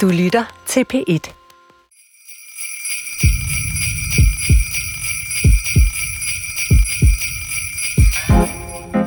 Du 0.00 0.08
lytter 0.08 0.44
til 0.66 0.84
P1. 0.94 1.32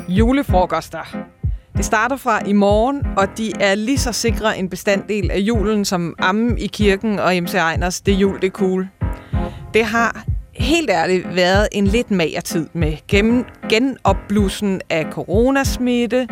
Julefrokoster. 0.10 1.18
Det 1.78 1.86
starter 1.86 2.15
fra 2.15 2.46
i 2.46 2.54
morgen, 2.54 3.05
og 3.18 3.38
de 3.38 3.52
er 3.60 3.76
lige 3.76 3.97
så 3.97 4.12
sikre 4.12 4.58
en 4.58 4.70
bestanddel 4.70 5.32
af 5.32 5.39
julen 5.39 5.86
som 5.86 6.16
ammen 6.20 6.58
i 6.58 6.68
kirken 6.68 7.20
og 7.20 7.34
MC 7.44 7.54
Ejners 7.54 8.02
Det 8.02 8.14
jul, 8.14 8.42
det 8.42 8.52
cool. 8.52 8.88
Det 9.74 9.86
har 9.86 10.24
helt 10.54 10.90
ærligt 10.90 11.36
været 11.36 11.68
en 11.72 11.88
lidt 11.88 12.12
mager 12.12 12.42
tid 12.42 12.70
med 12.74 12.98
gennem, 13.08 13.46
genopblussen 13.70 14.82
af 14.90 15.06
coronasmitte. 15.12 16.28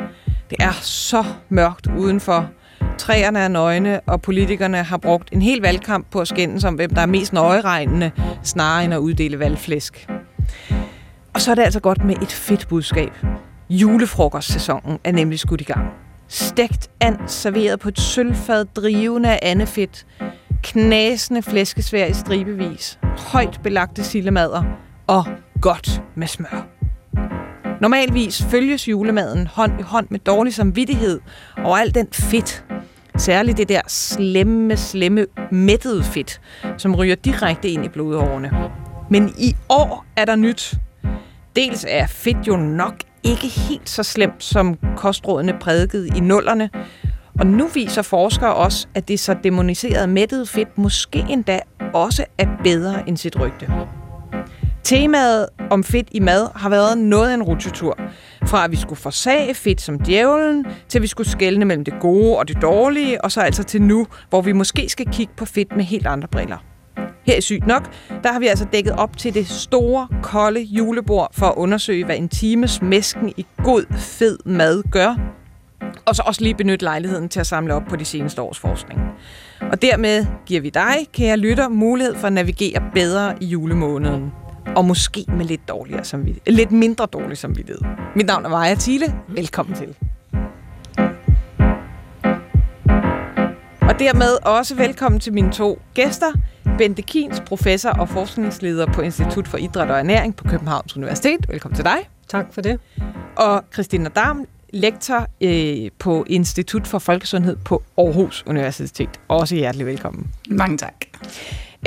Det 0.49 0.57
er 0.59 0.73
så 0.81 1.23
mørkt 1.49 1.87
udenfor. 1.97 2.49
Træerne 2.97 3.39
er 3.39 3.47
nøgne, 3.47 3.99
og 3.99 4.21
politikerne 4.21 4.83
har 4.83 4.97
brugt 4.97 5.29
en 5.31 5.41
hel 5.41 5.61
valgkamp 5.61 6.11
på 6.11 6.19
at 6.19 6.27
skændes 6.27 6.63
om, 6.63 6.73
hvem 6.73 6.89
der 6.89 7.01
er 7.01 7.05
mest 7.05 7.33
nøjeregnende, 7.33 8.11
snarere 8.43 8.83
end 8.83 8.93
at 8.93 8.97
uddele 8.97 9.39
valgflæsk. 9.39 10.07
Og 11.33 11.41
så 11.41 11.51
er 11.51 11.55
det 11.55 11.61
altså 11.61 11.79
godt 11.79 12.05
med 12.05 12.15
et 12.21 12.31
fedt 12.31 12.67
budskab. 12.67 13.11
Julefrokostsæsonen 13.69 14.99
er 15.03 15.11
nemlig 15.11 15.39
skudt 15.39 15.61
i 15.61 15.63
gang. 15.63 15.87
Stegt 16.27 16.89
and 17.01 17.17
serveret 17.27 17.79
på 17.79 17.89
et 17.89 17.99
sølvfad 17.99 18.65
drivende 18.65 19.29
af 19.29 19.39
andefedt. 19.41 20.05
Knasende 20.63 21.41
flæskesvær 21.41 22.05
i 22.05 22.13
stribevis. 22.13 22.99
Højt 23.17 23.59
belagte 23.63 24.03
sillemader. 24.03 24.63
Og 25.07 25.25
godt 25.61 26.01
med 26.15 26.27
smør. 26.27 26.74
Normalvis 27.85 28.43
følges 28.43 28.87
julemaden 28.87 29.47
hånd 29.47 29.79
i 29.79 29.83
hånd 29.83 30.07
med 30.09 30.19
dårlig 30.19 30.53
samvittighed 30.53 31.19
og 31.57 31.79
al 31.79 31.95
den 31.95 32.07
fedt. 32.11 32.65
Særligt 33.17 33.57
det 33.57 33.69
der 33.69 33.81
slemme, 33.87 34.77
slemme, 34.77 35.25
mættede 35.51 36.03
fedt, 36.03 36.41
som 36.77 36.95
ryger 36.95 37.15
direkte 37.15 37.69
ind 37.69 37.85
i 37.85 37.89
blodårene. 37.89 38.51
Men 39.09 39.33
i 39.37 39.55
år 39.69 40.05
er 40.15 40.25
der 40.25 40.35
nyt. 40.35 40.73
Dels 41.55 41.85
er 41.89 42.07
fedt 42.07 42.47
jo 42.47 42.55
nok 42.55 42.93
ikke 43.23 43.47
helt 43.47 43.89
så 43.89 44.03
slemt, 44.03 44.43
som 44.43 44.77
kostrådene 44.97 45.53
prædikede 45.61 46.07
i 46.07 46.19
nullerne, 46.19 46.69
og 47.39 47.47
nu 47.47 47.67
viser 47.67 48.01
forskere 48.01 48.53
også, 48.53 48.87
at 48.95 49.07
det 49.07 49.19
så 49.19 49.35
demoniserede 49.43 50.07
mættede 50.07 50.45
fedt 50.45 50.77
måske 50.77 51.25
endda 51.29 51.59
også 51.93 52.25
er 52.37 52.47
bedre 52.63 53.09
end 53.09 53.17
sit 53.17 53.39
rygte. 53.39 53.67
Temaet 54.85 55.47
om 55.69 55.83
fedt 55.83 56.07
i 56.11 56.19
mad 56.19 56.47
har 56.55 56.69
været 56.69 56.97
noget 56.97 57.29
af 57.29 57.33
en 57.33 57.43
rutsjetur. 57.43 57.97
Fra 58.45 58.63
at 58.63 58.71
vi 58.71 58.75
skulle 58.75 58.99
forsage 58.99 59.53
fedt 59.53 59.81
som 59.81 59.99
djævlen, 59.99 60.65
til 60.89 60.97
at 60.97 61.01
vi 61.01 61.07
skulle 61.07 61.29
skelne 61.29 61.65
mellem 61.65 61.85
det 61.85 61.93
gode 61.99 62.37
og 62.37 62.47
det 62.47 62.61
dårlige, 62.61 63.23
og 63.23 63.31
så 63.31 63.41
altså 63.41 63.63
til 63.63 63.81
nu, 63.81 64.07
hvor 64.29 64.41
vi 64.41 64.51
måske 64.51 64.89
skal 64.89 65.05
kigge 65.11 65.33
på 65.37 65.45
fedt 65.45 65.75
med 65.75 65.83
helt 65.83 66.07
andre 66.07 66.27
briller. 66.27 66.57
Her 67.25 67.37
i 67.37 67.41
Sygt 67.41 67.67
Nok, 67.67 67.91
der 68.23 68.31
har 68.31 68.39
vi 68.39 68.47
altså 68.47 68.65
dækket 68.73 68.93
op 68.93 69.17
til 69.17 69.33
det 69.33 69.47
store, 69.47 70.07
kolde 70.23 70.61
julebord 70.61 71.29
for 71.33 71.45
at 71.45 71.53
undersøge, 71.55 72.05
hvad 72.05 72.17
en 72.17 72.29
times 72.29 72.81
mesken 72.81 73.33
i 73.37 73.45
god, 73.63 73.85
fed 73.97 74.37
mad 74.45 74.83
gør. 74.91 75.15
Og 76.05 76.15
så 76.15 76.23
også 76.25 76.41
lige 76.41 76.55
benytte 76.55 76.85
lejligheden 76.85 77.29
til 77.29 77.39
at 77.39 77.47
samle 77.47 77.73
op 77.73 77.83
på 77.89 77.95
de 77.95 78.05
seneste 78.05 78.41
års 78.41 78.59
forskning. 78.59 78.99
Og 79.71 79.81
dermed 79.81 80.25
giver 80.45 80.61
vi 80.61 80.69
dig, 80.69 80.95
kære 81.13 81.37
lytter, 81.37 81.69
mulighed 81.69 82.15
for 82.15 82.27
at 82.27 82.33
navigere 82.33 82.81
bedre 82.93 83.35
i 83.41 83.45
julemåneden. 83.45 84.44
Og 84.75 84.85
måske 84.85 85.25
med 85.27 85.45
lidt, 85.45 85.67
dårligere 85.67 86.03
samvittighed. 86.03 86.53
lidt 86.53 86.71
mindre 86.71 87.05
dårlig 87.05 87.37
samvittighed. 87.37 87.81
Mit 88.15 88.25
navn 88.25 88.45
er 88.45 88.49
Maja 88.49 88.75
Thiele. 88.79 89.15
Velkommen 89.27 89.75
til. 89.75 89.95
Og 93.81 93.99
dermed 93.99 94.45
også 94.45 94.75
velkommen 94.75 95.19
til 95.21 95.33
mine 95.33 95.51
to 95.51 95.81
gæster. 95.93 96.33
Bente 96.77 97.01
Kins, 97.01 97.39
professor 97.39 97.89
og 97.89 98.09
forskningsleder 98.09 98.85
på 98.85 99.01
Institut 99.01 99.47
for 99.47 99.57
Idræt 99.57 99.91
og 99.91 99.99
Ernæring 99.99 100.35
på 100.35 100.43
Københavns 100.43 100.97
Universitet. 100.97 101.49
Velkommen 101.49 101.75
til 101.75 101.85
dig. 101.85 101.97
Tak 102.27 102.53
for 102.53 102.61
det. 102.61 102.79
Og 103.35 103.63
Christina 103.73 104.09
Dam, 104.09 104.45
lektor 104.73 105.27
øh, 105.41 105.91
på 105.99 106.25
Institut 106.27 106.87
for 106.87 106.99
Folkesundhed 106.99 107.55
på 107.55 107.83
Aarhus 107.97 108.43
Universitet. 108.47 109.09
Også 109.27 109.55
hjertelig 109.55 109.87
velkommen. 109.87 110.31
Mange 110.49 110.77
tak. 110.77 110.93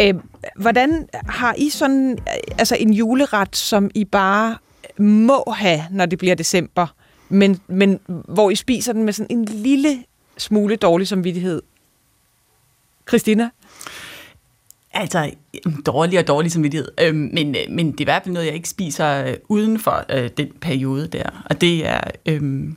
Øh, 0.01 0.15
hvordan 0.57 1.09
har 1.13 1.55
I 1.59 1.71
sådan 1.71 2.13
øh, 2.13 2.57
altså 2.59 2.77
en 2.81 2.93
juleret, 2.93 3.57
som 3.57 3.91
I 3.95 4.05
bare 4.05 4.57
må 4.99 5.55
have, 5.57 5.81
når 5.91 6.07
det 6.07 6.19
bliver 6.19 6.35
december, 6.35 6.87
men, 7.29 7.61
men 7.67 8.01
hvor 8.07 8.51
I 8.51 8.55
spiser 8.55 8.93
den 8.93 9.05
med 9.05 9.13
sådan 9.13 9.39
en 9.39 9.45
lille 9.45 10.05
smule 10.39 10.77
dårlig 10.77 11.09
samvittighed? 11.09 11.63
Christina? 13.09 13.51
Altså, 14.93 15.31
dårlig 15.87 16.19
og 16.19 16.27
dårlig 16.27 16.53
samvittighed. 16.53 16.89
Øh, 17.01 17.15
men, 17.15 17.55
øh, 17.55 17.63
men 17.71 17.93
det 17.93 18.01
er 18.01 18.01
i 18.01 18.05
hvert 18.05 18.23
fald 18.23 18.33
noget, 18.33 18.47
jeg 18.47 18.55
ikke 18.55 18.69
spiser 18.69 19.25
øh, 19.25 19.35
uden 19.49 19.79
for 19.79 20.05
øh, 20.11 20.31
den 20.37 20.53
periode 20.61 21.09
der. 21.09 21.45
Og 21.51 21.61
det 21.61 21.87
er, 21.87 22.01
øh, 22.27 22.69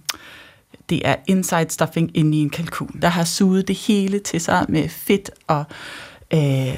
det 0.89 1.07
er 1.07 1.15
inside 1.27 1.69
stuffing 1.69 2.17
inde 2.17 2.37
i 2.37 2.41
en 2.41 2.49
kalkun, 2.49 2.99
der 3.01 3.07
har 3.07 3.23
suget 3.23 3.67
det 3.67 3.75
hele 3.75 4.19
til 4.19 4.41
sig 4.41 4.65
med 4.69 4.89
fedt 4.89 5.31
og 5.47 5.63
øh, 6.33 6.77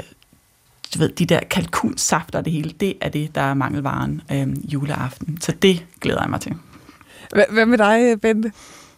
du 0.93 0.99
ved, 0.99 1.09
de 1.09 1.25
der 1.25 1.39
kalkunsafter 1.49 2.39
og 2.39 2.45
det 2.45 2.53
hele. 2.53 2.71
Det 2.79 2.93
er 3.01 3.09
det, 3.09 3.35
der 3.35 3.41
er 3.41 3.53
mangelvaren 3.53 4.21
øh, 4.31 4.73
juleaften. 4.73 5.37
Så 5.41 5.51
det 5.61 5.85
glæder 6.01 6.21
jeg 6.21 6.29
mig 6.29 6.41
til. 6.41 6.53
Hvad 7.49 7.65
med 7.65 7.77
dig, 7.77 8.21
Bente? 8.21 8.51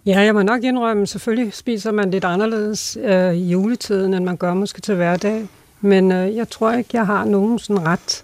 Ja, 0.05 0.19
jeg 0.19 0.33
må 0.33 0.41
nok 0.41 0.63
indrømme, 0.63 1.07
selvfølgelig 1.07 1.53
spiser 1.53 1.91
man 1.91 2.11
lidt 2.11 2.25
anderledes 2.25 2.97
øh, 3.03 3.33
i 3.33 3.51
juletiden, 3.51 4.13
end 4.13 4.25
man 4.25 4.37
gør 4.37 4.53
måske 4.53 4.81
til 4.81 4.95
hverdag. 4.95 5.47
Men 5.81 6.11
øh, 6.11 6.35
jeg 6.35 6.49
tror 6.49 6.71
ikke, 6.71 6.89
jeg 6.93 7.05
har 7.05 7.25
nogen 7.25 7.59
sådan 7.59 7.85
ret, 7.85 8.23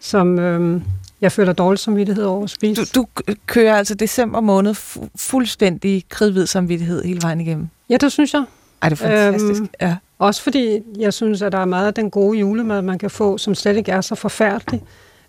som 0.00 0.38
øh, 0.38 0.82
jeg 1.20 1.32
føler 1.32 1.52
dårlig 1.52 1.78
samvittighed 1.78 2.24
over 2.24 2.44
at 2.44 2.50
spise. 2.50 2.84
Du, 2.84 3.00
du 3.00 3.06
kører 3.46 3.74
altså 3.76 3.94
december 3.94 4.40
måned 4.40 4.72
fu- 4.72 5.08
fuldstændig 5.16 6.04
kridhvid 6.08 6.46
samvittighed 6.46 7.04
hele 7.04 7.22
vejen 7.22 7.40
igennem? 7.40 7.68
Ja, 7.90 7.96
det 7.96 8.12
synes 8.12 8.34
jeg. 8.34 8.44
Ej, 8.82 8.88
det 8.88 9.02
er 9.02 9.06
fantastisk. 9.06 9.60
Øhm, 9.60 9.68
ja. 9.80 9.96
Også 10.18 10.42
fordi 10.42 10.82
jeg 10.98 11.12
synes, 11.12 11.42
at 11.42 11.52
der 11.52 11.58
er 11.58 11.64
meget 11.64 11.86
af 11.86 11.94
den 11.94 12.10
gode 12.10 12.38
julemad, 12.38 12.82
man 12.82 12.98
kan 12.98 13.10
få, 13.10 13.38
som 13.38 13.54
slet 13.54 13.76
ikke 13.76 13.92
er 13.92 14.00
så 14.00 14.14
forfærdelig, 14.14 14.82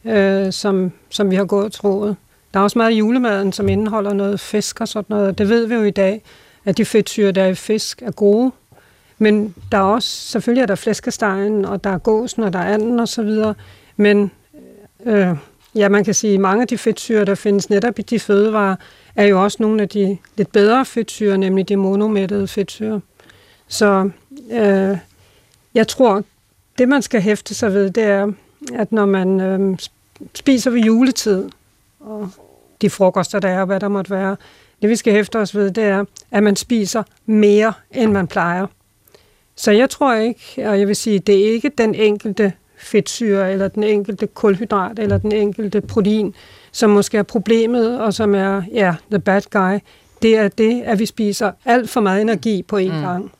øh, 0.06 0.54
som, 0.54 0.92
som 1.10 1.32
vi 1.32 1.36
har 1.36 1.46
gået 1.46 1.66
og 1.66 1.72
troet. 1.72 2.16
Der 2.54 2.60
er 2.60 2.64
også 2.64 2.80
meget 2.80 2.92
af 2.92 2.96
julemaden, 2.96 3.54
som 3.54 3.70
indeholder 3.70 4.14
noget 4.14 4.40
fisk 4.40 4.82
og 4.82 4.88
sådan 4.88 5.06
noget. 5.10 5.38
Det 5.38 5.50
ved 5.50 5.66
vi 5.66 5.76
jo 5.76 5.84
i 5.84 5.92
dag, 5.92 6.22
at 6.66 6.78
de 6.78 6.86
fedtsyre, 6.86 7.32
der 7.32 7.44
er 7.44 7.48
i 7.48 7.56
fisk, 7.56 8.02
er 8.02 8.12
gode. 8.12 8.52
Men 9.18 9.56
der 9.72 9.78
er 9.78 9.82
også, 9.82 10.10
selvfølgelig 10.10 10.62
er 10.62 10.66
der 10.66 10.76
flæskestegen, 10.76 11.66
og 11.66 11.84
der 11.84 11.90
er 11.90 11.98
gåsen, 11.98 12.44
og 12.44 12.54
der 12.54 12.60
er 12.60 12.74
anden 12.74 13.00
og 13.00 13.08
så 13.08 13.24
videre. 13.24 13.54
Men 13.98 14.32
øh, 15.06 15.28
ja, 15.76 15.90
man 15.90 16.04
kan 16.04 16.14
sige, 16.14 16.34
at 16.34 16.40
mange 16.40 16.62
af 16.62 16.68
de 16.68 16.78
fedtsyre, 16.78 17.26
der 17.26 17.36
findes 17.36 17.70
netop 17.70 18.00
i 18.00 18.02
de 18.02 18.20
fødevarer, 18.20 18.76
er 19.16 19.26
jo 19.26 19.44
også 19.44 19.58
nogle 19.60 19.82
af 19.82 19.90
de 19.90 20.18
lidt 20.38 20.52
bedre 20.52 20.86
fedtsyre, 20.86 21.38
nemlig 21.38 21.70
de 21.70 21.76
monomættede 21.76 22.48
fedtsyre. 22.48 23.02
Så 23.68 24.10
øh, 24.52 24.98
jeg 25.74 25.88
tror, 25.88 26.24
det 26.78 26.90
man 26.90 27.02
skal 27.02 27.22
hæfte 27.22 27.54
sig 27.54 27.74
ved, 27.74 27.90
det 27.90 28.04
er, 28.04 28.32
at 28.74 28.92
når 28.92 29.06
man 29.06 29.42
øh, 29.42 29.78
spiser 30.34 30.72
ved 30.72 30.82
juletid, 30.82 31.50
og 32.00 32.30
de 32.82 32.90
frokoster, 32.90 33.40
der 33.40 33.50
er, 33.50 33.60
og 33.60 33.66
hvad 33.66 33.80
der 33.80 33.88
måtte 33.88 34.12
være, 34.12 34.36
det 34.82 34.90
vi 34.90 34.96
skal 34.96 35.14
hæfte 35.14 35.40
os 35.40 35.56
ved, 35.56 35.72
det 35.72 35.84
er, 35.84 36.06
at 36.32 36.44
man 36.44 36.56
spiser 36.56 37.04
mere, 37.26 37.74
end 37.92 38.12
man 38.12 38.28
plejer. 38.28 38.68
Så 39.56 39.72
jeg 39.72 39.90
tror 39.90 40.14
ikke, 40.14 40.70
og 40.70 40.80
jeg 40.80 40.88
vil 40.88 40.96
sige, 40.96 41.20
det 41.20 41.48
er 41.48 41.52
ikke 41.54 41.72
den 41.78 41.96
enkelte 41.96 42.54
fedtsyre, 42.78 43.52
eller 43.52 43.68
den 43.68 43.84
enkelte 43.84 44.28
kulhydrat, 44.28 45.00
eller 45.00 45.18
den 45.18 45.32
enkelte 45.32 45.82
protein, 45.82 46.36
som 46.72 46.90
måske 46.90 47.18
er 47.18 47.24
problemet, 47.24 48.00
og 48.00 48.14
som 48.14 48.36
er, 48.36 48.62
ja, 48.74 48.96
the 49.12 49.20
bad 49.20 49.42
guy. 49.50 49.80
Det 50.22 50.38
er 50.38 50.48
det, 50.48 50.82
at 50.82 51.00
vi 51.00 51.06
spiser 51.06 51.52
alt 51.66 51.90
for 51.90 52.02
meget 52.02 52.22
energi 52.22 52.64
på 52.64 52.78
én 52.78 52.94
mm. 52.94 53.02
gang. 53.02 53.32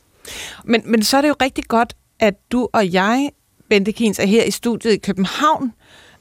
Men, 0.64 0.82
men 0.84 1.02
så 1.02 1.16
er 1.16 1.20
det 1.20 1.28
jo 1.28 1.34
rigtig 1.42 1.64
godt, 1.64 1.96
at 2.20 2.34
du 2.52 2.68
og 2.72 2.92
jeg, 2.92 3.30
Bente 3.70 3.92
Kins, 3.92 4.18
er 4.18 4.26
her 4.26 4.44
i 4.44 4.50
studiet 4.50 4.92
i 4.92 4.96
København, 4.98 5.72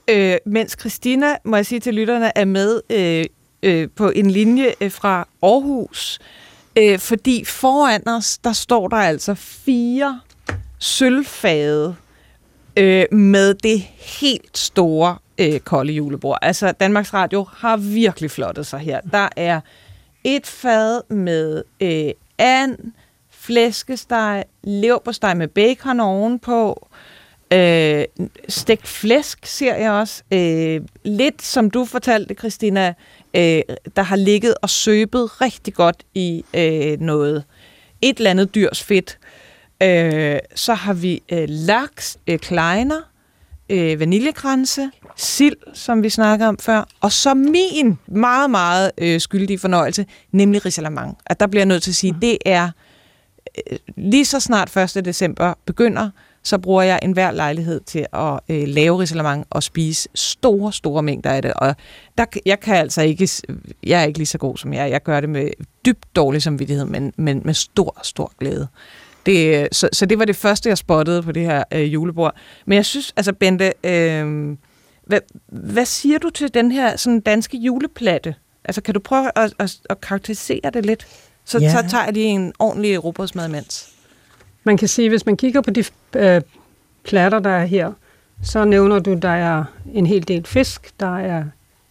øh, 0.07 0.37
mens 0.45 0.75
Christina, 0.79 1.35
må 1.45 1.55
jeg 1.55 1.65
sige 1.65 1.79
til 1.79 1.93
lytterne, 1.93 2.31
er 2.37 2.45
med 2.45 2.81
øh, 2.89 3.25
øh, 3.63 3.89
på 3.95 4.09
en 4.09 4.31
linje 4.31 4.73
øh, 4.81 4.91
fra 4.91 5.27
Aarhus. 5.43 6.19
Øh, 6.75 6.99
fordi 6.99 7.43
foran 7.45 8.07
os, 8.07 8.37
der 8.37 8.53
står 8.53 8.87
der 8.87 8.97
altså 8.97 9.33
fire 9.35 10.21
sølvfade 10.79 11.95
øh, 12.77 13.05
med 13.11 13.53
det 13.53 13.79
helt 13.97 14.57
store 14.57 15.17
øh, 15.37 15.59
kolde 15.59 15.93
julebord. 15.93 16.37
Altså, 16.41 16.71
Danmarks 16.71 17.13
Radio 17.13 17.47
har 17.53 17.77
virkelig 17.77 18.31
flottet 18.31 18.67
sig 18.67 18.79
her. 18.79 19.01
Der 19.01 19.29
er 19.35 19.61
et 20.23 20.47
fad 20.47 21.01
med 21.13 21.63
øh, 21.81 22.11
and, 22.37 22.77
flæskesteg, 23.47 24.43
leverpostej 24.63 25.33
med 25.33 25.47
bacon 25.47 25.99
ovenpå, 25.99 26.87
øh, 27.53 28.03
stegt 28.49 28.87
flæsk 28.87 29.45
ser 29.45 29.75
jeg 29.75 29.91
også. 29.91 30.23
Øh, 30.33 30.81
lidt 31.03 31.41
som 31.41 31.71
du 31.71 31.85
fortalte, 31.85 32.33
Christina, 32.33 32.93
øh, 33.33 33.61
der 33.95 34.01
har 34.01 34.15
ligget 34.15 34.55
og 34.61 34.69
søbet 34.69 35.41
rigtig 35.41 35.73
godt 35.73 36.03
i 36.13 36.45
øh, 36.53 36.99
noget, 36.99 37.43
et 38.01 38.17
eller 38.17 38.29
andet 38.29 38.55
dyrs 38.55 38.83
fedt. 38.83 39.17
Øh, 39.83 40.39
så 40.55 40.73
har 40.73 40.93
vi 40.93 41.23
øh, 41.31 41.45
laks, 41.49 42.17
øh, 42.27 42.39
kleiner, 42.39 43.01
øh, 43.69 43.99
vaniljekranse, 43.99 44.89
sild, 45.15 45.57
som 45.73 46.03
vi 46.03 46.09
snakkede 46.09 46.49
om 46.49 46.57
før, 46.57 46.87
og 47.01 47.11
så 47.11 47.33
min 47.33 47.99
meget, 48.07 48.49
meget 48.49 48.91
øh, 48.97 49.21
skyldige 49.21 49.59
fornøjelse, 49.59 50.05
nemlig 50.31 50.65
risalamang. 50.65 51.17
At 51.25 51.39
der 51.39 51.47
bliver 51.47 51.61
jeg 51.61 51.67
nødt 51.67 51.83
til 51.83 51.91
at 51.91 51.95
sige, 51.95 52.15
det 52.21 52.37
er 52.45 52.69
Øh, 53.71 53.77
lige 53.95 54.25
så 54.25 54.39
snart 54.39 54.77
1. 54.77 55.05
december 55.05 55.53
begynder, 55.65 56.09
så 56.43 56.57
bruger 56.57 56.83
jeg 56.83 56.99
enhver 57.03 57.31
lejlighed 57.31 57.79
til 57.79 58.05
at 58.13 58.39
øh, 58.49 58.67
lave 58.67 58.99
risalemang 58.99 59.45
og 59.49 59.63
spise 59.63 60.09
store, 60.15 60.73
store 60.73 61.03
mængder 61.03 61.29
af 61.29 61.41
det. 61.41 61.53
Og 61.53 61.75
der, 62.17 62.25
jeg 62.45 62.59
kan 62.59 62.75
altså 62.75 63.01
ikke, 63.01 63.29
jeg 63.83 64.01
er 64.01 64.05
ikke 64.05 64.19
lige 64.19 64.27
så 64.27 64.37
god 64.37 64.57
som 64.57 64.73
jeg. 64.73 64.91
Jeg 64.91 65.03
gør 65.03 65.19
det 65.19 65.29
med 65.29 65.49
dybt 65.85 66.15
dårlig 66.15 66.41
samvittighed, 66.41 66.85
men, 66.85 67.13
men 67.17 67.41
med 67.45 67.53
stor, 67.53 67.99
stor 68.03 68.31
glæde. 68.39 68.67
Det, 69.25 69.61
øh, 69.61 69.67
så, 69.71 69.89
så 69.93 70.05
det 70.05 70.19
var 70.19 70.25
det 70.25 70.35
første, 70.35 70.69
jeg 70.69 70.77
spottede 70.77 71.23
på 71.23 71.31
det 71.31 71.43
her 71.43 71.63
øh, 71.73 71.93
julebord. 71.93 72.35
Men 72.65 72.75
jeg 72.75 72.85
synes, 72.85 73.13
altså 73.17 73.33
Bente, 73.33 73.73
øh, 73.83 74.57
hvad, 75.05 75.19
hvad 75.47 75.85
siger 75.85 76.19
du 76.19 76.29
til 76.29 76.53
den 76.53 76.71
her 76.71 76.97
sådan 76.97 77.19
danske 77.19 77.57
juleplatte? 77.57 78.35
Altså 78.63 78.81
kan 78.81 78.93
du 78.93 78.99
prøve 78.99 79.31
at, 79.35 79.53
at, 79.59 79.77
at 79.89 80.01
karakterisere 80.01 80.69
det 80.73 80.85
lidt? 80.85 81.07
Så, 81.47 81.59
ja. 81.59 81.71
så 81.71 81.89
tager 81.89 82.03
jeg 82.03 82.13
lige 82.13 82.25
en 82.25 82.53
ordentlig 82.59 83.03
robotsmad 83.03 83.47
imens. 83.47 83.89
Man 84.63 84.77
kan 84.77 84.87
sige, 84.87 85.09
hvis 85.09 85.25
man 85.25 85.37
kigger 85.37 85.61
på 85.61 85.71
de 85.71 85.83
øh, 86.15 86.41
platter, 87.03 87.39
der 87.39 87.49
er 87.49 87.65
her, 87.65 87.91
så 88.43 88.65
nævner 88.65 88.99
du, 88.99 89.13
der 89.13 89.29
er 89.29 89.63
en 89.93 90.05
hel 90.05 90.27
del 90.27 90.45
fisk, 90.45 90.91
der 90.99 91.17
er 91.17 91.43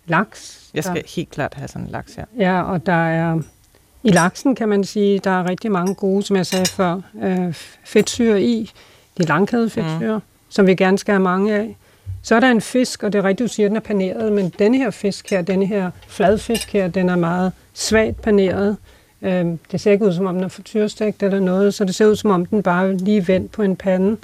laks. 0.06 0.70
Jeg 0.74 0.84
skal 0.84 0.96
der, 0.96 1.02
helt 1.16 1.30
klart 1.30 1.54
have 1.54 1.68
sådan 1.68 1.82
en 1.82 1.90
laks 1.90 2.14
her. 2.14 2.24
Ja, 2.38 2.62
og 2.62 2.86
der 2.86 3.06
er 3.08 3.40
i 4.02 4.10
laksen 4.10 4.54
kan 4.54 4.68
man 4.68 4.84
sige, 4.84 5.18
der 5.18 5.30
er 5.30 5.48
rigtig 5.48 5.72
mange 5.72 5.94
gode, 5.94 6.22
som 6.22 6.36
jeg 6.36 6.46
sagde 6.46 6.66
før, 6.66 7.00
øh, 7.22 7.54
fedtsyre 7.84 8.42
i. 8.42 8.72
De 9.18 9.22
langkæde 9.22 9.70
fedtsyre, 9.70 10.16
mm. 10.16 10.22
som 10.48 10.66
vi 10.66 10.74
gerne 10.74 10.98
skal 10.98 11.12
have 11.12 11.22
mange 11.22 11.54
af. 11.54 11.76
Så 12.22 12.34
er 12.34 12.40
der 12.40 12.50
en 12.50 12.60
fisk, 12.60 13.02
og 13.02 13.12
det 13.12 13.18
er 13.18 13.24
rigtigt, 13.24 13.48
du 13.48 13.54
siger, 13.54 13.66
at 13.66 13.70
den 13.70 13.76
er 13.76 13.80
paneret, 13.80 14.32
men 14.32 14.52
denne 14.58 14.78
her 14.78 14.90
fisk 14.90 15.30
her, 15.30 15.42
denne 15.42 15.66
her 15.66 15.90
fladfisk 16.08 16.72
her, 16.72 16.88
den 16.88 17.08
er 17.08 17.16
meget 17.16 17.52
svagt 17.74 18.22
paneret. 18.22 18.76
Øh, 19.22 19.46
det 19.72 19.80
ser 19.80 19.92
ikke 19.92 20.04
ud, 20.04 20.12
som 20.12 20.26
om 20.26 20.34
den 20.34 20.44
er 20.44 20.48
frityrestegt 20.48 21.22
eller 21.22 21.40
noget, 21.40 21.74
så 21.74 21.84
det 21.84 21.94
ser 21.94 22.06
ud, 22.06 22.16
som 22.16 22.30
om 22.30 22.46
den 22.46 22.62
bare 22.62 22.96
lige 22.96 23.28
vendt 23.28 23.52
på 23.52 23.62
en 23.62 23.76
pande. 23.76 24.16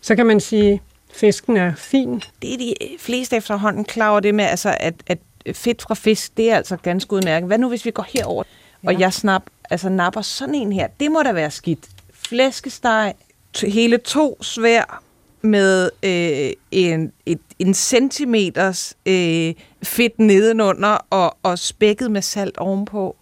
Så 0.00 0.16
kan 0.16 0.26
man 0.26 0.40
sige, 0.40 0.72
at 0.72 0.80
fisken 1.16 1.56
er 1.56 1.74
fin. 1.74 2.22
Det 2.42 2.54
er 2.54 2.58
de 2.58 2.74
fleste 2.98 3.36
efterhånden 3.36 3.84
klar 3.84 4.10
over 4.10 4.20
det 4.20 4.34
med, 4.34 4.44
altså, 4.44 4.76
at, 4.80 4.94
at 5.06 5.18
fedt 5.52 5.82
fra 5.82 5.94
fisk, 5.94 6.36
det 6.36 6.50
er 6.50 6.56
altså 6.56 6.76
ganske 6.76 7.12
udmærket. 7.12 7.46
Hvad 7.46 7.58
nu, 7.58 7.68
hvis 7.68 7.84
vi 7.84 7.90
går 7.90 8.06
herover? 8.08 8.42
Ja. 8.82 8.88
Og 8.88 9.00
jeg 9.00 9.12
snap, 9.12 9.42
altså 9.70 9.88
napper 9.88 10.20
sådan 10.20 10.54
en 10.54 10.72
her. 10.72 10.86
Det 11.00 11.10
må 11.10 11.22
da 11.22 11.32
være 11.32 11.50
skidt. 11.50 11.88
Flæskesteg, 12.12 13.14
hele 13.62 13.98
to 13.98 14.42
svær 14.42 15.02
med 15.42 15.90
øh, 16.02 16.52
en, 16.70 17.12
et, 17.26 17.40
en 17.58 17.74
centimeters 17.74 18.96
øh, 19.06 19.54
fedt 19.82 20.18
nedenunder 20.18 20.98
og, 21.10 21.36
og 21.42 21.58
spækket 21.58 22.10
med 22.10 22.22
salt 22.22 22.58
ovenpå. 22.58 23.16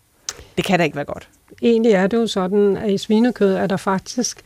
Det 0.57 0.65
kan 0.65 0.79
da 0.79 0.85
ikke 0.85 0.97
være 0.97 1.05
godt. 1.05 1.29
Egentlig 1.63 1.93
er 1.93 2.07
det 2.07 2.17
jo 2.17 2.27
sådan, 2.27 2.77
at 2.77 2.91
i 2.91 2.99
svinekød 2.99 3.55
er 3.55 3.67
der 3.67 3.77
faktisk 3.77 4.43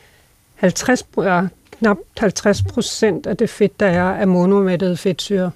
50, 0.54 1.04
ja, 1.16 1.42
knap 1.78 1.98
50 2.18 2.62
procent 2.62 3.26
af 3.26 3.36
det 3.36 3.50
fedt, 3.50 3.80
der 3.80 3.86
er 3.86 4.10
er 4.10 4.26
monomættede 4.26 4.96
fedtsyre. 4.96 5.50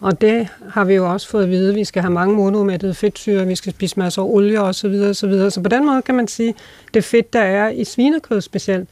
Og 0.00 0.20
det 0.20 0.48
har 0.70 0.84
vi 0.84 0.94
jo 0.94 1.12
også 1.12 1.28
fået 1.28 1.42
at 1.42 1.50
vide. 1.50 1.68
at 1.68 1.74
Vi 1.74 1.84
skal 1.84 2.02
have 2.02 2.12
mange 2.12 2.36
monomættede 2.36 2.94
fedtsyre, 2.94 3.46
vi 3.46 3.54
skal 3.54 3.72
spise 3.72 3.98
masser 3.98 4.22
af 4.22 4.26
olie 4.26 4.60
osv. 4.60 4.72
Så, 4.72 4.88
videre, 4.88 5.14
så, 5.14 5.26
videre. 5.26 5.50
så 5.50 5.60
på 5.60 5.68
den 5.68 5.86
måde 5.86 6.02
kan 6.02 6.14
man 6.14 6.28
sige, 6.28 6.48
at 6.48 6.94
det 6.94 7.04
fedt, 7.04 7.32
der 7.32 7.40
er 7.40 7.68
i 7.68 7.84
svinekød 7.84 8.40
specielt, 8.40 8.88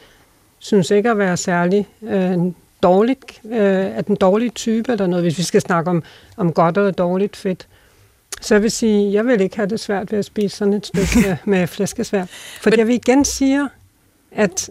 synes 0.59 0.91
ikke 0.91 1.11
at 1.11 1.19
være 1.19 1.37
særlig 1.37 1.89
øh, 2.03 2.39
dårligt, 2.83 3.41
øh, 3.45 3.97
at 3.97 4.07
den 4.07 4.17
dårlige 4.17 4.51
type 4.51 4.93
eller 4.93 5.07
noget, 5.07 5.25
hvis 5.25 5.39
vi 5.39 5.43
skal 5.43 5.61
snakke 5.61 5.91
om, 5.91 6.03
om 6.37 6.53
godt 6.53 6.79
og 6.79 6.99
dårligt 6.99 7.37
fedt. 7.37 7.67
Så 8.41 8.55
jeg 8.55 8.63
vil 8.63 8.71
sige, 8.71 9.13
jeg 9.13 9.27
vil 9.27 9.41
ikke 9.41 9.57
have 9.57 9.69
det 9.69 9.81
svært 9.81 10.13
ved 10.13 10.19
at 10.19 10.25
spise 10.25 10.57
sådan 10.57 10.73
et 10.73 10.87
stykke 10.87 11.29
med, 11.29 11.37
med 11.59 11.67
flæskesvær. 11.67 12.25
For 12.61 12.71
Men... 12.71 12.79
jeg 12.79 12.87
vil 12.87 12.95
igen 12.95 13.25
sige, 13.25 13.69
at 14.33 14.71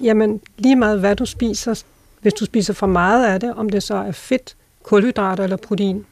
jamen, 0.00 0.40
lige 0.58 0.76
meget 0.76 1.00
hvad 1.00 1.16
du 1.16 1.26
spiser, 1.26 1.82
hvis 2.20 2.32
du 2.32 2.44
spiser 2.44 2.72
for 2.72 2.86
meget 2.86 3.26
af 3.26 3.40
det, 3.40 3.54
om 3.54 3.70
det 3.70 3.82
så 3.82 3.94
er 3.94 4.12
fedt, 4.12 4.56
kulhydrater 4.82 5.44
eller 5.44 5.56
protein, 5.56 6.06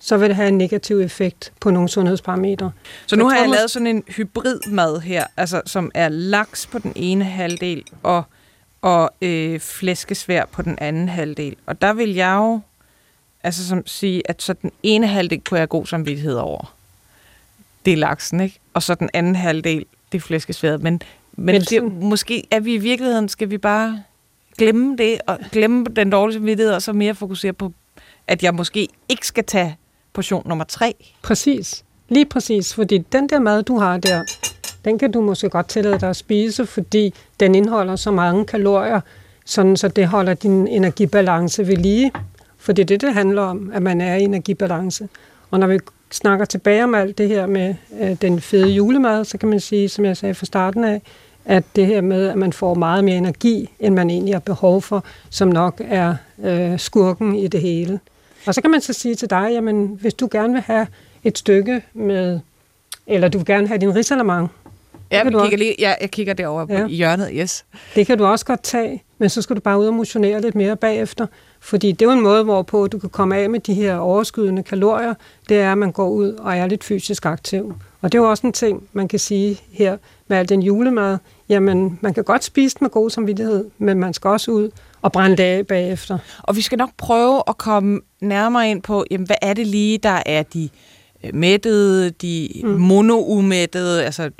så 0.00 0.16
vil 0.16 0.28
det 0.28 0.36
have 0.36 0.48
en 0.48 0.58
negativ 0.58 1.00
effekt 1.00 1.52
på 1.60 1.70
nogle 1.70 1.88
sundhedsparametre. 1.88 2.72
Så 3.06 3.16
nu 3.16 3.30
jeg 3.30 3.36
har 3.36 3.44
jeg 3.44 3.50
lavet 3.50 3.70
sådan 3.70 3.86
en 3.86 4.04
hybridmad 4.08 5.00
her, 5.00 5.26
altså 5.36 5.62
som 5.66 5.90
er 5.94 6.08
laks 6.08 6.66
på 6.66 6.78
den 6.78 6.92
ene 6.96 7.24
halvdel 7.24 7.84
og, 8.02 8.22
og 8.82 9.10
øh, 9.22 9.60
flæskesvær 9.60 10.44
på 10.44 10.62
den 10.62 10.78
anden 10.80 11.08
halvdel. 11.08 11.56
Og 11.66 11.82
der 11.82 11.92
vil 11.92 12.14
jeg 12.14 12.34
jo 12.36 12.60
altså 13.42 13.68
som 13.68 13.86
sige, 13.86 14.30
at 14.30 14.42
så 14.42 14.52
den 14.52 14.72
ene 14.82 15.06
halvdel 15.06 15.40
kunne 15.40 15.56
jeg 15.56 15.60
have 15.60 15.66
god 15.66 15.86
samvittighed 15.86 16.34
over. 16.34 16.74
Det 17.84 17.92
er 17.92 17.96
laksen, 17.96 18.40
ikke? 18.40 18.58
Og 18.74 18.82
så 18.82 18.94
den 18.94 19.10
anden 19.14 19.36
halvdel, 19.36 19.86
det 20.12 20.18
er 20.18 20.22
flæskesværet. 20.22 20.82
Men, 20.82 21.02
men 21.32 21.60
det, 21.60 21.92
måske 21.92 22.44
er 22.50 22.60
vi 22.60 22.74
i 22.74 22.78
virkeligheden, 22.78 23.28
skal 23.28 23.50
vi 23.50 23.58
bare 23.58 24.02
glemme 24.58 24.96
det, 24.96 25.18
og 25.26 25.38
glemme 25.52 25.84
den 25.96 26.10
dårlige 26.10 26.38
samvittighed, 26.38 26.74
og 26.74 26.82
så 26.82 26.92
mere 26.92 27.14
fokusere 27.14 27.52
på 27.52 27.72
at 28.28 28.42
jeg 28.42 28.54
måske 28.54 28.88
ikke 29.08 29.26
skal 29.26 29.44
tage 29.44 29.76
portion 30.12 30.42
nummer 30.48 30.64
tre. 30.64 30.94
Præcis. 31.22 31.84
Lige 32.08 32.24
præcis, 32.24 32.74
fordi 32.74 32.98
den 32.98 33.28
der 33.28 33.38
mad, 33.38 33.62
du 33.62 33.78
har 33.78 33.96
der, 33.96 34.24
den 34.84 34.98
kan 34.98 35.12
du 35.12 35.20
måske 35.20 35.48
godt 35.48 35.68
tillade 35.68 36.00
dig 36.00 36.08
at 36.08 36.16
spise, 36.16 36.66
fordi 36.66 37.14
den 37.40 37.54
indeholder 37.54 37.96
så 37.96 38.10
mange 38.10 38.44
kalorier, 38.44 39.00
sådan 39.44 39.76
så 39.76 39.88
det 39.88 40.06
holder 40.06 40.34
din 40.34 40.68
energibalance 40.68 41.66
ved 41.66 41.76
lige. 41.76 42.12
For 42.68 42.72
det 42.72 42.82
er 42.82 42.86
det, 42.86 43.00
det 43.00 43.14
handler 43.14 43.42
om, 43.42 43.70
at 43.74 43.82
man 43.82 44.00
er 44.00 44.16
i 44.16 44.22
energibalance. 44.22 45.08
Og 45.50 45.60
når 45.60 45.66
vi 45.66 45.78
snakker 46.10 46.44
tilbage 46.44 46.84
om 46.84 46.94
alt 46.94 47.18
det 47.18 47.28
her 47.28 47.46
med 47.46 47.74
øh, 48.00 48.16
den 48.22 48.40
fede 48.40 48.68
julemad, 48.68 49.24
så 49.24 49.38
kan 49.38 49.48
man 49.48 49.60
sige, 49.60 49.88
som 49.88 50.04
jeg 50.04 50.16
sagde 50.16 50.34
fra 50.34 50.46
starten 50.46 50.84
af, 50.84 51.02
at 51.44 51.64
det 51.76 51.86
her 51.86 52.00
med, 52.00 52.28
at 52.28 52.38
man 52.38 52.52
får 52.52 52.74
meget 52.74 53.04
mere 53.04 53.16
energi, 53.16 53.70
end 53.80 53.94
man 53.94 54.10
egentlig 54.10 54.34
har 54.34 54.40
behov 54.40 54.82
for, 54.82 55.04
som 55.30 55.48
nok 55.48 55.80
er 55.84 56.14
øh, 56.44 56.78
skurken 56.78 57.34
i 57.34 57.48
det 57.48 57.60
hele. 57.60 58.00
Og 58.46 58.54
så 58.54 58.60
kan 58.60 58.70
man 58.70 58.80
så 58.80 58.92
sige 58.92 59.14
til 59.14 59.30
dig, 59.30 59.48
jamen 59.52 59.98
hvis 60.00 60.14
du 60.14 60.28
gerne 60.32 60.52
vil 60.52 60.62
have 60.62 60.86
et 61.24 61.38
stykke 61.38 61.82
med, 61.94 62.40
eller 63.06 63.28
du 63.28 63.38
vil 63.38 63.46
gerne 63.46 63.68
have 63.68 63.78
din 63.78 63.94
risalamang. 63.94 64.48
Ja, 65.12 65.16
jeg 65.24 65.32
kigger, 65.32 65.58
lige, 65.58 65.74
ja, 65.78 65.94
jeg 66.00 66.10
kigger 66.10 66.34
derovre 66.34 66.66
ja. 66.70 66.86
i 66.86 66.94
hjørnet, 66.94 67.30
yes. 67.32 67.64
Det 67.94 68.06
kan 68.06 68.18
du 68.18 68.24
også 68.24 68.44
godt 68.44 68.62
tage, 68.62 69.02
men 69.18 69.28
så 69.30 69.42
skal 69.42 69.56
du 69.56 69.60
bare 69.60 69.78
ud 69.78 69.86
og 69.86 69.94
motionere 69.94 70.40
lidt 70.40 70.54
mere 70.54 70.76
bagefter. 70.76 71.26
Fordi 71.68 71.92
det 71.92 72.02
er 72.02 72.06
jo 72.06 72.18
en 72.18 72.22
måde, 72.22 72.44
hvorpå 72.44 72.86
du 72.86 72.98
kan 72.98 73.10
komme 73.10 73.36
af 73.36 73.50
med 73.50 73.60
de 73.60 73.74
her 73.74 73.96
overskydende 73.96 74.62
kalorier, 74.62 75.14
det 75.48 75.56
er, 75.56 75.72
at 75.72 75.78
man 75.78 75.92
går 75.92 76.08
ud 76.08 76.32
og 76.32 76.56
er 76.56 76.66
lidt 76.66 76.84
fysisk 76.84 77.26
aktiv. 77.26 77.74
Og 78.00 78.12
det 78.12 78.18
er 78.18 78.22
jo 78.22 78.30
også 78.30 78.46
en 78.46 78.52
ting, 78.52 78.88
man 78.92 79.08
kan 79.08 79.18
sige 79.18 79.60
her 79.72 79.96
med 80.28 80.36
al 80.36 80.48
den 80.48 80.62
julemad. 80.62 81.18
Jamen, 81.48 81.98
man 82.00 82.14
kan 82.14 82.24
godt 82.24 82.44
spise 82.44 82.76
med 82.80 82.90
god 82.90 83.10
samvittighed, 83.10 83.64
men 83.78 83.98
man 83.98 84.14
skal 84.14 84.28
også 84.28 84.50
ud 84.50 84.70
og 85.02 85.12
brænde 85.12 85.36
det 85.36 85.42
af 85.42 85.66
bagefter. 85.66 86.18
Og 86.42 86.56
vi 86.56 86.60
skal 86.60 86.78
nok 86.78 86.90
prøve 86.96 87.42
at 87.48 87.58
komme 87.58 88.00
nærmere 88.20 88.70
ind 88.70 88.82
på, 88.82 89.04
jamen, 89.10 89.26
hvad 89.26 89.36
er 89.42 89.54
det 89.54 89.66
lige, 89.66 89.98
der 89.98 90.22
er 90.26 90.42
de 90.42 90.68
øh, 91.24 91.34
mættede, 91.34 92.10
de 92.10 92.50
mm. 92.64 92.70
monoumættede, 92.70 94.04
altså 94.04 94.30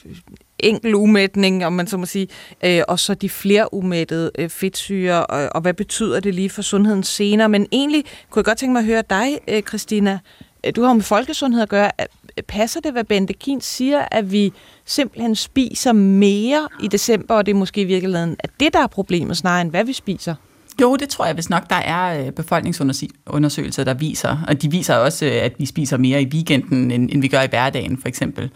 enkel 0.60 0.94
umætning, 0.94 1.66
om 1.66 1.72
man 1.72 1.86
så 1.86 1.96
må 1.96 2.06
sige, 2.06 2.28
øh, 2.64 2.82
og 2.88 2.98
så 2.98 3.14
de 3.14 3.28
flere 3.28 3.74
umættede 3.74 4.30
øh, 4.38 4.48
fedtsyre, 4.48 5.26
og, 5.26 5.48
og 5.54 5.60
hvad 5.60 5.74
betyder 5.74 6.20
det 6.20 6.34
lige 6.34 6.50
for 6.50 6.62
sundheden 6.62 7.02
senere. 7.02 7.48
Men 7.48 7.66
egentlig 7.72 8.04
kunne 8.30 8.40
jeg 8.40 8.44
godt 8.44 8.58
tænke 8.58 8.72
mig 8.72 8.80
at 8.80 8.86
høre 8.86 9.02
dig, 9.10 9.38
øh, 9.48 9.62
Christina. 9.62 10.18
Øh, 10.66 10.72
du 10.76 10.82
har 10.82 10.88
jo 10.88 10.94
med 10.94 11.02
folkesundhed 11.02 11.62
at 11.62 11.68
gøre. 11.68 11.90
Øh, 12.00 12.06
passer 12.48 12.80
det, 12.80 12.92
hvad 12.92 13.04
Bente 13.04 13.32
Kien 13.32 13.60
siger, 13.60 14.04
at 14.10 14.32
vi 14.32 14.52
simpelthen 14.84 15.34
spiser 15.34 15.92
mere 15.92 16.68
i 16.82 16.88
december, 16.88 17.34
og 17.34 17.46
det 17.46 17.52
er 17.52 17.56
måske 17.56 17.80
i 17.80 17.84
virkeligheden 17.84 18.36
at 18.38 18.50
det, 18.60 18.72
der 18.72 18.82
er 18.82 18.86
problemet, 18.86 19.36
snarere 19.36 19.60
end 19.60 19.70
hvad 19.70 19.84
vi 19.84 19.92
spiser? 19.92 20.34
Jo, 20.80 20.96
det 20.96 21.08
tror 21.08 21.24
jeg 21.24 21.34
hvis 21.34 21.50
nok. 21.50 21.70
Der 21.70 21.76
er 21.76 22.26
øh, 22.26 22.32
befolkningsundersøgelser, 22.32 23.84
der 23.84 23.94
viser, 23.94 24.44
og 24.48 24.62
de 24.62 24.70
viser 24.70 24.94
også, 24.94 25.24
at 25.24 25.52
vi 25.58 25.66
spiser 25.66 25.96
mere 25.96 26.22
i 26.22 26.26
weekenden, 26.26 26.90
end 26.90 27.20
vi 27.20 27.28
gør 27.28 27.42
i 27.42 27.46
hverdagen, 27.46 27.98
for 28.00 28.08
eksempel. 28.08 28.50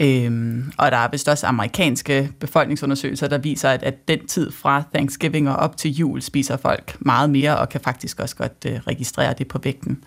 Øhm, 0.00 0.72
og 0.78 0.90
der 0.90 0.96
er 0.96 1.08
vist 1.08 1.28
også 1.28 1.46
amerikanske 1.46 2.30
befolkningsundersøgelser, 2.38 3.28
der 3.28 3.38
viser, 3.38 3.68
at, 3.68 3.82
at 3.82 4.08
den 4.08 4.26
tid 4.26 4.52
fra 4.52 4.82
Thanksgiving 4.94 5.50
og 5.50 5.56
op 5.56 5.76
til 5.76 5.90
jul 5.90 6.22
spiser 6.22 6.56
folk 6.56 6.96
meget 7.00 7.30
mere, 7.30 7.58
og 7.58 7.68
kan 7.68 7.80
faktisk 7.80 8.20
også 8.20 8.36
godt 8.36 8.66
øh, 8.66 8.80
registrere 8.86 9.34
det 9.38 9.48
på 9.48 9.58
vægten. 9.62 10.04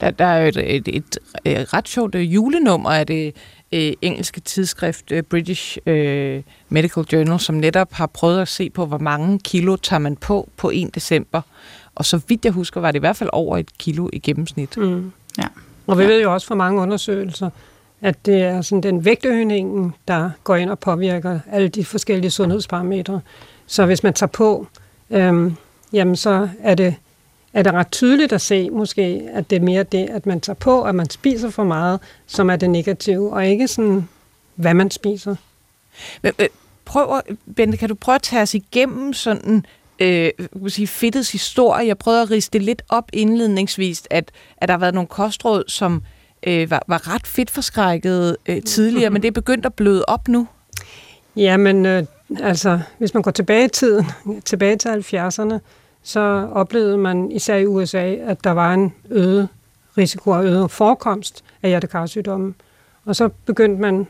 Der, 0.00 0.10
der 0.10 0.24
er 0.24 0.40
jo 0.40 0.48
et, 0.48 0.56
et, 0.56 0.88
et, 0.88 1.18
et 1.44 1.74
ret 1.74 1.88
sjovt 1.88 2.14
julenummer 2.14 2.90
af 2.90 3.06
det 3.06 3.36
øh, 3.72 3.92
engelske 4.02 4.40
tidsskrift 4.40 5.12
øh, 5.12 5.22
British 5.22 5.78
øh, 5.86 6.42
Medical 6.68 7.04
Journal, 7.12 7.40
som 7.40 7.54
netop 7.54 7.92
har 7.92 8.06
prøvet 8.06 8.40
at 8.40 8.48
se 8.48 8.70
på, 8.70 8.86
hvor 8.86 8.98
mange 8.98 9.38
kilo 9.38 9.76
tager 9.76 10.00
man 10.00 10.16
på 10.16 10.48
på 10.56 10.70
1. 10.74 10.94
december. 10.94 11.42
Og 11.94 12.04
så 12.04 12.20
vidt 12.28 12.44
jeg 12.44 12.52
husker, 12.52 12.80
var 12.80 12.90
det 12.90 12.98
i 12.98 13.00
hvert 13.00 13.16
fald 13.16 13.30
over 13.32 13.58
et 13.58 13.78
kilo 13.78 14.08
i 14.12 14.18
gennemsnit. 14.18 14.76
Mm. 14.76 15.12
Ja. 15.38 15.46
Og 15.86 15.98
vi 15.98 16.02
ja. 16.02 16.08
ved 16.08 16.22
jo 16.22 16.32
også 16.32 16.46
fra 16.46 16.54
mange 16.54 16.80
undersøgelser, 16.80 17.50
at 18.02 18.26
det 18.26 18.42
er 18.42 18.62
sådan 18.62 18.82
den 18.82 19.04
vægtøgningen, 19.04 19.94
der 20.08 20.30
går 20.44 20.56
ind 20.56 20.70
og 20.70 20.78
påvirker 20.78 21.40
alle 21.50 21.68
de 21.68 21.84
forskellige 21.84 22.30
sundhedsparametre. 22.30 23.20
Så 23.66 23.86
hvis 23.86 24.02
man 24.02 24.14
tager 24.14 24.30
på, 24.30 24.66
øhm, 25.10 25.56
jamen 25.92 26.16
så 26.16 26.48
er 26.62 26.74
det, 26.74 26.94
er 27.52 27.62
det 27.62 27.72
ret 27.72 27.90
tydeligt 27.92 28.32
at 28.32 28.40
se 28.40 28.70
måske, 28.70 29.28
at 29.32 29.50
det 29.50 29.56
er 29.56 29.60
mere 29.60 29.82
det, 29.82 30.10
at 30.10 30.26
man 30.26 30.40
tager 30.40 30.54
på, 30.54 30.82
at 30.82 30.94
man 30.94 31.10
spiser 31.10 31.50
for 31.50 31.64
meget, 31.64 32.00
som 32.26 32.50
er 32.50 32.56
det 32.56 32.70
negative, 32.70 33.32
og 33.32 33.46
ikke 33.46 33.68
sådan, 33.68 34.08
hvad 34.54 34.74
man 34.74 34.90
spiser. 34.90 35.36
Øh, 36.24 36.32
prøv, 36.84 37.20
Bente, 37.56 37.76
kan 37.76 37.88
du 37.88 37.94
prøve 37.94 38.14
at 38.14 38.22
tage 38.22 38.42
os 38.42 38.54
igennem 38.54 39.12
sådan 39.12 39.64
øh, 39.98 40.30
sige, 40.68 40.86
fedtets 40.86 41.32
historie? 41.32 41.86
Jeg 41.86 41.98
prøvede 41.98 42.22
at 42.22 42.30
riste 42.30 42.58
det 42.58 42.62
lidt 42.64 42.82
op 42.88 43.10
indledningsvis, 43.12 44.02
at, 44.10 44.30
at 44.56 44.68
der 44.68 44.72
har 44.72 44.78
været 44.78 44.94
nogle 44.94 45.08
kostråd, 45.08 45.64
som 45.68 45.94
øh, 45.96 46.02
øh, 46.42 46.70
var, 46.70 46.82
var 46.86 47.14
ret 47.14 47.26
fedtforskrækket 47.26 48.36
øh, 48.46 48.62
tidligere, 48.62 49.10
men 49.10 49.22
det 49.22 49.28
er 49.28 49.32
begyndt 49.32 49.66
at 49.66 49.74
bløde 49.74 50.04
op 50.08 50.28
nu. 50.28 50.48
Jamen, 51.36 51.86
øh, 51.86 52.04
altså, 52.40 52.80
hvis 52.98 53.14
man 53.14 53.22
går 53.22 53.30
tilbage 53.30 53.64
i 53.64 53.68
tiden, 53.68 54.06
tilbage 54.44 54.76
til 54.76 54.88
70'erne, 54.88 55.58
så 56.02 56.48
oplevede 56.52 56.98
man 56.98 57.30
især 57.32 57.56
i 57.56 57.66
USA, 57.66 58.14
at 58.14 58.44
der 58.44 58.50
var 58.50 58.74
en 58.74 58.94
øget 59.10 59.48
risiko 59.98 60.30
og 60.30 60.44
øget 60.44 60.70
forekomst 60.70 61.44
af 61.62 61.68
hjertekarsygdomme. 61.68 62.54
Og 63.04 63.16
så 63.16 63.28
begyndte 63.46 63.82
man 63.82 64.06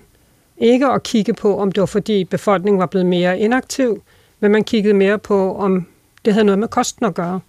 ikke 0.58 0.86
at 0.86 1.02
kigge 1.02 1.34
på, 1.34 1.58
om 1.58 1.72
det 1.72 1.80
var 1.80 1.86
fordi 1.86 2.24
befolkningen 2.24 2.80
var 2.80 2.86
blevet 2.86 3.06
mere 3.06 3.38
inaktiv, 3.38 4.02
men 4.40 4.52
man 4.52 4.64
kiggede 4.64 4.94
mere 4.94 5.18
på, 5.18 5.56
om 5.56 5.86
det 6.24 6.32
havde 6.32 6.44
noget 6.44 6.58
med 6.58 6.68
kosten 6.68 7.06
at 7.06 7.14
gøre. 7.14 7.40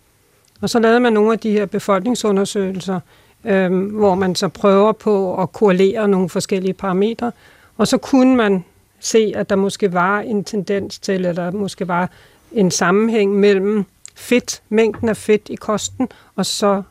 Og 0.61 0.69
så 0.69 0.79
lavede 0.79 0.99
man 0.99 1.13
nogle 1.13 1.33
af 1.33 1.39
de 1.39 1.51
her 1.51 1.65
befolkningsundersøgelser, 1.65 2.99
øh, 3.45 3.85
hvor 3.85 4.15
man 4.15 4.35
så 4.35 4.47
prøver 4.47 4.91
på 4.91 5.41
at 5.41 5.51
korrelere 5.51 6.07
nogle 6.07 6.29
forskellige 6.29 6.73
parametre, 6.73 7.31
og 7.77 7.87
så 7.87 7.97
kunne 7.97 8.35
man 8.35 8.63
se, 8.99 9.33
at 9.35 9.49
der 9.49 9.55
måske 9.55 9.93
var 9.93 10.19
en 10.19 10.43
tendens 10.43 10.99
til, 10.99 11.15
eller 11.15 11.33
der 11.33 11.51
måske 11.51 11.87
var 11.87 12.09
en 12.51 12.71
sammenhæng 12.71 13.35
mellem 13.35 13.85
fedt, 14.15 14.61
mængden 14.69 15.09
af 15.09 15.17
fedt 15.17 15.49
i 15.49 15.55
kosten, 15.55 16.07
og 16.35 16.45
så 16.45 16.81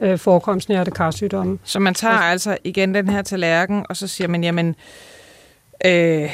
øh, 0.00 0.18
forekomsten 0.18 0.72
af 0.72 0.76
hjertekarsygdomme. 0.76 1.58
Så 1.64 1.78
man 1.78 1.94
tager 1.94 2.14
altså 2.14 2.58
igen 2.64 2.94
den 2.94 3.08
her 3.08 3.22
tallerken, 3.22 3.86
og 3.88 3.96
så 3.96 4.06
siger 4.06 4.28
man, 4.28 4.44
jamen, 4.44 4.76
øh, 5.84 6.30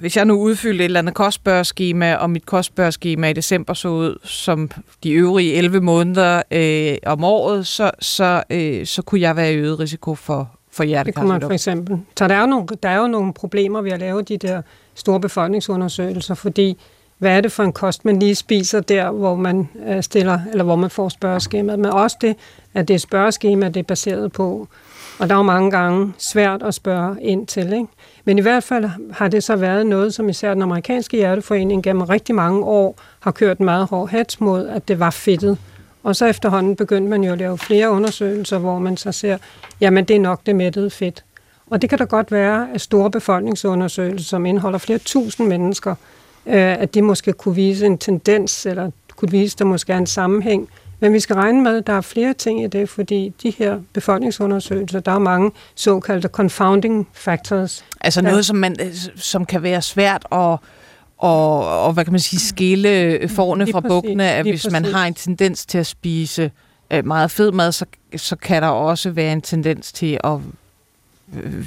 hvis 0.00 0.16
jeg 0.16 0.24
nu 0.24 0.34
udfyldte 0.34 0.84
et 0.84 0.84
eller 0.84 0.98
andet 0.98 1.14
kostbørskema, 1.14 2.14
og 2.14 2.30
mit 2.30 2.46
kostbørskema 2.46 3.28
i 3.28 3.32
december 3.32 3.74
så 3.74 3.88
ud 3.88 4.18
som 4.24 4.70
de 5.02 5.10
øvrige 5.10 5.54
11 5.54 5.80
måneder 5.80 6.42
øh, 6.50 6.96
om 7.06 7.24
året, 7.24 7.66
så, 7.66 7.90
så, 8.00 8.42
øh, 8.50 8.86
så 8.86 9.02
kunne 9.02 9.20
jeg 9.20 9.36
være 9.36 9.52
i 9.52 9.56
øget 9.56 9.80
risiko 9.80 10.14
for, 10.14 10.50
for 10.70 10.84
hjertekarsygdom. 10.84 11.24
Det 11.24 11.30
kunne 11.30 11.40
man 11.40 11.48
for 11.48 11.54
eksempel. 11.54 11.98
Så 12.18 12.28
der 12.28 12.34
er, 12.34 12.40
jo 12.40 12.46
nogle, 12.46 12.66
der 12.82 12.88
er 12.88 12.96
jo 12.96 13.06
nogle 13.06 13.32
problemer 13.32 13.82
ved 13.82 13.92
at 13.92 14.00
lave 14.00 14.22
de 14.22 14.36
der 14.36 14.62
store 14.94 15.20
befolkningsundersøgelser, 15.20 16.34
fordi 16.34 16.78
hvad 17.18 17.36
er 17.36 17.40
det 17.40 17.52
for 17.52 17.62
en 17.62 17.72
kost, 17.72 18.04
man 18.04 18.18
lige 18.18 18.34
spiser 18.34 18.80
der, 18.80 19.10
hvor 19.10 19.34
man 19.36 19.68
øh, 19.88 20.02
stiller, 20.02 20.40
eller 20.50 20.64
hvor 20.64 20.76
man 20.76 20.90
får 20.90 21.08
spørgeskemaet, 21.08 21.78
men 21.78 21.90
også 21.90 22.16
det, 22.20 22.36
at 22.74 22.88
det 22.88 23.00
spørgeskema, 23.00 23.68
det 23.68 23.76
er 23.76 23.84
baseret 23.84 24.32
på. 24.32 24.68
Og 25.18 25.28
der 25.28 25.34
er 25.34 25.38
jo 25.38 25.42
mange 25.42 25.70
gange 25.70 26.12
svært 26.18 26.62
at 26.62 26.74
spørge 26.74 27.22
ind 27.22 27.46
til, 27.46 27.72
ikke? 27.72 27.86
Men 28.24 28.38
i 28.38 28.40
hvert 28.40 28.64
fald 28.64 28.84
har 29.12 29.28
det 29.28 29.44
så 29.44 29.56
været 29.56 29.86
noget, 29.86 30.14
som 30.14 30.28
især 30.28 30.54
den 30.54 30.62
amerikanske 30.62 31.16
hjerteforening 31.16 31.82
gennem 31.82 32.02
rigtig 32.02 32.34
mange 32.34 32.64
år 32.64 32.98
har 33.20 33.30
kørt 33.30 33.60
meget 33.60 33.86
hård 33.86 34.08
hats 34.08 34.40
mod, 34.40 34.68
at 34.68 34.88
det 34.88 35.00
var 35.00 35.10
fedtet. 35.10 35.58
Og 36.02 36.16
så 36.16 36.26
efterhånden 36.26 36.76
begyndte 36.76 37.10
man 37.10 37.24
jo 37.24 37.32
at 37.32 37.38
lave 37.38 37.58
flere 37.58 37.90
undersøgelser, 37.90 38.58
hvor 38.58 38.78
man 38.78 38.96
så 38.96 39.12
ser, 39.12 39.38
jamen 39.80 40.04
det 40.04 40.16
er 40.16 40.20
nok 40.20 40.40
det 40.46 40.56
mættede 40.56 40.90
fedt. 40.90 41.24
Og 41.70 41.82
det 41.82 41.90
kan 41.90 41.98
da 41.98 42.04
godt 42.04 42.32
være, 42.32 42.68
at 42.74 42.80
store 42.80 43.10
befolkningsundersøgelser, 43.10 44.28
som 44.28 44.46
indeholder 44.46 44.78
flere 44.78 44.98
tusind 44.98 45.48
mennesker, 45.48 45.94
øh, 46.46 46.54
at 46.54 46.94
de 46.94 47.02
måske 47.02 47.32
kunne 47.32 47.54
vise 47.54 47.86
en 47.86 47.98
tendens, 47.98 48.66
eller 48.66 48.90
kunne 49.16 49.30
vise, 49.30 49.54
at 49.54 49.58
der 49.58 49.64
måske 49.64 49.92
er 49.92 49.98
en 49.98 50.06
sammenhæng 50.06 50.68
men 51.00 51.12
vi 51.12 51.20
skal 51.20 51.36
regne 51.36 51.62
med, 51.62 51.76
at 51.76 51.86
der 51.86 51.92
er 51.92 52.00
flere 52.00 52.34
ting 52.34 52.64
i 52.64 52.66
det, 52.66 52.88
fordi 52.88 53.32
de 53.42 53.50
her 53.50 53.80
befolkningsundersøgelser, 53.92 55.00
der 55.00 55.12
er 55.12 55.18
mange 55.18 55.50
såkaldte 55.74 56.28
confounding 56.28 57.08
factors. 57.12 57.84
Altså 58.00 58.22
noget, 58.22 58.46
som, 58.46 58.56
man, 58.56 58.76
som 59.16 59.46
kan 59.46 59.62
være 59.62 59.82
svært 59.82 60.26
at 60.32 60.58
og, 61.18 61.84
og 61.84 61.92
hvad 61.92 62.04
kan 62.04 62.12
man 62.12 62.20
sige, 62.20 62.40
skille 62.40 63.28
forne 63.28 63.66
fra 63.72 63.80
bukkene, 63.80 64.30
at 64.30 64.46
hvis 64.46 64.70
man 64.70 64.84
har 64.84 65.06
en 65.06 65.14
tendens 65.14 65.66
til 65.66 65.78
at 65.78 65.86
spise 65.86 66.50
øh, 66.90 67.06
meget 67.06 67.30
fed 67.30 67.52
mad, 67.52 67.72
så, 67.72 67.84
så 68.16 68.36
kan 68.36 68.62
der 68.62 68.68
også 68.68 69.10
være 69.10 69.32
en 69.32 69.40
tendens 69.40 69.92
til 69.92 70.18
at 70.24 70.38
øh, 71.36 71.64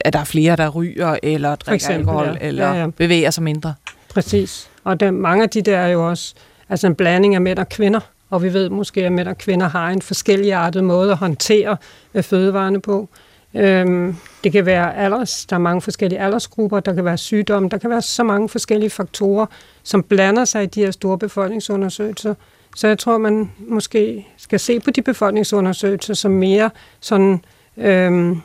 at 0.00 0.12
der 0.12 0.18
er 0.18 0.24
flere, 0.24 0.56
der 0.56 0.68
ryger, 0.68 1.16
eller 1.22 1.54
drikker 1.56 1.74
eksempel, 1.74 1.98
alkohol, 1.98 2.26
ja. 2.26 2.46
eller 2.46 2.68
ja, 2.68 2.80
ja. 2.80 2.86
bevæger 2.96 3.30
sig 3.30 3.42
mindre. 3.42 3.74
Præcis. 4.08 4.68
Og 4.84 5.00
der, 5.00 5.10
mange 5.10 5.42
af 5.42 5.50
de 5.50 5.62
der 5.62 5.78
er 5.78 5.88
jo 5.88 6.08
også 6.08 6.34
altså 6.68 6.86
en 6.86 6.94
blanding 6.94 7.34
af 7.34 7.40
mænd 7.40 7.58
og 7.58 7.68
kvinder. 7.68 8.00
Og 8.30 8.42
vi 8.42 8.52
ved 8.52 8.68
måske, 8.68 9.06
at 9.06 9.12
mænd 9.12 9.28
og 9.28 9.38
kvinder 9.38 9.68
har 9.68 9.88
en 9.88 10.02
forskelligartet 10.02 10.84
måde 10.84 11.10
at 11.10 11.16
håndtere 11.16 11.76
øh, 12.14 12.22
fødevarene 12.22 12.80
på. 12.80 13.08
Øhm, 13.54 14.16
det 14.44 14.52
kan 14.52 14.66
være 14.66 14.96
alders, 14.96 15.46
der 15.46 15.56
er 15.56 15.60
mange 15.60 15.82
forskellige 15.82 16.20
aldersgrupper, 16.20 16.80
der 16.80 16.94
kan 16.94 17.04
være 17.04 17.18
sygdomme, 17.18 17.68
der 17.68 17.78
kan 17.78 17.90
være 17.90 18.02
så 18.02 18.22
mange 18.22 18.48
forskellige 18.48 18.90
faktorer, 18.90 19.46
som 19.82 20.02
blander 20.02 20.44
sig 20.44 20.62
i 20.62 20.66
de 20.66 20.80
her 20.80 20.90
store 20.90 21.18
befolkningsundersøgelser. 21.18 22.34
Så 22.76 22.88
jeg 22.88 22.98
tror, 22.98 23.18
man 23.18 23.50
måske 23.58 24.26
skal 24.36 24.60
se 24.60 24.80
på 24.80 24.90
de 24.90 25.02
befolkningsundersøgelser 25.02 26.14
som 26.14 26.30
mere 26.30 26.70
sådan, 27.00 27.44
øhm, 27.76 28.40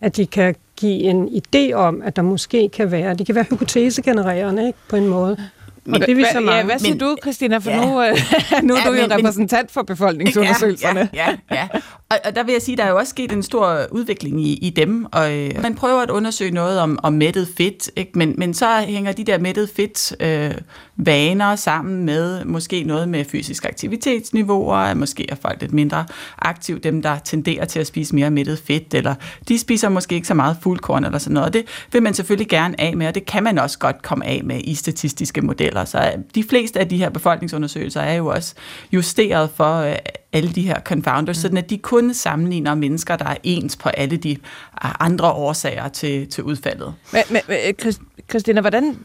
at 0.00 0.16
de 0.16 0.26
kan 0.26 0.54
give 0.76 1.02
en 1.02 1.28
idé 1.28 1.72
om, 1.72 2.02
at 2.02 2.16
der 2.16 2.22
måske 2.22 2.68
kan 2.68 2.90
være, 2.90 3.14
de 3.14 3.24
kan 3.24 3.34
være 3.34 3.44
hypotesegenererende 3.50 4.66
ikke, 4.66 4.78
på 4.88 4.96
en 4.96 5.06
måde. 5.06 5.36
Men, 5.88 6.00
det 6.00 6.16
viser 6.16 6.40
mange. 6.40 6.58
Ja, 6.58 6.64
hvad 6.64 6.78
siger 6.78 6.94
men, 6.94 6.98
du, 6.98 7.16
Christina? 7.22 7.58
For 7.58 7.70
ja. 7.70 7.76
nu, 7.76 8.02
øh, 8.02 8.16
nu 8.68 8.74
er 8.74 8.78
ja, 8.78 8.90
du 8.90 8.94
jo 8.94 9.02
men, 9.02 9.12
repræsentant 9.12 9.70
for 9.70 9.82
befolkningsundersøgelserne. 9.82 11.08
Ja, 11.12 11.36
ja, 11.50 11.56
ja. 11.56 11.68
Og, 12.10 12.18
og 12.24 12.36
der 12.36 12.42
vil 12.42 12.52
jeg 12.52 12.62
sige, 12.62 12.74
at 12.74 12.78
der 12.78 12.84
er 12.84 12.90
jo 12.90 12.96
også 12.96 13.10
sket 13.10 13.32
en 13.32 13.42
stor 13.42 13.86
udvikling 13.90 14.40
i, 14.40 14.52
i 14.52 14.70
dem. 14.70 15.06
Og 15.12 15.36
øh, 15.36 15.50
man 15.62 15.74
prøver 15.74 16.02
at 16.02 16.10
undersøge 16.10 16.50
noget 16.50 16.80
om, 16.80 16.98
om 17.02 17.12
mættet 17.12 17.48
fedt, 17.56 17.90
ikke? 17.96 18.12
Men, 18.14 18.34
men 18.38 18.54
så 18.54 18.80
hænger 18.80 19.12
de 19.12 19.24
der 19.24 19.38
mættet 19.38 19.70
fedt 19.76 20.22
øh, 20.22 20.54
vaner 20.96 21.56
sammen 21.56 22.04
med 22.04 22.44
måske 22.44 22.84
noget 22.84 23.08
med 23.08 23.24
fysisk 23.24 23.64
aktivitetsniveauer, 23.64 24.94
måske 24.94 25.30
er 25.30 25.34
folk 25.34 25.60
lidt 25.60 25.72
mindre 25.72 26.04
aktive, 26.38 26.78
dem 26.78 27.02
der 27.02 27.18
tenderer 27.18 27.64
til 27.64 27.80
at 27.80 27.86
spise 27.86 28.14
mere 28.14 28.30
mættet 28.30 28.58
fedt, 28.58 28.94
eller 28.94 29.14
de 29.48 29.58
spiser 29.58 29.88
måske 29.88 30.14
ikke 30.14 30.28
så 30.28 30.34
meget 30.34 30.56
fuldkorn 30.62 31.04
eller 31.04 31.18
sådan 31.18 31.34
noget. 31.34 31.46
Og 31.46 31.52
det 31.52 31.64
vil 31.92 32.02
man 32.02 32.14
selvfølgelig 32.14 32.48
gerne 32.48 32.80
af 32.80 32.96
med, 32.96 33.06
og 33.06 33.14
det 33.14 33.26
kan 33.26 33.42
man 33.44 33.58
også 33.58 33.78
godt 33.78 34.02
komme 34.02 34.26
af 34.26 34.40
med 34.44 34.60
i 34.64 34.74
statistiske 34.74 35.40
modeller. 35.42 35.84
Så 35.84 35.98
øh, 35.98 36.22
de 36.34 36.44
fleste 36.44 36.80
af 36.80 36.88
de 36.88 36.96
her 36.96 37.10
befolkningsundersøgelser 37.10 38.00
er 38.00 38.14
jo 38.14 38.26
også 38.26 38.54
justeret 38.92 39.50
for 39.54 39.74
øh, 39.74 39.94
alle 40.32 40.52
de 40.52 40.62
her 40.62 40.80
confounders, 40.80 41.36
mm. 41.36 41.40
sådan 41.40 41.56
at 41.56 41.70
de 41.70 41.78
kun 41.78 42.14
sammenligner 42.14 42.74
mennesker, 42.74 43.16
der 43.16 43.24
er 43.24 43.36
ens 43.42 43.76
på 43.76 43.88
alle 43.88 44.16
de 44.16 44.36
andre 44.80 45.32
årsager 45.32 45.88
til, 45.88 46.28
til 46.28 46.44
udfaldet. 46.44 46.94
Men, 47.12 47.22
men, 47.30 47.76
Christina, 48.30 48.60
hvordan, 48.60 48.98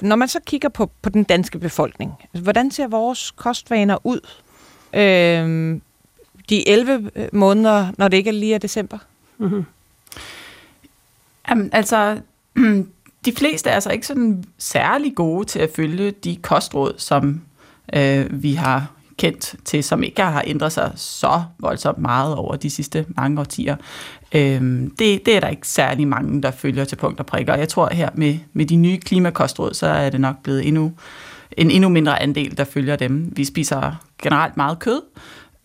når 0.00 0.16
man 0.16 0.28
så 0.28 0.40
kigger 0.46 0.68
på, 0.68 0.90
på 1.02 1.10
den 1.10 1.24
danske 1.24 1.58
befolkning, 1.58 2.12
hvordan 2.32 2.70
ser 2.70 2.88
vores 2.88 3.30
kostvaner 3.30 4.06
ud 4.06 4.20
øh, 4.92 5.80
de 6.48 6.68
11 6.68 7.10
måneder, 7.32 7.88
når 7.98 8.08
det 8.08 8.16
ikke 8.16 8.28
er 8.28 8.34
lige 8.34 8.54
er 8.54 8.58
december? 8.58 8.98
Mm-hmm. 9.38 9.64
Jamen, 11.48 11.70
altså, 11.72 12.18
de 13.24 13.32
fleste 13.36 13.70
er 13.70 13.74
altså 13.74 13.90
ikke 13.90 14.06
sådan 14.06 14.44
særlig 14.58 15.14
gode 15.14 15.44
til 15.44 15.58
at 15.58 15.70
følge 15.76 16.10
de 16.10 16.36
kostråd, 16.36 16.94
som 16.98 17.40
øh, 17.94 18.42
vi 18.42 18.54
har 18.54 18.90
kendt 19.18 19.54
til, 19.64 19.84
som 19.84 20.02
ikke 20.02 20.22
har 20.22 20.42
ændret 20.46 20.72
sig 20.72 20.92
så 20.96 21.42
voldsomt 21.58 21.98
meget 21.98 22.34
over 22.34 22.56
de 22.56 22.70
sidste 22.70 23.06
mange 23.16 23.40
årtier. 23.40 23.76
Øhm, 24.34 24.90
det, 24.98 25.26
det 25.26 25.36
er 25.36 25.40
der 25.40 25.48
ikke 25.48 25.68
særlig 25.68 26.08
mange, 26.08 26.42
der 26.42 26.50
følger 26.50 26.84
til 26.84 26.96
punkt 26.96 27.20
og 27.20 27.26
prikker. 27.26 27.52
Og 27.52 27.58
jeg 27.58 27.68
tror 27.68 27.88
her 27.92 28.08
med, 28.14 28.38
med 28.52 28.66
de 28.66 28.76
nye 28.76 28.98
klimakostråd, 28.98 29.74
så 29.74 29.86
er 29.86 30.10
det 30.10 30.20
nok 30.20 30.42
blevet 30.42 30.68
endnu, 30.68 30.92
en 31.56 31.70
endnu 31.70 31.88
mindre 31.88 32.22
andel, 32.22 32.56
der 32.56 32.64
følger 32.64 32.96
dem. 32.96 33.32
Vi 33.36 33.44
spiser 33.44 33.92
generelt 34.22 34.56
meget 34.56 34.78
kød, 34.78 35.02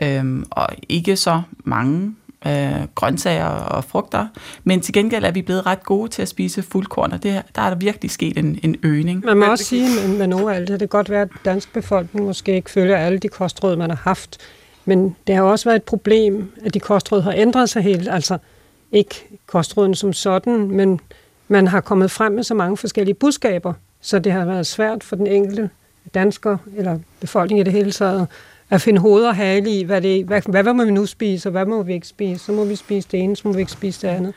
øhm, 0.02 0.46
og 0.50 0.68
ikke 0.90 1.16
så 1.16 1.42
mange 1.64 2.16
øh, 2.48 2.88
grøntsager 2.96 3.46
og 3.46 3.84
frugter. 3.84 4.28
Men 4.64 4.82
til 4.82 4.94
gengæld 4.94 5.24
er 5.24 5.32
vi 5.32 5.42
blevet 5.42 5.66
ret 5.66 5.84
gode 5.84 6.10
til 6.10 6.22
at 6.22 6.28
spise 6.28 6.62
fuldkorn, 6.62 7.12
og 7.12 7.24
det, 7.24 7.42
der 7.56 7.62
er 7.62 7.70
der 7.70 7.76
virkelig 7.76 8.12
sket 8.12 8.38
en, 8.38 8.60
en 8.64 8.76
øgning. 8.84 9.26
Man 9.26 9.38
må 9.38 9.46
også 9.46 9.64
sige 9.64 10.08
med, 10.08 10.18
med 10.18 10.28
nogle 10.28 10.56
af 10.56 10.60
det, 10.60 10.70
det 10.70 10.80
kan 10.80 10.88
godt 10.88 11.10
være, 11.10 11.22
at 11.22 11.30
dansk 11.46 11.74
befolkning 11.74 12.26
måske 12.26 12.56
ikke 12.56 12.70
følger 12.70 12.98
alle 12.98 13.18
de 13.18 13.28
kostråd, 13.28 13.76
man 13.76 13.90
har 13.90 14.02
haft. 14.04 14.38
Men 14.86 15.16
det 15.28 15.36
har 15.36 15.44
også 15.44 15.70
været 15.70 15.76
et 15.76 15.84
problem, 15.84 16.52
at 16.66 16.74
de 16.74 16.80
kostråd 16.80 17.22
har 17.22 17.34
ændret 17.34 17.70
sig 17.70 17.82
helt. 17.82 18.10
Altså 18.10 18.38
ikke 18.92 19.40
kostråden 19.48 19.96
som 19.96 20.14
sådan, 20.14 20.72
men 20.72 21.00
man 21.48 21.68
har 21.68 21.82
kommet 21.82 22.12
frem 22.12 22.32
med 22.32 22.44
så 22.44 22.54
mange 22.54 22.78
forskellige 22.78 23.16
budskaber, 23.16 23.74
så 24.02 24.20
det 24.20 24.32
har 24.32 24.46
været 24.46 24.68
svært 24.68 25.04
for 25.04 25.16
den 25.16 25.28
enkelte 25.28 25.70
dansker, 26.14 26.58
eller 26.78 27.00
befolkning 27.20 27.60
i 27.60 27.64
det 27.64 27.74
hele 27.74 27.92
taget, 27.92 28.28
at 28.70 28.82
finde 28.82 29.02
hoved 29.02 29.26
og 29.26 29.36
hale 29.36 29.80
i, 29.80 29.84
hvad, 29.84 30.02
det, 30.02 30.26
hvad, 30.26 30.42
hvad, 30.50 30.74
må 30.74 30.86
vi 30.86 30.92
nu 30.92 31.06
spise, 31.06 31.50
og 31.50 31.52
hvad 31.52 31.66
må 31.66 31.84
vi 31.84 31.94
ikke 31.94 32.08
spise? 32.08 32.46
Så 32.46 32.52
må 32.52 32.66
vi 32.66 32.76
spise 32.76 33.08
det 33.12 33.20
ene, 33.20 33.36
så 33.36 33.48
må 33.48 33.54
vi 33.54 33.60
ikke 33.60 33.72
spise 33.72 34.08
det 34.08 34.08
andet. 34.14 34.34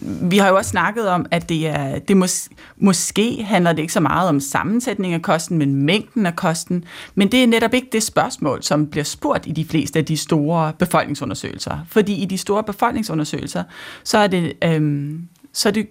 vi 0.00 0.38
har 0.38 0.48
jo 0.48 0.56
også 0.56 0.70
snakket 0.70 1.08
om, 1.08 1.26
at 1.30 1.48
det 1.48 1.66
er, 1.66 1.98
det 1.98 2.16
mås, 2.16 2.48
måske 2.76 3.42
handler 3.42 3.72
det 3.72 3.82
ikke 3.82 3.92
så 3.92 4.00
meget 4.00 4.28
om 4.28 4.40
sammensætning 4.40 5.14
af 5.14 5.22
kosten, 5.22 5.58
men 5.58 5.74
mængden 5.74 6.26
af 6.26 6.36
kosten. 6.36 6.84
Men 7.14 7.28
det 7.28 7.42
er 7.42 7.46
netop 7.46 7.74
ikke 7.74 7.88
det 7.92 8.02
spørgsmål, 8.02 8.62
som 8.62 8.86
bliver 8.86 9.04
spurgt 9.04 9.46
i 9.46 9.52
de 9.52 9.64
fleste 9.64 9.98
af 9.98 10.04
de 10.04 10.16
store 10.16 10.72
befolkningsundersøgelser. 10.78 11.78
Fordi 11.88 12.22
i 12.22 12.24
de 12.24 12.38
store 12.38 12.62
befolkningsundersøgelser, 12.62 13.64
så 14.04 14.18
er 14.18 14.26
det, 14.26 14.52
øhm, 14.64 15.28
så 15.52 15.68
er 15.68 15.72
det 15.72 15.86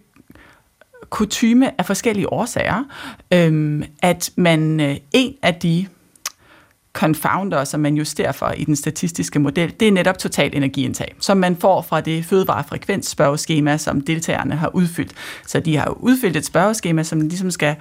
kutyme 1.10 1.80
af 1.80 1.86
forskellige 1.86 2.34
årsager, 2.34 2.84
øhm, 3.34 3.84
at 4.01 4.32
man 4.36 4.80
øh, 4.80 4.96
en 5.12 5.34
af 5.41 5.56
de 5.56 5.88
confounder, 6.93 7.63
som 7.63 7.79
man 7.79 7.95
justerer 7.95 8.31
for 8.31 8.53
i 8.57 8.63
den 8.63 8.75
statistiske 8.75 9.39
model, 9.39 9.74
det 9.79 9.88
er 9.88 9.91
netop 9.91 10.17
total 10.17 10.55
energiindtag, 10.55 11.15
som 11.19 11.38
man 11.38 11.55
får 11.55 11.81
fra 11.81 12.01
det 12.01 12.25
fødevarefrekvensspørgeskema, 12.25 13.77
som 13.77 14.01
deltagerne 14.01 14.55
har 14.55 14.75
udfyldt. 14.75 15.12
Så 15.48 15.60
de 15.60 15.77
har 15.77 15.89
udfyldt 15.89 16.38
et 16.38 16.45
spørgeskema, 16.45 17.03
som 17.03 17.21
ligesom 17.21 17.51
skal, 17.51 17.75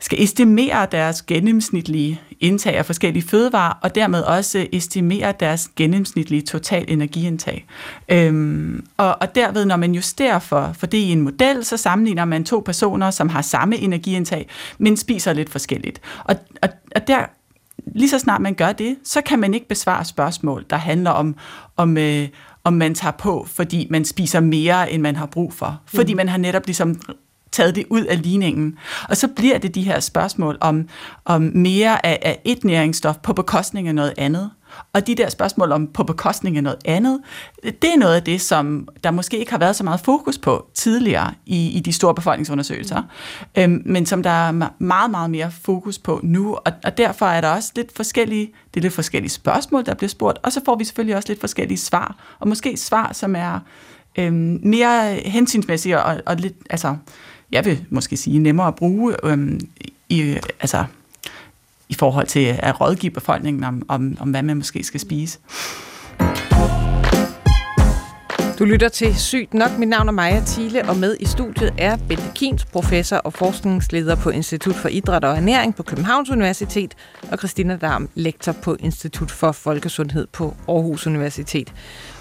skal 0.00 0.22
estimere 0.22 0.86
deres 0.92 1.22
gennemsnitlige 1.22 2.20
indtag 2.40 2.76
af 2.76 2.86
forskellige 2.86 3.28
fødevarer, 3.28 3.74
og 3.82 3.94
dermed 3.94 4.22
også 4.22 4.66
estimere 4.72 5.34
deres 5.40 5.70
gennemsnitlige 5.76 6.42
total 6.42 6.84
energiindtag. 6.88 7.66
Øhm, 8.08 8.86
og, 8.96 9.16
og 9.20 9.34
derved, 9.34 9.64
når 9.64 9.76
man 9.76 9.94
justerer 9.94 10.38
for, 10.38 10.70
for 10.78 10.86
det 10.86 10.98
i 10.98 11.12
en 11.12 11.22
model, 11.22 11.64
så 11.64 11.76
sammenligner 11.76 12.24
man 12.24 12.44
to 12.44 12.62
personer, 12.64 13.10
som 13.10 13.28
har 13.28 13.42
samme 13.42 13.76
energiindtag, 13.76 14.48
men 14.78 14.96
spiser 14.96 15.32
lidt 15.32 15.50
forskelligt. 15.50 16.00
Og, 16.24 16.36
og, 16.62 16.68
og 16.96 17.06
der 17.06 17.26
lige 17.86 18.08
så 18.08 18.18
snart 18.18 18.40
man 18.40 18.54
gør 18.54 18.72
det, 18.72 18.96
så 19.04 19.20
kan 19.20 19.38
man 19.38 19.54
ikke 19.54 19.68
besvare 19.68 20.04
spørgsmål, 20.04 20.64
der 20.70 20.76
handler 20.76 21.10
om, 21.10 21.36
om, 21.76 21.96
øh, 21.96 22.28
om 22.64 22.72
man 22.72 22.94
tager 22.94 23.12
på, 23.12 23.46
fordi 23.50 23.86
man 23.90 24.04
spiser 24.04 24.40
mere, 24.40 24.92
end 24.92 25.02
man 25.02 25.16
har 25.16 25.26
brug 25.26 25.52
for. 25.52 25.80
Fordi 25.86 26.12
mm. 26.12 26.16
man 26.16 26.28
har 26.28 26.38
netop 26.38 26.66
ligesom 26.66 27.00
taget 27.52 27.74
det 27.74 27.84
ud 27.90 28.04
af 28.04 28.22
ligningen. 28.22 28.78
Og 29.08 29.16
så 29.16 29.28
bliver 29.28 29.58
det 29.58 29.74
de 29.74 29.82
her 29.82 30.00
spørgsmål 30.00 30.58
om, 30.60 30.88
om 31.24 31.42
mere 31.54 32.06
af, 32.06 32.18
af 32.22 32.40
et 32.44 32.64
næringsstof 32.64 33.16
på 33.22 33.32
bekostning 33.32 33.88
af 33.88 33.94
noget 33.94 34.14
andet. 34.18 34.50
Og 34.92 35.06
de 35.06 35.14
der 35.14 35.28
spørgsmål 35.28 35.72
om 35.72 35.86
på 35.86 36.02
bekostning 36.02 36.56
af 36.56 36.62
noget 36.62 36.78
andet, 36.84 37.20
det 37.62 37.84
er 37.94 37.98
noget 37.98 38.14
af 38.14 38.22
det, 38.22 38.40
som 38.40 38.88
der 39.04 39.10
måske 39.10 39.38
ikke 39.38 39.50
har 39.50 39.58
været 39.58 39.76
så 39.76 39.84
meget 39.84 40.00
fokus 40.00 40.38
på 40.38 40.66
tidligere 40.74 41.34
i, 41.46 41.68
i 41.68 41.80
de 41.80 41.92
store 41.92 42.14
befolkningsundersøgelser, 42.14 43.00
mm. 43.00 43.62
øhm, 43.62 43.82
men 43.84 44.06
som 44.06 44.22
der 44.22 44.30
er 44.30 44.52
meget, 44.78 45.10
meget 45.10 45.30
mere 45.30 45.50
fokus 45.50 45.98
på 45.98 46.20
nu, 46.22 46.54
og, 46.54 46.72
og 46.84 46.98
derfor 46.98 47.26
er 47.26 47.40
der 47.40 47.48
også 47.48 47.72
lidt 47.76 47.96
forskellige, 47.96 48.52
det 48.74 48.80
er 48.80 48.82
lidt 48.82 48.94
forskellige 48.94 49.30
spørgsmål, 49.30 49.86
der 49.86 49.94
bliver 49.94 50.08
spurgt, 50.08 50.38
og 50.42 50.52
så 50.52 50.60
får 50.64 50.76
vi 50.76 50.84
selvfølgelig 50.84 51.16
også 51.16 51.28
lidt 51.28 51.40
forskellige 51.40 51.78
svar, 51.78 52.36
og 52.40 52.48
måske 52.48 52.76
svar, 52.76 53.12
som 53.12 53.36
er 53.36 53.60
øhm, 54.18 54.60
mere 54.62 55.14
hensynsmæssige 55.14 56.02
og, 56.02 56.20
og 56.26 56.36
lidt, 56.36 56.54
altså, 56.70 56.96
jeg 57.52 57.64
vil 57.64 57.84
måske 57.90 58.16
sige, 58.16 58.38
nemmere 58.38 58.66
at 58.66 58.74
bruge 58.74 59.14
øhm, 59.24 59.60
i, 60.08 60.36
altså, 60.60 60.84
i 61.88 61.94
forhold 61.94 62.26
til 62.26 62.56
at 62.58 62.80
rådgive 62.80 63.10
befolkningen 63.10 63.64
om, 63.64 63.82
om, 63.88 64.16
om 64.20 64.30
hvad 64.30 64.42
man 64.42 64.56
måske 64.56 64.84
skal 64.84 65.00
spise. 65.00 65.38
Du 68.58 68.64
lytter 68.64 68.88
til 68.88 69.16
Sygt 69.16 69.54
Nok. 69.54 69.78
Mit 69.78 69.88
navn 69.88 70.08
er 70.08 70.12
Maja 70.12 70.42
Thiele, 70.46 70.88
og 70.88 70.96
med 70.96 71.16
i 71.20 71.26
studiet 71.26 71.74
er 71.78 71.96
Bente 72.08 72.32
Kins, 72.34 72.64
professor 72.64 73.16
og 73.16 73.32
forskningsleder 73.32 74.16
på 74.16 74.30
Institut 74.30 74.74
for 74.74 74.88
Idræt 74.88 75.24
og 75.24 75.36
Ernæring 75.36 75.74
på 75.74 75.82
Københavns 75.82 76.30
Universitet, 76.30 76.94
og 77.32 77.38
Christina 77.38 77.76
Darm, 77.76 78.08
lektor 78.14 78.52
på 78.52 78.76
Institut 78.80 79.30
for 79.30 79.52
Folkesundhed 79.52 80.26
på 80.26 80.54
Aarhus 80.68 81.06
Universitet. 81.06 81.72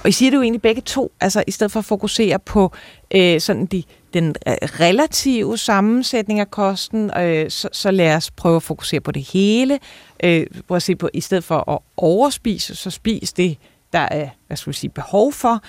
Og 0.03 0.09
I 0.09 0.11
siger 0.11 0.31
det 0.31 0.37
jo 0.37 0.41
egentlig 0.41 0.61
begge 0.61 0.81
to, 0.81 1.11
altså 1.21 1.43
i 1.47 1.51
stedet 1.51 1.71
for 1.71 1.79
at 1.79 1.85
fokusere 1.85 2.39
på 2.39 2.71
øh, 3.15 3.39
sådan 3.39 3.65
de 3.65 3.83
den 4.13 4.35
øh, 4.47 4.53
relative 4.61 5.57
sammensætning 5.57 6.39
af 6.39 6.51
kosten, 6.51 7.11
øh, 7.17 7.49
så, 7.49 7.69
så 7.71 7.91
lad 7.91 8.15
os 8.15 8.31
prøve 8.31 8.55
at 8.55 8.63
fokusere 8.63 8.99
på 8.99 9.11
det 9.11 9.23
hele. 9.23 9.79
Øh, 10.23 10.47
prøv 10.67 10.75
at 10.75 10.83
se 10.83 10.95
på, 10.95 11.09
i 11.13 11.21
stedet 11.21 11.43
for 11.43 11.69
at 11.71 11.79
overspise, 11.97 12.75
så 12.75 12.89
spis 12.89 13.33
det, 13.33 13.57
der 13.93 13.99
er 13.99 14.29
hvad 14.47 14.57
skal 14.57 14.71
vi 14.71 14.77
sige, 14.77 14.89
behov 14.89 15.33
for. 15.33 15.61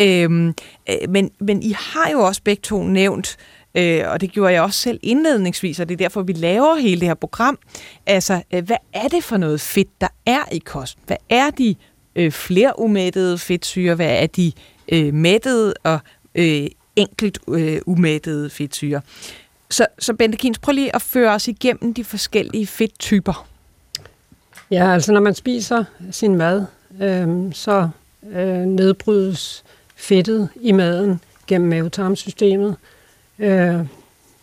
Øhm, 0.00 0.54
øh, 0.88 1.10
men, 1.10 1.30
men 1.40 1.62
I 1.62 1.74
har 1.78 2.10
jo 2.10 2.20
også 2.20 2.42
begge 2.44 2.60
to 2.60 2.82
nævnt, 2.82 3.36
øh, 3.74 4.04
og 4.08 4.20
det 4.20 4.32
gjorde 4.32 4.52
jeg 4.52 4.62
også 4.62 4.80
selv 4.80 5.00
indledningsvis, 5.02 5.80
og 5.80 5.88
det 5.88 5.94
er 5.94 5.98
derfor, 5.98 6.22
vi 6.22 6.32
laver 6.32 6.74
hele 6.74 7.00
det 7.00 7.08
her 7.08 7.14
program. 7.14 7.58
Altså, 8.06 8.42
øh, 8.54 8.64
hvad 8.64 8.76
er 8.92 9.08
det 9.08 9.24
for 9.24 9.36
noget 9.36 9.60
fedt, 9.60 10.00
der 10.00 10.08
er 10.26 10.42
i 10.52 10.58
kosten? 10.58 11.02
Hvad 11.06 11.16
er 11.28 11.50
de 11.50 11.74
øh, 12.16 12.32
flerumættede 12.32 13.38
fedtsyre? 13.38 13.94
Hvad 13.94 14.22
er 14.22 14.26
de 14.26 14.52
øh, 14.92 15.14
mættede 15.14 15.74
og 15.84 15.98
øh, 16.34 16.66
enkelt 16.96 17.38
øh, 17.48 17.80
umættede 17.86 18.50
fedtsyre. 18.50 19.00
Så, 19.70 19.86
så 19.98 20.14
Bente 20.14 20.38
Kins, 20.38 20.58
prøv 20.58 20.72
lige 20.72 20.94
at 20.94 21.02
føre 21.02 21.34
os 21.34 21.48
igennem 21.48 21.94
de 21.94 22.04
forskellige 22.04 22.66
fedttyper. 22.66 23.46
Ja, 24.70 24.92
altså 24.92 25.12
når 25.12 25.20
man 25.20 25.34
spiser 25.34 25.84
sin 26.10 26.36
mad, 26.36 26.66
øh, 27.00 27.52
så 27.52 27.88
øh, 28.32 28.58
nedbrydes 28.58 29.64
fedtet 29.96 30.48
i 30.60 30.72
maden 30.72 31.20
gennem 31.46 31.70
mavetarmsystemet, 31.70 32.76
øh, 33.38 33.80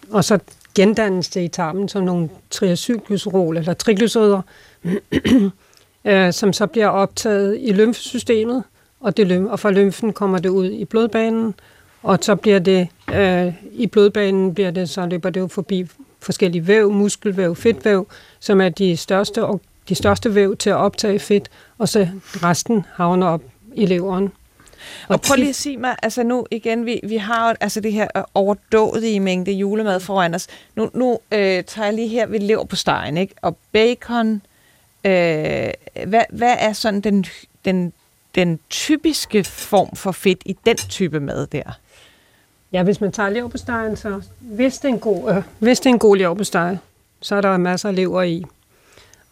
og 0.09 0.23
så 0.23 0.39
gendannes 0.75 1.29
det 1.29 1.41
i 1.41 1.47
tarmen 1.47 1.89
som 1.89 2.03
nogle 2.03 2.29
triacylglycerol 2.49 3.57
eller 3.57 3.73
triglycerider, 3.73 4.41
øh, 6.05 6.33
som 6.33 6.53
så 6.53 6.67
bliver 6.67 6.87
optaget 6.87 7.57
i 7.59 7.71
lymfesystemet, 7.71 8.63
og, 8.99 9.17
det, 9.17 9.47
og 9.49 9.59
fra 9.59 9.71
lymfen 9.71 10.13
kommer 10.13 10.39
det 10.39 10.49
ud 10.49 10.71
i 10.71 10.85
blodbanen, 10.85 11.55
og 12.03 12.19
så 12.21 12.35
bliver 12.35 12.59
det, 12.59 12.87
øh, 13.13 13.53
i 13.71 13.87
blodbanen 13.87 14.53
bliver 14.53 14.71
det, 14.71 14.89
så 14.89 15.05
løber 15.05 15.29
det 15.29 15.39
jo 15.39 15.47
forbi 15.47 15.87
forskellige 16.21 16.67
væv, 16.67 16.91
muskelvæv, 16.91 17.55
fedtvæv, 17.55 18.07
som 18.39 18.61
er 18.61 18.69
de 18.69 18.97
største, 18.97 19.45
og 19.45 19.61
de 19.89 19.95
største 19.95 20.35
væv 20.35 20.57
til 20.57 20.69
at 20.69 20.75
optage 20.75 21.19
fedt, 21.19 21.49
og 21.77 21.89
så 21.89 22.07
resten 22.43 22.85
havner 22.93 23.27
op 23.27 23.41
i 23.75 23.85
leveren. 23.85 24.31
Og, 25.07 25.13
og 25.13 25.21
prøv 25.21 25.35
lige 25.35 25.49
at 25.49 25.55
sige 25.55 25.77
mig, 25.77 25.95
altså 26.03 26.23
nu 26.23 26.45
igen, 26.51 26.85
vi, 26.85 26.99
vi 27.03 27.17
har 27.17 27.49
jo 27.49 27.55
altså 27.59 27.81
det 27.81 27.93
her 27.93 28.07
overdådige 28.33 29.19
mængde 29.19 29.51
julemad 29.51 29.99
foran 29.99 30.35
os. 30.35 30.47
Nu, 30.75 30.89
nu 30.93 31.19
øh, 31.31 31.63
tager 31.63 31.85
jeg 31.85 31.93
lige 31.93 32.07
her 32.07 32.25
ved 32.27 32.39
lever 32.39 32.65
på 32.65 32.75
stegen, 32.75 33.17
ikke? 33.17 33.33
Og 33.41 33.57
bacon, 33.71 34.41
øh, 35.03 35.71
hvad, 36.05 36.23
hvad 36.29 36.55
er 36.59 36.73
sådan 36.73 37.01
den, 37.01 37.25
den, 37.65 37.93
den 38.35 38.59
typiske 38.69 39.43
form 39.43 39.95
for 39.95 40.11
fedt 40.11 40.41
i 40.45 40.57
den 40.65 40.77
type 40.77 41.19
mad 41.19 41.47
der? 41.47 41.79
Ja, 42.73 42.83
hvis 42.83 43.01
man 43.01 43.11
tager 43.11 43.29
leverpostejen, 43.29 43.95
så 43.95 44.21
hvis 44.39 44.77
det 44.77 44.89
er 44.89 44.93
en 44.93 44.99
god, 44.99 45.31
øh, 45.31 45.43
hvis 45.59 45.79
det 45.79 45.85
er 45.85 45.93
en 45.93 45.99
god 45.99 46.17
leverpostej, 46.17 46.77
så 47.21 47.35
er 47.35 47.41
der 47.41 47.57
masser 47.57 47.89
af 47.89 47.95
lever 47.95 48.21
i. 48.21 48.45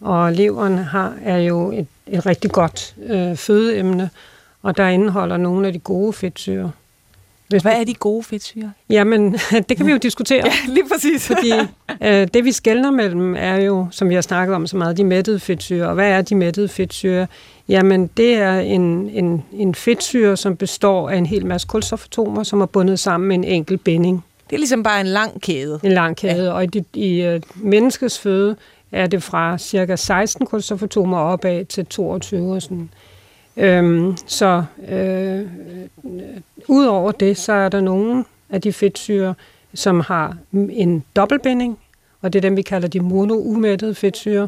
Og 0.02 0.34
leveren 0.34 0.78
har, 0.78 1.13
er 1.23 1.38
jo 1.38 1.71
et, 1.71 1.88
et 2.08 2.26
rigtig 2.26 2.52
godt 2.52 2.95
øh, 3.04 3.36
fødeemne, 3.36 4.10
og 4.63 4.78
der 4.78 4.88
indeholder 4.88 5.38
nogle 5.38 5.67
af 5.67 5.73
de 5.73 5.80
gode 5.80 6.13
fedtsyre. 6.13 6.71
Hvis 7.47 7.62
Hvad 7.62 7.71
er 7.80 7.84
de 7.84 7.93
gode 7.93 8.23
fedtsyre? 8.23 8.71
Jamen, 8.89 9.34
det 9.69 9.78
kan 9.78 9.86
vi 9.86 9.91
jo 9.91 9.97
diskutere. 10.08 10.45
ja, 10.45 10.73
lige 10.73 10.89
præcis. 10.93 11.28
fordi 11.28 11.52
øh, 12.02 12.28
det, 12.34 12.45
vi 12.45 12.52
skældner 12.52 12.91
mellem, 12.91 13.36
er 13.36 13.56
jo, 13.56 13.88
som 13.91 14.10
vi 14.10 14.13
har 14.13 14.21
snakket 14.21 14.56
om 14.56 14.67
så 14.67 14.78
meget, 14.78 14.97
de 14.97 15.04
mættede 15.04 15.39
fedtsyre. 15.39 15.88
Og 15.88 15.93
hvad 15.93 16.10
er 16.10 16.21
de 16.21 16.36
mættede 16.36 16.67
fedtsyre? 16.67 17.28
Jamen, 17.69 18.10
det 18.17 18.34
er 18.34 18.60
en, 18.60 19.10
en, 19.10 19.43
en 19.53 19.75
fedtsyre, 19.75 20.38
som 20.38 20.58
består 20.58 21.10
af 21.10 21.15
en 21.15 21.25
hel 21.25 21.45
masse 21.45 21.67
kulstofatomer, 21.67 22.43
som 22.43 22.62
er 22.62 22.65
bundet 22.65 22.99
sammen 22.99 23.27
med 23.27 23.36
en 23.36 23.43
enkelt 23.43 23.84
binding. 23.84 24.25
Det 24.49 24.56
er 24.56 24.58
ligesom 24.58 24.84
bare 24.84 24.99
en 24.99 25.08
lang 25.08 25.41
kæde. 25.41 25.80
En 25.84 25.91
lang 25.91 26.17
kæde, 26.17 26.45
ja. 26.45 26.51
og 26.51 26.63
i, 26.63 26.84
i 26.93 27.36
uh, 27.36 27.41
menneskets 27.56 28.19
føde 28.19 28.56
er 28.91 29.08
det 29.08 29.23
fra 29.23 29.58
cirka 29.58 29.95
16 29.95 30.45
kulstofatomer 30.45 31.17
opad 31.17 31.65
til 31.65 31.86
22 31.86 32.53
og 32.53 32.62
sådan. 32.62 32.89
Øhm, 33.58 34.17
så 34.27 34.63
øh, 34.89 35.41
udover 36.67 37.12
det, 37.12 37.38
så 37.38 37.53
er 37.53 37.69
der 37.69 37.82
nogle 37.82 38.25
af 38.49 38.62
de 38.62 38.73
fedtsyre, 38.73 39.34
som 39.73 39.99
har 39.99 40.38
en 40.53 41.03
dobbeltbinding, 41.15 41.80
og 42.21 42.34
det 42.34 42.39
er 42.39 42.41
dem, 42.41 42.58
vi 42.58 42.62
kalder 42.62 42.88
de 42.88 42.99
monoumættede 42.99 43.95
fedtsyre. 43.95 44.47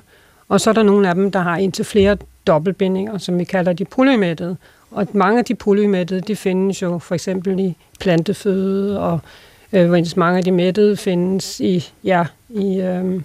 Og 0.50 0.62
så 0.62 0.70
er 0.70 0.74
der 0.74 0.84
nogle 0.84 1.10
af 1.10 1.16
dem, 1.16 1.32
der 1.32 1.40
har 1.40 1.58
indtil 1.58 1.86
flere 1.86 2.18
dobbeltbindinger, 2.48 3.18
som 3.18 3.40
vi 3.40 3.44
kalder 3.44 3.74
de 3.74 3.86
polymættede. 3.86 4.58
Og 4.92 5.08
mange 5.14 5.40
af 5.40 5.46
de 5.46 5.56
polymættede, 5.56 6.22
de 6.22 6.36
findes 6.36 6.82
jo 6.82 7.00
for 7.00 7.16
eksempel 7.16 7.60
i 7.60 7.76
planteføde, 8.00 9.00
og 9.00 9.20
øh, 9.74 9.90
mens 9.90 10.18
mange 10.18 10.38
af 10.38 10.44
de 10.44 10.52
mættede 10.52 10.98
findes 10.98 11.60
i, 11.60 11.90
ja, 12.04 12.26
i 12.50 12.80
øh, 12.80 13.22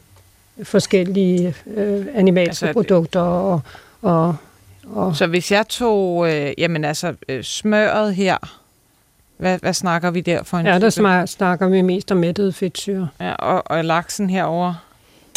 forskellige 0.63 1.55
øh, 1.77 2.07
animalske 2.15 2.67
altså, 2.67 2.73
produkter 2.73 3.21
og, 3.21 3.61
og, 4.03 4.37
og... 4.93 5.17
Så 5.17 5.27
hvis 5.27 5.53
jeg 5.53 5.69
tog, 5.69 6.33
øh, 6.33 6.53
jamen 6.59 6.85
altså, 6.85 7.15
øh, 7.29 7.45
smøret 7.45 8.15
her, 8.15 8.37
hvad, 9.37 9.59
hvad 9.59 9.73
snakker 9.73 10.11
vi 10.11 10.21
der 10.21 10.43
for 10.43 10.57
en 10.57 10.67
Ja, 10.67 10.79
der 10.79 10.91
type? 10.91 11.27
snakker 11.27 11.69
vi 11.69 11.83
mest 11.83 12.13
om 12.13 12.17
mættede 12.17 12.53
fedtsyre. 12.53 13.09
Ja, 13.21 13.33
og, 13.33 13.63
og 13.67 13.85
laksen 13.85 14.31
herover 14.31 14.75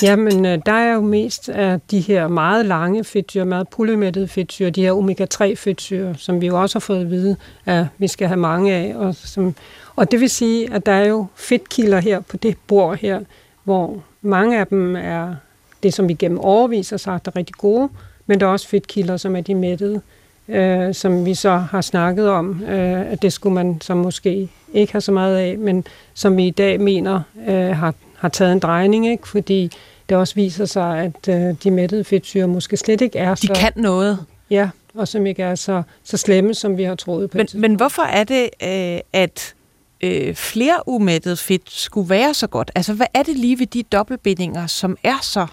Jamen, 0.01 0.45
øh, 0.45 0.59
der 0.65 0.71
er 0.71 0.93
jo 0.93 1.01
mest 1.01 1.49
af 1.49 1.79
de 1.91 1.99
her 1.99 2.27
meget 2.27 2.65
lange 2.65 3.03
fedtsyre, 3.03 3.45
meget 3.45 3.67
polymættede 3.67 4.27
fedtsyre, 4.27 4.69
de 4.69 4.81
her 4.81 4.91
omega-3 4.91 5.55
fedtsyre, 5.55 6.15
som 6.17 6.41
vi 6.41 6.47
jo 6.47 6.61
også 6.61 6.75
har 6.75 6.79
fået 6.79 7.01
at 7.01 7.11
vide, 7.11 7.35
at 7.65 7.85
vi 7.97 8.07
skal 8.07 8.27
have 8.27 8.39
mange 8.39 8.73
af. 8.73 8.95
Og, 8.95 9.15
som, 9.15 9.55
og 9.95 10.11
det 10.11 10.19
vil 10.19 10.29
sige, 10.29 10.73
at 10.73 10.85
der 10.85 10.91
er 10.91 11.07
jo 11.07 11.25
fedtkilder 11.35 11.99
her 11.99 12.19
på 12.19 12.37
det 12.37 12.57
bord 12.67 12.97
her, 12.97 13.19
hvor 13.63 14.03
mange 14.21 14.59
af 14.59 14.67
dem 14.67 14.95
er 14.95 15.35
det, 15.83 15.93
som 15.93 16.07
vi 16.07 16.13
gennem 16.13 16.39
overvis 16.39 16.89
har 16.89 16.97
sagt 16.97 17.27
er 17.27 17.35
rigtig 17.35 17.55
gode, 17.55 17.89
men 18.25 18.39
der 18.39 18.45
er 18.45 18.51
også 18.51 18.67
fedtkilder, 18.67 19.17
som 19.17 19.35
er 19.35 19.41
de 19.41 19.55
mættede, 19.55 20.01
øh, 20.47 20.93
som 20.93 21.25
vi 21.25 21.33
så 21.33 21.57
har 21.57 21.81
snakket 21.81 22.29
om, 22.29 22.63
øh, 22.63 23.11
at 23.11 23.21
det 23.21 23.33
skulle 23.33 23.53
man 23.53 23.81
så 23.81 23.95
måske 23.95 24.49
ikke 24.73 24.91
have 24.91 25.01
så 25.01 25.11
meget 25.11 25.37
af, 25.37 25.57
men 25.57 25.85
som 26.13 26.37
vi 26.37 26.47
i 26.47 26.51
dag 26.51 26.81
mener 26.81 27.21
øh, 27.47 27.69
har, 27.69 27.93
har 28.17 28.29
taget 28.29 28.51
en 28.51 28.59
drejning, 28.59 29.07
ikke? 29.07 29.27
fordi 29.27 29.71
det 30.09 30.17
også 30.17 30.35
viser 30.35 30.65
sig, 30.65 30.99
at 30.99 31.27
øh, 31.29 31.55
de 31.63 31.71
mættede 31.71 32.03
fedtsyre 32.03 32.47
måske 32.47 32.77
slet 32.77 33.01
ikke 33.01 33.19
er 33.19 33.35
De 33.35 33.47
så... 33.47 33.53
kan 33.53 33.71
noget. 33.75 34.25
Ja, 34.49 34.69
og 34.93 35.07
som 35.07 35.25
ikke 35.25 35.43
er 35.43 35.55
så, 35.55 35.83
så 36.03 36.17
slemme, 36.17 36.53
som 36.53 36.77
vi 36.77 36.83
har 36.83 36.95
troet 36.95 37.29
på. 37.29 37.37
Men, 37.37 37.47
men 37.53 37.75
hvorfor 37.75 38.01
er 38.01 38.23
det, 38.23 38.49
øh, 38.63 38.99
at 39.13 39.53
øh, 40.01 40.35
flere 40.35 40.87
umættet 40.87 41.39
fedt 41.39 41.71
skulle 41.71 42.09
være 42.09 42.33
så 42.33 42.47
godt? 42.47 42.71
Altså, 42.75 42.93
hvad 42.93 43.07
er 43.13 43.23
det 43.23 43.37
lige 43.37 43.59
ved 43.59 43.67
de 43.67 43.83
dobbeltbindinger, 43.83 44.67
som 44.67 44.97
er 45.03 45.17
så 45.21 45.47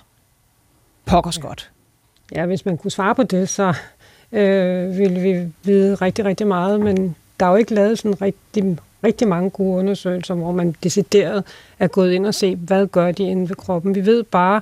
pokkers 1.07 1.39
godt? 1.39 1.71
Ja, 2.35 2.47
hvis 2.47 2.65
man 2.65 2.79
kunne 2.79 2.91
svare 2.91 3.15
på 3.15 3.23
det, 3.23 3.49
så 3.49 3.75
øh, 4.33 4.99
ville 4.99 5.21
vi 5.21 5.53
vide 5.63 5.95
rigtig, 5.95 6.25
rigtig 6.25 6.47
meget, 6.47 6.81
men 6.81 7.17
der 7.41 7.47
er 7.47 7.51
jo 7.51 7.57
ikke 7.57 7.75
lavet 7.75 7.99
sådan 7.99 8.23
rigtig, 8.23 8.79
rigtig 9.05 9.29
mange 9.29 9.51
gode 9.51 9.79
undersøgelser, 9.79 10.35
hvor 10.35 10.53
man 10.53 10.75
decideret 10.83 11.45
er 11.79 11.87
gået 11.87 12.13
ind 12.13 12.27
og 12.27 12.35
se, 12.35 12.57
hvad 12.57 12.87
gør 12.87 13.13
de 13.13 13.23
inde 13.23 13.49
ved 13.49 13.57
kroppen. 13.57 13.95
Vi 13.95 14.07
ved 14.07 14.23
bare, 14.23 14.61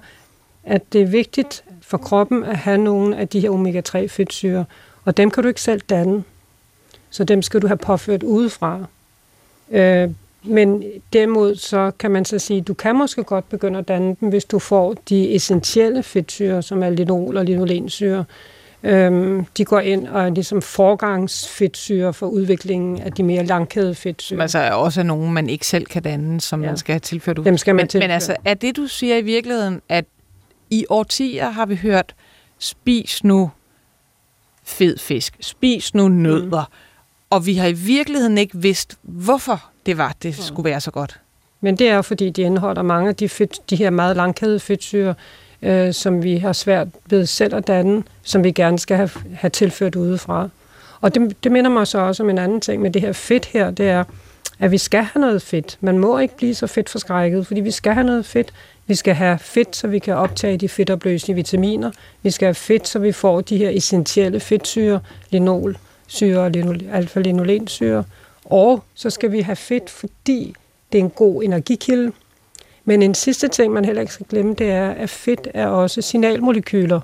at 0.64 0.92
det 0.92 1.02
er 1.02 1.07
vigtigt 1.07 1.64
for 1.81 1.98
kroppen 1.98 2.44
at 2.44 2.57
have 2.57 2.78
nogle 2.78 3.16
af 3.16 3.28
de 3.28 3.40
her 3.40 3.50
omega-3 3.50 4.07
fedtsyre, 4.07 4.64
og 5.05 5.16
dem 5.16 5.31
kan 5.31 5.42
du 5.42 5.48
ikke 5.48 5.62
selv 5.62 5.81
danne. 5.81 6.24
Så 7.11 7.24
dem 7.24 7.42
skal 7.42 7.62
du 7.62 7.66
have 7.66 7.76
påført 7.76 8.22
udefra. 8.22 8.85
Øh, 9.70 10.11
men 10.44 10.85
derimod 11.12 11.55
så 11.55 11.92
kan 11.98 12.11
man 12.11 12.24
så 12.24 12.38
sige, 12.38 12.61
at 12.61 12.68
du 12.68 12.74
kan 12.74 12.96
måske 12.96 13.24
godt 13.24 13.48
begynde 13.48 13.78
at 13.78 13.88
danne 13.88 14.16
dem, 14.20 14.28
hvis 14.28 14.44
du 14.44 14.59
får 14.59 14.94
de 15.09 15.35
essentielle 15.35 16.02
fedtsyre, 16.02 16.62
som 16.62 16.83
er 16.83 16.90
linol 16.90 17.37
og 17.37 17.44
linolensyre. 17.44 18.24
Øhm, 18.85 19.45
de 19.57 19.64
går 19.64 19.81
ind 19.81 20.09
og 20.09 20.23
er 20.23 20.31
ligesom 20.31 20.62
forgangsfedtsyre 20.62 22.12
for 22.12 22.27
udviklingen 22.27 23.01
af 23.01 23.12
de 23.12 23.23
mere 23.23 23.45
langkædede 23.45 23.95
fedtsyre. 23.95 24.37
Som 24.37 24.40
altså 24.40 24.59
er 24.59 24.73
også 24.73 25.03
nogen, 25.03 25.33
man 25.33 25.49
ikke 25.49 25.66
selv 25.66 25.87
kan 25.87 26.03
danne, 26.03 26.40
som 26.40 26.62
ja. 26.62 26.66
man 26.68 26.77
skal 26.77 26.92
have 26.92 27.01
tilført 27.01 27.38
ud. 27.38 27.45
Dem 27.45 27.59
skal 27.59 27.75
man 27.75 27.83
men, 27.83 27.88
tilføre. 27.88 28.09
men 28.09 28.14
altså, 28.14 28.37
er 28.45 28.55
det, 28.55 28.77
du 28.77 28.87
siger 28.87 29.16
i 29.16 29.23
virkeligheden, 29.23 29.83
at 29.88 30.05
i 30.71 30.85
årtier 30.88 31.51
har 31.51 31.66
vi 31.66 31.77
hørt, 31.77 32.14
spis 32.59 33.25
nu 33.25 33.51
fed 34.64 34.99
fisk, 34.99 35.37
spis 35.40 35.95
nu 35.95 36.09
nødder, 36.09 36.64
mm. 36.71 37.27
og 37.31 37.47
vi 37.47 37.55
har 37.55 37.66
i 37.66 37.73
virkeligheden 37.73 38.38
ikke 38.38 38.59
vidst, 38.59 38.99
hvorfor 39.03 39.64
det 39.87 39.99
var, 39.99 40.14
det 40.23 40.29
Mm. 40.38 40.42
skulle 40.42 40.71
være 40.71 40.81
så 40.81 40.90
godt. 40.90 41.21
Men 41.61 41.79
det 41.79 41.88
er, 41.88 42.03
fordi 42.03 42.31
de 42.31 42.42
indeholder 42.42 42.83
mange 42.83 43.09
af 43.09 43.16
de, 43.16 43.29
fedt, 43.29 43.71
de 43.71 43.77
her 43.77 43.90
meget 43.90 44.16
langkædede 44.16 44.61
fedtsyre, 44.61 45.14
øh, 45.62 45.94
som 45.94 46.22
vi 46.22 46.37
har 46.37 46.53
svært 46.53 46.88
ved 47.07 47.27
selv 47.27 47.55
at 47.55 47.66
danne, 47.66 48.03
som 48.22 48.44
vi 48.44 48.51
gerne 48.51 48.79
skal 48.79 48.96
have, 48.96 49.11
have 49.35 49.51
tilført 49.51 49.96
udefra. 49.96 50.48
Og 51.01 51.14
det, 51.14 51.44
det 51.44 51.53
minder 51.53 51.70
mig 51.70 51.87
så 51.87 51.98
også 51.98 52.22
om 52.22 52.31
en 52.31 52.38
anden 52.38 52.61
ting 52.61 52.83
med 52.83 52.90
det 52.90 53.03
her 53.03 53.12
fedt 53.12 53.44
her, 53.44 53.70
det 53.70 53.88
er, 53.88 54.05
at 54.59 54.70
vi 54.70 54.79
skal 54.79 55.03
have 55.03 55.20
noget 55.20 55.42
fedt. 55.42 55.79
Man 55.81 55.98
må 55.98 56.18
ikke 56.18 56.37
blive 56.37 56.55
så 56.55 56.66
fedt 56.66 56.88
forskrækket, 56.88 57.46
fordi 57.46 57.61
vi 57.61 57.70
skal 57.70 57.94
have 57.94 58.07
noget 58.07 58.27
fedt. 58.27 58.53
Vi 58.87 58.94
skal 58.94 59.14
have 59.14 59.38
fedt, 59.38 59.77
så 59.77 59.88
vi 59.88 59.98
kan 59.98 60.14
optage 60.14 60.57
de 60.57 60.68
fedtopløselige 60.68 61.37
vitaminer. 61.37 61.90
Vi 62.22 62.31
skal 62.31 62.46
have 62.46 62.55
fedt, 62.55 62.88
så 62.88 62.98
vi 62.98 63.12
får 63.12 63.40
de 63.40 63.57
her 63.57 63.70
essentielle 63.70 64.40
fedtsyre, 64.40 65.01
linolsyre 65.31 66.40
og 66.40 66.51
alfa-linolensyre. 66.92 68.05
Og 68.44 68.85
så 68.94 69.11
skal 69.11 69.33
vi 69.33 69.40
have 69.40 69.57
fedt, 69.57 69.90
fordi 69.90 70.55
det 70.92 70.98
er 70.98 71.03
en 71.03 71.11
god 71.11 71.42
energikilde. 71.42 72.12
Men 72.85 73.03
en 73.03 73.14
sidste 73.14 73.49
ting, 73.49 73.73
man 73.73 73.85
heller 73.85 74.01
ikke 74.01 74.12
skal 74.12 74.27
glemme, 74.31 74.55
det 74.55 74.71
er, 74.71 74.90
at 74.90 75.11
fedt 75.11 75.49
er 75.55 75.66
også 75.66 76.03
signalmolekyler. 76.03 77.01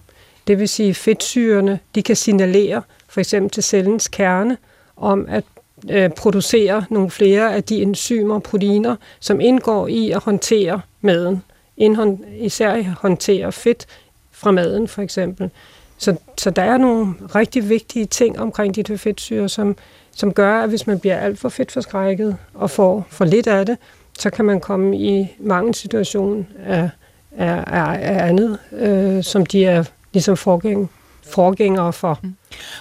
Det 0.47 0.59
vil 0.59 0.69
sige, 0.69 0.89
at 0.89 0.97
fedtsyrene 0.97 1.79
de 1.95 2.03
kan 2.03 2.17
signalere 2.17 2.83
for 3.09 3.21
eksempel 3.21 3.51
til 3.51 3.63
cellens 3.63 4.09
kerne 4.09 4.57
om 4.97 5.27
at 5.29 5.45
øh, 5.91 6.11
producere 6.11 6.85
nogle 6.91 7.11
flere 7.11 7.55
af 7.55 7.65
de 7.65 7.83
enzymer 7.83 8.35
og 8.35 8.43
proteiner, 8.43 8.97
som 9.21 9.41
indgår 9.41 9.89
i 9.89 10.11
at 10.11 10.23
håndtere 10.23 10.81
maden. 11.01 11.43
Indhånd, 11.77 12.19
især 12.39 12.83
håndtere 12.83 13.53
fedt 13.53 13.87
fra 14.33 14.51
maden 14.51 14.89
for 14.89 15.03
eksempel. 15.03 15.51
Så, 15.99 16.17
så 16.39 16.51
der 16.51 16.63
er 16.63 16.79
nogle 16.79 17.15
rigtig 17.35 17.69
vigtige 17.69 18.07
ting 18.07 18.41
omkring 18.41 18.75
de 18.75 18.85
her 18.89 18.97
fedtsyre, 18.97 19.49
som, 19.49 19.77
som 20.13 20.33
gør, 20.33 20.61
at 20.61 20.69
hvis 20.69 20.87
man 20.87 21.01
bliver 21.01 21.17
alt 21.17 21.39
for 21.39 21.49
fedtforskrækket 21.49 22.37
og 22.55 22.71
får 22.71 23.07
for 23.11 23.25
lidt 23.25 23.47
af 23.47 23.67
det, 23.67 23.79
så 24.19 24.31
kan 24.31 24.45
man 24.45 24.61
komme 24.61 24.99
i 24.99 25.37
mange 25.41 25.75
situationer 25.75 26.45
af, 26.67 26.91
af, 27.37 27.65
af, 27.67 27.99
af 28.03 28.29
andet, 28.29 28.59
øh, 28.73 29.25
som 29.25 29.47
de 29.47 29.65
er 29.65 29.85
ligesom 30.13 30.37
forgæng, 30.37 30.91
forgængere 31.23 31.93
for. 31.93 32.19
Mm. 32.23 32.35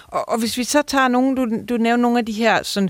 Og, 0.07 0.29
og 0.29 0.39
hvis 0.39 0.57
vi 0.57 0.63
så 0.63 0.81
tager 0.81 1.07
nogle, 1.07 1.35
du, 1.35 1.47
du 1.69 1.77
nævner 1.77 2.01
nogle 2.01 2.19
af 2.19 2.25
de 2.25 2.31
her 2.31 2.63
sådan, 2.63 2.89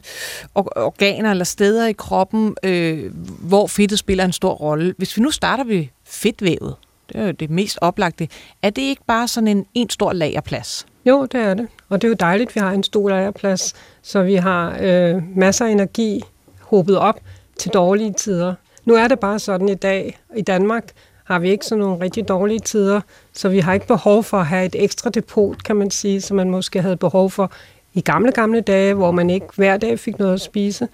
or, 0.55 0.71
organer 0.75 1.31
eller 1.31 1.45
steder 1.45 1.87
i 1.87 1.91
kroppen, 1.93 2.55
øh, 2.63 3.11
hvor 3.39 3.67
fedtet 3.67 3.99
spiller 3.99 4.25
en 4.25 4.33
stor 4.33 4.53
rolle. 4.53 4.93
Hvis 4.97 5.17
vi 5.17 5.21
nu 5.21 5.31
starter 5.31 5.63
ved 5.63 5.85
fedtvævet, 6.05 6.75
det 7.09 7.21
er 7.21 7.25
jo 7.25 7.31
det 7.31 7.49
mest 7.49 7.77
oplagte, 7.81 8.27
er 8.61 8.69
det 8.69 8.81
ikke 8.81 9.01
bare 9.07 9.27
sådan 9.27 9.47
en, 9.47 9.65
en 9.73 9.89
stor 9.89 10.13
lagerplads? 10.13 10.85
Jo, 11.05 11.25
det 11.25 11.41
er 11.41 11.53
det. 11.53 11.67
Og 11.89 12.01
det 12.01 12.07
er 12.07 12.09
jo 12.09 12.15
dejligt, 12.19 12.49
at 12.49 12.55
vi 12.55 12.59
har 12.59 12.71
en 12.71 12.83
stor 12.83 13.09
lagerplads, 13.09 13.73
så 14.01 14.23
vi 14.23 14.35
har 14.35 14.77
øh, 14.81 15.37
masser 15.37 15.65
af 15.65 15.69
energi 15.69 16.23
hobet 16.59 16.97
op 16.97 17.19
til 17.59 17.71
dårlige 17.71 18.13
tider. 18.13 18.53
Nu 18.85 18.95
er 18.95 19.07
det 19.07 19.19
bare 19.19 19.39
sådan 19.39 19.69
i 19.69 19.75
dag, 19.75 20.19
i 20.35 20.41
Danmark 20.41 20.83
har 21.23 21.39
vi 21.39 21.49
ikke 21.49 21.65
sådan 21.65 21.79
nogle 21.79 22.01
rigtig 22.01 22.27
dårlige 22.27 22.59
tider, 22.59 23.01
så 23.33 23.49
vi 23.49 23.59
har 23.59 23.73
ikke 23.73 23.87
behov 23.87 24.23
for 24.23 24.37
at 24.37 24.45
have 24.45 24.65
et 24.65 24.75
ekstra 24.79 25.09
depot, 25.09 25.63
kan 25.63 25.75
man 25.75 25.91
sige, 25.91 26.21
som 26.21 26.37
man 26.37 26.49
måske 26.49 26.81
havde 26.81 26.97
behov 26.97 27.31
for 27.31 27.51
i 27.93 28.01
gamle, 28.01 28.31
gamle 28.31 28.61
dage, 28.61 28.93
hvor 28.93 29.11
man 29.11 29.29
ikke 29.29 29.45
hver 29.55 29.77
dag 29.77 29.99
fik 29.99 30.19
noget 30.19 30.33
at 30.33 30.41
spise. 30.41 30.87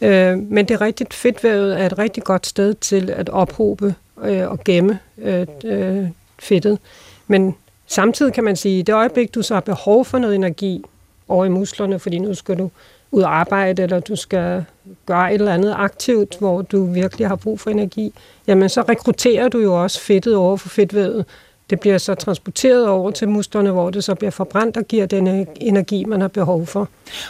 Øh, 0.00 0.38
men 0.38 0.68
det 0.68 0.74
er 0.74 0.80
rigtigt, 0.80 1.14
fedtvævet 1.14 1.80
er 1.80 1.86
et 1.86 1.98
rigtig 1.98 2.22
godt 2.22 2.46
sted 2.46 2.74
til 2.74 3.10
at 3.10 3.28
ophobe 3.28 3.94
øh, 4.22 4.50
og 4.50 4.64
gemme 4.64 4.98
øh, 5.18 5.46
øh, 5.64 6.06
fedtet. 6.38 6.78
Men 7.26 7.54
samtidig 7.86 8.32
kan 8.32 8.44
man 8.44 8.56
sige, 8.56 8.74
at 8.74 8.78
i 8.78 8.82
det 8.82 8.92
øjeblik, 8.92 9.34
du 9.34 9.42
så 9.42 9.54
har 9.54 9.60
behov 9.60 10.04
for 10.04 10.18
noget 10.18 10.34
energi 10.34 10.84
over 11.28 11.44
i 11.44 11.48
musklerne, 11.48 11.98
fordi 11.98 12.18
nu 12.18 12.34
skal 12.34 12.58
du 12.58 12.70
ud 13.10 13.22
og 13.22 13.36
arbejde, 13.36 13.82
eller 13.82 14.00
du 14.00 14.16
skal 14.16 14.64
gøre 15.06 15.34
et 15.34 15.38
eller 15.38 15.54
andet 15.54 15.74
aktivt, 15.78 16.38
hvor 16.38 16.62
du 16.62 16.84
virkelig 16.84 17.28
har 17.28 17.36
brug 17.36 17.60
for 17.60 17.70
energi, 17.70 18.12
jamen 18.46 18.68
så 18.68 18.82
rekrutterer 18.82 19.48
du 19.48 19.58
jo 19.58 19.82
også 19.82 20.00
fedtet 20.00 20.36
over 20.36 20.56
for 20.56 20.68
fedtvævet. 20.68 21.24
Det 21.70 21.80
bliver 21.80 21.98
så 21.98 22.14
transporteret 22.14 22.88
over 22.88 23.10
til 23.10 23.28
musklerne, 23.28 23.70
hvor 23.70 23.90
det 23.90 24.04
så 24.04 24.14
bliver 24.14 24.30
forbrændt 24.30 24.76
og 24.76 24.84
giver 24.84 25.06
den 25.06 25.46
energi, 25.56 26.04
man 26.04 26.20
har 26.20 26.28
behov 26.28 26.66
for. 26.66 26.88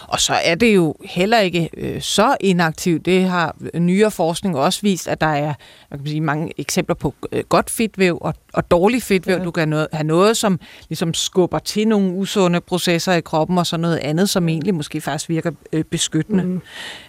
Og 0.08 0.20
så 0.20 0.34
er 0.44 0.54
det 0.54 0.74
jo 0.74 0.94
heller 1.04 1.38
ikke 1.38 1.70
øh, 1.76 2.02
så 2.02 2.36
inaktivt. 2.40 3.06
Det 3.06 3.24
har 3.24 3.56
nyere 3.74 4.10
forskning 4.10 4.58
også 4.58 4.80
vist, 4.82 5.08
at 5.08 5.20
der 5.20 5.26
er 5.26 5.54
man 5.90 5.98
kan 5.98 6.06
sige, 6.08 6.20
mange 6.20 6.52
eksempler 6.58 6.94
på 6.94 7.14
øh, 7.32 7.44
godt 7.48 7.70
fedtvæv 7.70 8.18
og, 8.20 8.34
og 8.52 8.70
dårlig 8.70 9.02
fedtvæv. 9.02 9.36
Ja. 9.36 9.44
Du 9.44 9.50
kan 9.50 9.68
noget, 9.68 9.88
have 9.92 10.04
noget, 10.04 10.36
som 10.36 10.60
ligesom 10.88 11.14
skubber 11.14 11.58
til 11.58 11.88
nogle 11.88 12.14
usunde 12.14 12.60
processer 12.60 13.12
i 13.12 13.20
kroppen, 13.20 13.58
og 13.58 13.66
så 13.66 13.76
noget 13.76 13.98
andet, 13.98 14.28
som 14.28 14.48
egentlig 14.48 14.74
måske 14.74 15.00
faktisk 15.00 15.28
virker 15.28 15.50
øh, 15.72 15.84
beskyttende. 15.84 16.44
Mm. 16.44 16.60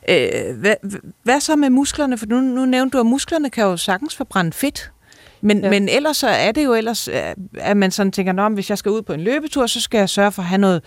Øh, 0.09 0.57
hvad, 0.59 0.75
hvad 1.23 1.39
så 1.39 1.55
med 1.55 1.69
musklerne? 1.69 2.17
For 2.17 2.25
nu, 2.25 2.39
nu 2.39 2.65
nævnte 2.65 2.97
du, 2.97 2.99
at 2.99 3.05
musklerne 3.05 3.49
kan 3.49 3.63
jo 3.63 3.77
sagtens 3.77 4.15
forbrænde 4.15 4.51
fedt. 4.51 4.91
Men, 5.41 5.63
ja. 5.63 5.69
men 5.69 5.89
ellers 5.89 6.17
så 6.17 6.27
er 6.27 6.51
det 6.51 6.65
jo 6.65 6.73
ellers, 6.73 7.07
at 7.53 7.77
man 7.77 7.91
sådan 7.91 8.11
tænker, 8.11 8.43
at 8.43 8.51
hvis 8.51 8.69
jeg 8.69 8.77
skal 8.77 8.91
ud 8.91 9.01
på 9.01 9.13
en 9.13 9.21
løbetur, 9.21 9.67
så 9.67 9.81
skal 9.81 9.97
jeg 9.97 10.09
sørge 10.09 10.31
for 10.31 10.41
at 10.41 10.47
have 10.47 10.59
noget 10.59 10.81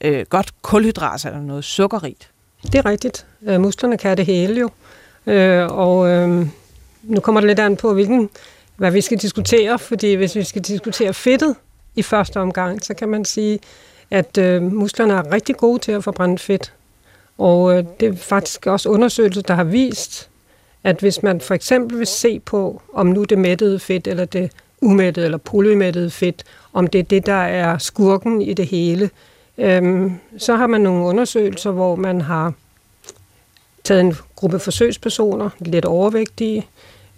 øh, 0.00 0.26
godt 0.28 0.62
kulhydrat 0.62 1.24
eller 1.24 1.40
noget 1.40 1.64
sukkerrigt. 1.64 2.30
Det 2.62 2.74
er 2.74 2.86
rigtigt. 2.86 3.26
Øh, 3.42 3.60
musklerne 3.60 3.98
kan 3.98 4.16
det 4.16 4.26
hele 4.26 4.60
jo. 4.60 4.70
Øh, 5.26 5.66
og 5.66 6.08
øh, 6.08 6.46
nu 7.02 7.20
kommer 7.20 7.40
det 7.40 7.48
lidt 7.48 7.58
an 7.58 7.76
på, 7.76 7.94
hvilken, 7.94 8.30
hvad 8.76 8.90
vi 8.90 9.00
skal 9.00 9.18
diskutere, 9.18 9.78
fordi 9.78 10.14
hvis 10.14 10.36
vi 10.36 10.44
skal 10.44 10.62
diskutere 10.62 11.14
fedtet 11.14 11.54
i 11.94 12.02
første 12.02 12.40
omgang, 12.40 12.84
så 12.84 12.94
kan 12.94 13.08
man 13.08 13.24
sige, 13.24 13.58
at 14.10 14.38
øh, 14.38 14.62
musklerne 14.62 15.14
er 15.14 15.32
rigtig 15.32 15.56
gode 15.56 15.78
til 15.78 15.92
at 15.92 16.04
forbrænde 16.04 16.38
fedt. 16.38 16.72
Og 17.38 17.78
øh, 17.78 17.84
det 18.00 18.08
er 18.08 18.16
faktisk 18.16 18.66
også 18.66 18.88
undersøgelser, 18.88 19.42
der 19.42 19.54
har 19.54 19.64
vist, 19.64 20.28
at 20.84 21.00
hvis 21.00 21.22
man 21.22 21.40
for 21.40 21.54
eksempel 21.54 21.98
vil 21.98 22.06
se 22.06 22.40
på, 22.40 22.82
om 22.92 23.06
nu 23.06 23.24
det 23.24 23.38
mættede 23.38 23.78
fedt, 23.78 24.06
eller 24.06 24.24
det 24.24 24.52
umættede 24.80 25.24
eller 25.24 25.38
polymættede 25.38 26.10
fedt, 26.10 26.44
om 26.72 26.86
det 26.86 26.98
er 26.98 27.02
det, 27.02 27.26
der 27.26 27.32
er 27.32 27.78
skurken 27.78 28.42
i 28.42 28.54
det 28.54 28.66
hele, 28.66 29.10
øhm, 29.58 30.12
så 30.38 30.56
har 30.56 30.66
man 30.66 30.80
nogle 30.80 31.04
undersøgelser, 31.04 31.70
hvor 31.70 31.96
man 31.96 32.20
har 32.20 32.52
taget 33.84 34.00
en 34.00 34.14
gruppe 34.36 34.58
forsøgspersoner, 34.58 35.50
lidt 35.60 35.84
overvægtige, 35.84 36.66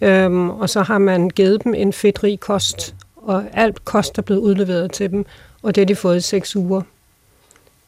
øhm, 0.01 0.49
og 0.49 0.69
så 0.69 0.81
har 0.81 0.97
man 0.97 1.29
givet 1.29 1.63
dem 1.63 1.73
en 1.73 1.93
fedtrig 1.93 2.39
kost, 2.39 2.95
og 3.15 3.43
alt 3.53 3.85
kost 3.85 4.17
er 4.17 4.21
blevet 4.21 4.41
udleveret 4.41 4.91
til 4.91 5.11
dem, 5.11 5.25
og 5.63 5.75
det 5.75 5.81
har 5.81 5.85
de 5.85 5.95
fået 5.95 6.17
i 6.17 6.21
seks 6.21 6.55
uger. 6.55 6.81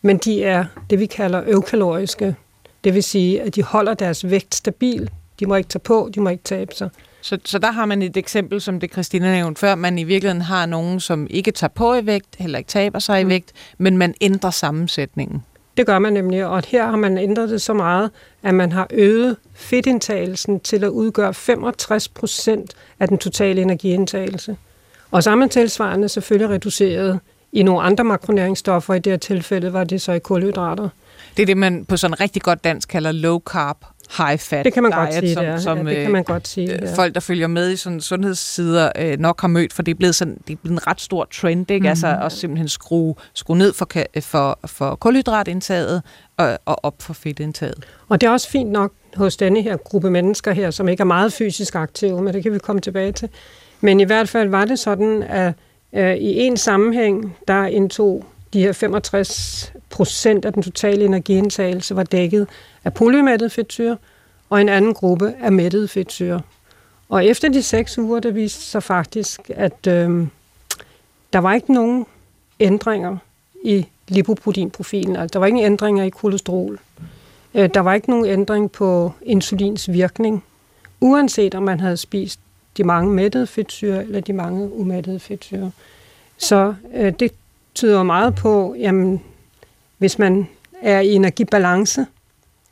Men 0.01 0.17
de 0.17 0.43
er 0.43 0.65
det, 0.89 0.99
vi 0.99 1.05
kalder 1.05 1.43
øvkaloriske. 1.47 2.35
Det 2.83 2.93
vil 2.93 3.03
sige, 3.03 3.41
at 3.41 3.55
de 3.55 3.63
holder 3.63 3.93
deres 3.93 4.29
vægt 4.29 4.55
stabil. 4.55 5.09
De 5.39 5.45
må 5.45 5.55
ikke 5.55 5.69
tage 5.69 5.79
på, 5.79 6.09
de 6.15 6.21
må 6.21 6.29
ikke 6.29 6.43
tabe 6.43 6.75
sig. 6.75 6.89
Så, 7.21 7.37
så 7.45 7.59
der 7.59 7.71
har 7.71 7.85
man 7.85 8.01
et 8.01 8.17
eksempel, 8.17 8.61
som 8.61 8.79
det 8.79 8.91
Christina 8.91 9.31
nævnte 9.31 9.59
før, 9.59 9.75
man 9.75 9.99
i 9.99 10.03
virkeligheden 10.03 10.41
har 10.41 10.65
nogen, 10.65 10.99
som 10.99 11.27
ikke 11.29 11.51
tager 11.51 11.71
på 11.75 11.93
i 11.93 12.05
vægt, 12.05 12.35
heller 12.39 12.57
ikke 12.57 12.67
taber 12.67 12.99
sig 12.99 13.21
i 13.21 13.23
mm. 13.23 13.29
vægt, 13.29 13.51
men 13.77 13.97
man 13.97 14.13
ændrer 14.21 14.49
sammensætningen. 14.49 15.43
Det 15.77 15.85
gør 15.85 15.99
man 15.99 16.13
nemlig, 16.13 16.45
og 16.45 16.63
her 16.67 16.85
har 16.85 16.95
man 16.95 17.17
ændret 17.17 17.49
det 17.49 17.61
så 17.61 17.73
meget, 17.73 18.11
at 18.43 18.53
man 18.53 18.71
har 18.71 18.87
øget 18.91 19.37
fedtindtagelsen 19.53 20.59
til 20.59 20.83
at 20.83 20.89
udgøre 20.89 21.33
65 21.33 22.07
procent 22.07 22.73
af 22.99 23.07
den 23.07 23.17
totale 23.17 23.61
energiindtagelse. 23.61 24.57
Og 25.11 25.23
sammen 25.23 25.49
tilsvarende 25.49 26.09
selvfølgelig 26.09 26.49
reduceret 26.49 27.19
i 27.51 27.63
nogle 27.63 27.81
andre 27.81 28.03
makronæringsstoffer. 28.03 28.93
I 28.93 28.99
det 28.99 29.13
her 29.13 29.17
tilfælde 29.17 29.73
var 29.73 29.83
det 29.83 30.01
så 30.01 30.11
i 30.11 30.19
kulhydrater. 30.19 30.89
Det 31.37 31.41
er 31.43 31.45
det, 31.45 31.57
man 31.57 31.85
på 31.85 31.97
sådan 31.97 32.19
rigtig 32.19 32.41
godt 32.41 32.63
dansk 32.63 32.89
kalder 32.89 33.11
low 33.11 33.39
carb 33.39 33.77
high 34.17 34.39
fat 34.39 34.65
det 34.65 34.73
kan 34.73 34.83
man 34.83 34.91
diet, 34.91 35.01
godt 35.01 35.13
sige, 35.13 35.33
som, 35.33 35.45
det 35.45 35.61
som 35.61 35.87
ja, 35.87 35.93
det 35.93 36.03
kan 36.03 36.11
man 36.11 36.23
godt 36.23 36.47
sige, 36.47 36.81
øh, 36.81 36.95
folk, 36.95 37.13
der 37.13 37.19
følger 37.19 37.47
med 37.47 37.71
i 37.71 37.75
sådan 37.75 38.01
sundhedssider, 38.01 38.91
øh, 38.99 39.19
nok 39.19 39.41
har 39.41 39.47
mødt, 39.47 39.73
for 39.73 39.81
det 39.81 39.91
er 39.91 39.95
blevet, 39.95 40.15
sådan, 40.15 40.37
det 40.47 40.53
er 40.53 40.57
blevet 40.57 40.79
en 40.81 40.87
ret 40.87 41.01
stor 41.01 41.27
trend, 41.31 41.71
ikke? 41.71 41.79
Mm-hmm. 41.79 41.89
Altså 41.89 42.19
at 42.21 42.31
simpelthen 42.31 42.67
skrue, 42.67 43.15
skrue 43.33 43.57
ned 43.57 43.73
for, 43.73 43.87
for, 44.21 44.59
for 44.65 44.95
kulhydratindtaget 44.95 46.01
og, 46.37 46.59
og 46.65 46.85
op 46.85 47.01
for 47.01 47.13
fedtindtaget. 47.13 47.85
Og 48.09 48.21
det 48.21 48.27
er 48.27 48.31
også 48.31 48.49
fint 48.49 48.71
nok 48.71 48.91
hos 49.15 49.37
denne 49.37 49.61
her 49.61 49.77
gruppe 49.77 50.09
mennesker 50.09 50.51
her, 50.51 50.71
som 50.71 50.89
ikke 50.89 51.01
er 51.01 51.05
meget 51.05 51.33
fysisk 51.33 51.75
aktive, 51.75 52.21
men 52.21 52.33
det 52.33 52.43
kan 52.43 52.53
vi 52.53 52.59
komme 52.59 52.81
tilbage 52.81 53.11
til. 53.11 53.29
Men 53.81 53.99
i 53.99 54.03
hvert 54.03 54.29
fald 54.29 54.49
var 54.49 54.65
det 54.65 54.79
sådan, 54.79 55.23
at 55.23 55.53
øh, 55.93 56.15
i 56.15 56.39
en 56.39 56.57
sammenhæng, 56.57 57.37
der 57.47 57.65
indtog 57.65 58.25
de 58.53 58.59
her 58.61 58.71
65 58.71 59.73
procent 59.93 60.45
af 60.45 60.53
den 60.53 60.63
totale 60.63 61.05
energiindtagelse 61.05 61.95
var 61.95 62.03
dækket 62.03 62.47
af 62.83 62.93
polymættet 62.93 63.51
fedtsyre, 63.51 63.97
og 64.49 64.61
en 64.61 64.69
anden 64.69 64.93
gruppe 64.93 65.33
af 65.41 65.51
mættede 65.51 65.87
fedtsyre. 65.87 66.41
Og 67.09 67.25
efter 67.25 67.49
de 67.49 67.63
seks 67.63 67.97
uger, 67.97 68.19
der 68.19 68.31
viste 68.31 68.61
sig 68.61 68.83
faktisk, 68.83 69.51
at 69.55 69.87
øh, 69.87 70.27
der 71.33 71.39
var 71.39 71.53
ikke 71.53 71.73
nogen 71.73 72.05
ændringer 72.59 73.17
i 73.63 73.85
lipoproteinprofilen. 74.07 75.15
Altså, 75.15 75.33
der 75.33 75.39
var 75.39 75.47
ingen 75.47 75.65
ændringer 75.65 76.03
i 76.03 76.09
kolesterol. 76.09 76.79
Øh, 77.53 77.69
der 77.73 77.79
var 77.79 77.93
ikke 77.93 78.09
nogen 78.09 78.25
ændring 78.25 78.71
på 78.71 79.11
insulins 79.21 79.91
virkning, 79.91 80.43
uanset 81.01 81.55
om 81.55 81.63
man 81.63 81.79
havde 81.79 81.97
spist 81.97 82.39
de 82.77 82.83
mange 82.83 83.11
mættede 83.11 83.47
fedtsyre 83.47 84.03
eller 84.03 84.21
de 84.21 84.33
mange 84.33 84.73
umættede 84.73 85.19
fedtsyre. 85.19 85.71
Så 86.37 86.73
øh, 86.93 87.13
det 87.19 87.31
tyder 87.73 88.03
meget 88.03 88.35
på, 88.35 88.75
jamen, 88.79 89.21
hvis 90.03 90.19
man 90.19 90.47
er 90.81 90.99
i 90.99 91.13
energibalance, 91.13 92.05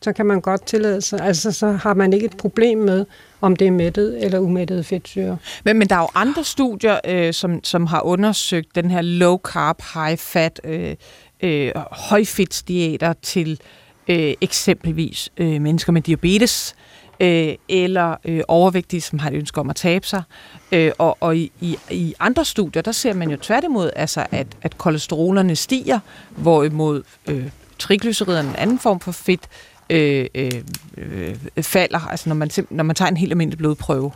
så 0.02 0.14
kan 0.14 0.26
man 0.26 0.42
godt 0.42 0.66
tillade 0.66 1.02
sig, 1.02 1.20
altså 1.22 1.52
så 1.52 1.72
har 1.72 1.94
man 1.94 2.14
ikke 2.14 2.26
et 2.26 2.38
problem 2.38 2.78
med, 2.78 3.06
om 3.42 3.56
det 3.56 3.68
er 3.68 3.72
mættet 3.72 4.26
eller 4.26 4.40
umættet 4.40 4.86
fedtsyre. 4.86 5.38
Men, 5.64 5.78
men 5.78 5.90
der 5.90 5.96
er 5.96 6.00
jo 6.00 6.08
andre 6.16 6.44
studier, 6.44 7.00
øh, 7.08 7.34
som, 7.34 7.64
som 7.64 7.86
har 7.88 8.02
undersøgt 8.02 8.76
den 8.76 8.92
her 8.92 9.02
low 9.02 9.38
carb, 9.38 9.82
high 9.94 10.18
fat, 10.18 10.62
øh, 10.64 10.96
øh, 11.44 11.72
højfedtsdiæter 11.92 13.14
til 13.22 13.60
øh, 14.08 14.34
eksempelvis 14.42 15.30
øh, 15.38 15.62
mennesker 15.62 15.92
med 15.92 16.02
diabetes, 16.02 16.76
øh, 17.22 17.56
eller 17.70 18.16
øh, 18.26 18.42
overvægtige, 18.48 19.02
som 19.02 19.20
har 19.20 19.30
et 19.30 19.36
ønske 19.36 19.60
om 19.60 19.70
at 19.70 19.76
tabe 19.76 20.08
sig. 20.08 20.24
Øh, 20.72 20.92
og 20.98 21.18
og 21.20 21.38
i, 21.38 21.52
i, 21.62 21.78
i 21.92 22.14
andre 22.20 22.46
studier, 22.46 22.82
der 22.82 22.92
ser 22.92 23.14
man 23.14 23.30
jo 23.30 23.38
tværtimod, 23.38 23.90
altså, 23.96 24.26
at, 24.32 24.48
at 24.62 24.78
kolesterolerne 24.78 25.56
stiger, 25.56 26.00
hvorimod 26.30 27.04
øh, 27.28 27.50
triglyceriderne, 27.80 28.50
en 28.50 28.56
anden 28.56 28.80
form 28.80 29.00
for 29.00 29.12
fedt, 29.12 29.48
øh, 29.90 30.26
øh, 30.36 30.52
øh, 30.98 31.36
falder, 31.62 32.00
altså 32.00 32.30
når 32.30 32.36
man, 32.36 32.50
når 32.70 32.84
man 32.84 32.96
tager 32.96 33.10
en 33.10 33.18
helt 33.18 33.32
almindelig 33.32 33.58
blodprøve. 33.58 34.12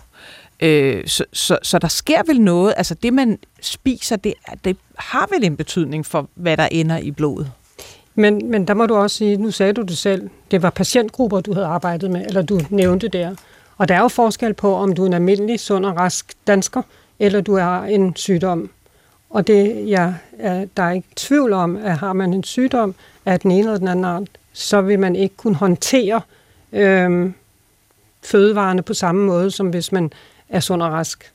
Øh, 0.60 1.08
så, 1.08 1.26
så, 1.34 1.58
så 1.64 1.80
der 1.80 1.88
sker 1.88 2.22
vel 2.28 2.42
noget, 2.42 2.74
altså 2.78 2.94
det 2.94 3.14
man 3.14 3.40
spiser, 3.62 4.16
det, 4.16 4.34
det 4.64 4.78
har 4.98 5.28
vel 5.34 5.44
en 5.44 5.58
betydning 5.58 6.06
for, 6.06 6.30
hvad 6.36 6.58
der 6.58 6.68
ender 6.72 6.98
i 6.98 7.12
blodet? 7.12 7.52
Men, 8.16 8.52
men 8.52 8.68
der 8.68 8.74
må 8.74 8.86
du 8.86 8.96
også 8.96 9.18
sige, 9.18 9.38
nu 9.38 9.52
sagde 9.52 9.74
du 9.74 9.82
det 9.82 9.98
selv, 9.98 10.30
det 10.52 10.62
var 10.62 10.70
patientgrupper, 10.70 11.40
du 11.40 11.54
havde 11.54 11.66
arbejdet 11.68 12.12
med, 12.12 12.26
eller 12.26 12.42
du 12.42 12.60
nævnte 12.70 13.08
der. 13.08 13.36
Og 13.78 13.88
der 13.88 13.96
er 13.96 14.02
jo 14.02 14.08
forskel 14.08 14.54
på, 14.54 14.76
om 14.76 14.94
du 14.94 15.02
er 15.04 15.08
en 15.08 15.14
almindelig, 15.14 15.60
sund 15.60 15.86
og 15.86 15.98
rask 15.98 16.34
dansker, 16.48 16.82
eller 17.20 17.42
du 17.42 17.58
har 17.58 17.86
en 17.86 18.16
sygdom. 18.16 18.70
Og 19.30 19.48
det, 19.48 19.90
ja, 19.90 20.14
der 20.78 20.84
er 20.84 20.92
ikke 20.92 21.08
tvivl 21.16 21.54
om, 21.54 21.76
at 21.76 21.98
har 21.98 22.14
man 22.14 22.34
en 22.34 22.44
sygdom 22.44 22.96
af 23.26 23.40
den 23.40 23.52
ene 23.52 23.60
eller 23.60 23.78
den 23.78 23.88
anden 23.88 24.06
art, 24.06 24.28
så 24.54 24.82
vil 24.82 25.00
man 25.00 25.16
ikke 25.16 25.36
kunne 25.36 25.56
håndtere 25.56 26.22
øh, 26.74 27.32
fødevarene 28.24 28.82
på 28.82 28.94
samme 28.94 29.26
måde, 29.26 29.52
som 29.52 29.68
hvis 29.68 29.92
man 29.92 30.12
er 30.50 30.60
sund 30.60 30.84
og 30.84 30.92
rask. 30.92 31.32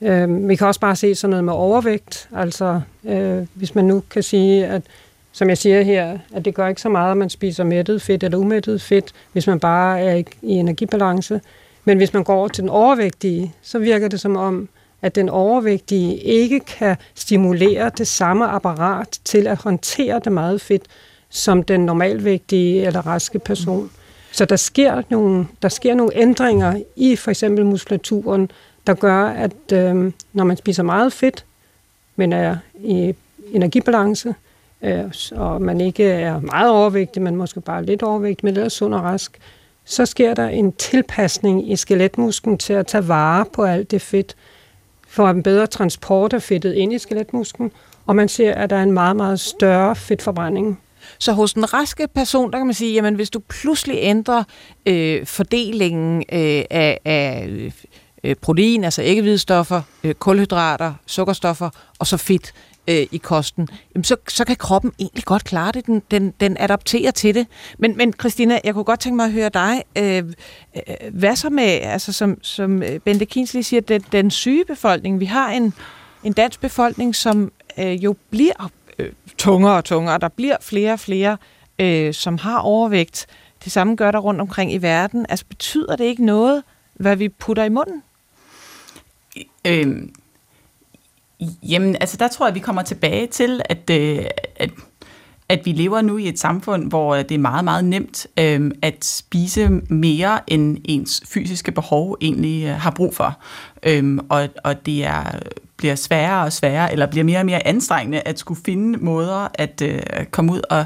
Øh, 0.00 0.48
vi 0.48 0.56
kan 0.56 0.66
også 0.66 0.80
bare 0.80 0.96
se 0.96 1.14
sådan 1.14 1.30
noget 1.30 1.44
med 1.44 1.52
overvægt. 1.52 2.28
Altså, 2.34 2.80
øh, 3.04 3.46
hvis 3.54 3.74
man 3.74 3.84
nu 3.84 4.02
kan 4.10 4.22
sige, 4.22 4.66
at 4.66 4.82
som 5.32 5.48
jeg 5.48 5.58
siger 5.58 5.82
her, 5.82 6.18
at 6.34 6.44
det 6.44 6.54
gør 6.54 6.68
ikke 6.68 6.80
så 6.80 6.88
meget, 6.88 7.10
at 7.10 7.16
man 7.16 7.30
spiser 7.30 7.64
mættet 7.64 8.02
fedt 8.02 8.22
eller 8.22 8.38
umættet 8.38 8.82
fedt, 8.82 9.12
hvis 9.32 9.46
man 9.46 9.60
bare 9.60 10.00
er 10.00 10.14
i 10.42 10.52
energibalance. 10.52 11.40
Men 11.84 11.96
hvis 11.96 12.12
man 12.12 12.24
går 12.24 12.34
over 12.34 12.48
til 12.48 12.62
den 12.62 12.70
overvægtige, 12.70 13.54
så 13.62 13.78
virker 13.78 14.08
det 14.08 14.20
som 14.20 14.36
om, 14.36 14.68
at 15.02 15.14
den 15.14 15.28
overvægtige 15.28 16.16
ikke 16.16 16.60
kan 16.60 16.96
stimulere 17.14 17.90
det 17.98 18.06
samme 18.06 18.46
apparat 18.46 19.18
til 19.24 19.46
at 19.46 19.56
håndtere 19.56 20.20
det 20.24 20.32
meget 20.32 20.60
fedt, 20.60 20.82
som 21.30 21.62
den 21.62 21.80
normalvægtige 21.80 22.86
eller 22.86 23.06
raske 23.06 23.38
person. 23.38 23.90
Så 24.32 24.44
der 24.44 24.56
sker 24.56 25.02
nogle, 25.08 25.46
der 25.62 25.68
sker 25.68 25.94
nogle 25.94 26.16
ændringer 26.16 26.82
i 26.96 27.16
for 27.16 27.30
eksempel 27.30 27.66
muskulaturen, 27.66 28.50
der 28.86 28.94
gør, 28.94 29.24
at 29.24 29.72
øh, 29.72 30.12
når 30.32 30.44
man 30.44 30.56
spiser 30.56 30.82
meget 30.82 31.12
fedt, 31.12 31.44
men 32.16 32.32
er 32.32 32.56
i 32.74 33.14
energibalance, 33.52 34.34
øh, 34.82 35.04
og 35.32 35.62
man 35.62 35.80
ikke 35.80 36.04
er 36.04 36.40
meget 36.40 36.70
overvægtig, 36.70 37.22
men 37.22 37.36
måske 37.36 37.60
bare 37.60 37.84
lidt 37.84 38.02
overvægtig, 38.02 38.44
men 38.44 38.56
ellers 38.56 38.72
sund 38.72 38.94
og 38.94 39.02
rask, 39.02 39.38
så 39.84 40.06
sker 40.06 40.34
der 40.34 40.48
en 40.48 40.72
tilpasning 40.72 41.70
i 41.70 41.76
skeletmusklen 41.76 42.58
til 42.58 42.72
at 42.72 42.86
tage 42.86 43.08
vare 43.08 43.44
på 43.52 43.64
alt 43.64 43.90
det 43.90 44.02
fedt, 44.02 44.36
for 45.08 45.28
en 45.28 45.42
bedre 45.42 45.66
transport 45.66 46.32
af 46.32 46.42
fedtet 46.42 46.74
ind 46.74 46.92
i 46.92 46.98
skeletmusklen, 46.98 47.72
og 48.06 48.16
man 48.16 48.28
ser, 48.28 48.54
at 48.54 48.70
der 48.70 48.76
er 48.76 48.82
en 48.82 48.92
meget, 48.92 49.16
meget 49.16 49.40
større 49.40 49.96
fedtforbrænding. 49.96 50.80
Så 51.18 51.32
hos 51.32 51.54
den 51.54 51.74
raske 51.74 52.08
person, 52.14 52.52
der 52.52 52.58
kan 52.58 52.66
man 52.66 52.74
sige, 52.74 52.94
jamen 52.94 53.14
hvis 53.14 53.30
du 53.30 53.38
pludselig 53.48 53.96
ændrer 54.00 54.44
øh, 54.86 55.26
fordelingen 55.26 56.18
øh, 56.32 56.64
af, 56.70 56.98
af 57.04 57.46
øh, 57.48 57.72
øh 58.24 58.36
protein, 58.36 58.84
altså 58.84 59.02
æggehvidestoffer, 59.02 59.82
øh, 60.04 60.14
kulhydrater, 60.14 60.94
sukkerstoffer 61.06 61.70
og 61.98 62.06
så 62.06 62.16
fedt, 62.16 62.52
øh, 62.88 63.06
i 63.12 63.16
kosten, 63.16 63.68
jamen 63.94 64.04
så, 64.04 64.16
så 64.28 64.44
kan 64.44 64.56
kroppen 64.56 64.92
egentlig 64.98 65.24
godt 65.24 65.44
klare 65.44 65.72
det. 65.72 65.86
Den, 65.86 66.02
den, 66.10 66.34
den 66.40 66.56
adapterer 66.60 67.10
til 67.10 67.34
det. 67.34 67.46
Men, 67.78 67.96
men 67.96 68.12
Christina, 68.12 68.60
jeg 68.64 68.74
kunne 68.74 68.84
godt 68.84 69.00
tænke 69.00 69.16
mig 69.16 69.26
at 69.26 69.32
høre 69.32 69.48
dig. 69.48 69.82
Øh, 69.98 70.16
øh 70.76 71.12
hvad 71.12 71.36
så 71.36 71.50
med, 71.50 71.64
altså 71.64 72.12
som, 72.12 72.42
som 72.42 72.82
øh, 72.82 73.00
Bente 73.00 73.24
Kinsley 73.24 73.62
siger, 73.62 73.80
den, 73.80 74.04
den 74.12 74.30
syge 74.30 74.64
befolkning. 74.64 75.20
Vi 75.20 75.24
har 75.24 75.50
en, 75.50 75.74
en 76.24 76.32
dansk 76.32 76.60
befolkning, 76.60 77.16
som 77.16 77.52
øh, 77.78 78.04
jo 78.04 78.16
bliver 78.30 78.70
øh, 78.98 79.12
tungere 79.38 79.76
og 79.76 79.84
tungere. 79.84 80.18
Der 80.18 80.28
bliver 80.28 80.56
flere 80.60 80.92
og 80.92 81.00
flere, 81.00 81.36
øh, 81.78 82.14
som 82.14 82.38
har 82.38 82.58
overvægt. 82.58 83.26
Det 83.64 83.72
samme 83.72 83.96
gør 83.96 84.10
der 84.10 84.18
rundt 84.18 84.40
omkring 84.40 84.72
i 84.72 84.78
verden. 84.78 85.26
Altså 85.28 85.44
betyder 85.48 85.96
det 85.96 86.04
ikke 86.04 86.24
noget, 86.24 86.62
hvad 86.94 87.16
vi 87.16 87.28
putter 87.28 87.64
i 87.64 87.68
munden? 87.68 88.02
Øhm, 89.64 90.14
Jamen, 91.62 91.96
altså 92.00 92.16
der 92.16 92.28
tror 92.28 92.46
jeg, 92.46 92.54
vi 92.54 92.60
kommer 92.60 92.82
tilbage 92.82 93.26
til, 93.26 93.60
at, 93.64 93.90
øh, 93.90 94.24
at, 94.56 94.70
at 95.48 95.60
vi 95.64 95.72
lever 95.72 96.02
nu 96.02 96.16
i 96.16 96.28
et 96.28 96.38
samfund, 96.38 96.88
hvor 96.88 97.14
øh, 97.14 97.22
det 97.22 97.32
er 97.32 97.38
meget, 97.38 97.64
meget 97.64 97.84
nemt 97.84 98.26
øh, 98.38 98.70
at 98.82 99.04
spise 99.04 99.68
mere, 99.88 100.40
end 100.46 100.78
ens 100.84 101.22
fysiske 101.26 101.72
behov 101.72 102.16
egentlig 102.20 102.64
øh, 102.64 102.74
har 102.74 102.90
brug 102.90 103.14
for. 103.14 103.38
Øh, 103.82 104.18
og, 104.28 104.48
og 104.64 104.86
det 104.86 105.04
er 105.04 105.40
bliver 105.78 105.94
sværere 105.94 106.44
og 106.44 106.52
sværere, 106.52 106.92
eller 106.92 107.06
bliver 107.06 107.24
mere 107.24 107.38
og 107.38 107.46
mere 107.46 107.66
anstrengende 107.66 108.20
at 108.20 108.38
skulle 108.38 108.60
finde 108.64 108.98
måder 108.98 109.48
at 109.54 109.82
øh, 109.82 110.24
komme 110.30 110.52
ud 110.52 110.60
og, 110.70 110.84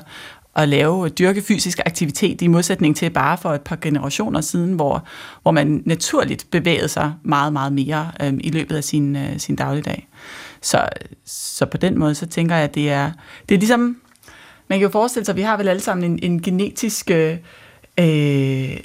at 0.57 0.69
lave 0.69 1.05
øh, 1.05 1.11
dyrke 1.11 1.43
fysisk 1.43 1.81
aktivitet 1.87 2.43
i 2.43 2.47
modsætning 2.47 2.97
til 2.97 3.11
bare 3.11 3.39
for 3.39 3.51
et 3.51 3.61
par 3.61 3.79
generationer 3.81 4.41
siden, 4.41 4.73
hvor, 4.73 5.05
hvor 5.43 5.51
man 5.51 5.83
naturligt 5.87 6.47
bevægede 6.51 6.89
sig 6.89 7.15
meget, 7.23 7.53
meget 7.53 7.73
mere 7.73 8.11
øh, 8.23 8.33
i 8.41 8.51
løbet 8.51 8.77
af 8.77 8.85
sin, 8.85 9.17
øh, 9.17 9.39
sin 9.39 9.57
dagligdag. 9.57 10.09
Så, 10.61 10.89
så 11.25 11.67
på 11.67 11.77
den 11.77 11.99
måde, 11.99 12.15
så 12.15 12.27
tænker 12.27 12.55
jeg, 12.55 12.65
at 12.65 12.75
det 12.75 12.91
er, 12.91 13.13
det 13.49 13.55
er 13.55 13.59
ligesom, 13.59 13.97
man 14.69 14.79
kan 14.79 14.87
jo 14.87 14.93
forestille 14.93 15.25
sig, 15.25 15.33
at 15.33 15.37
vi 15.37 15.43
har 15.43 15.57
vel 15.57 15.69
alle 15.69 15.83
sammen 15.83 16.13
en, 16.13 16.19
en 16.23 16.43
genetisk, 16.43 17.11
øh, 17.11 17.37
øh 18.01 18.77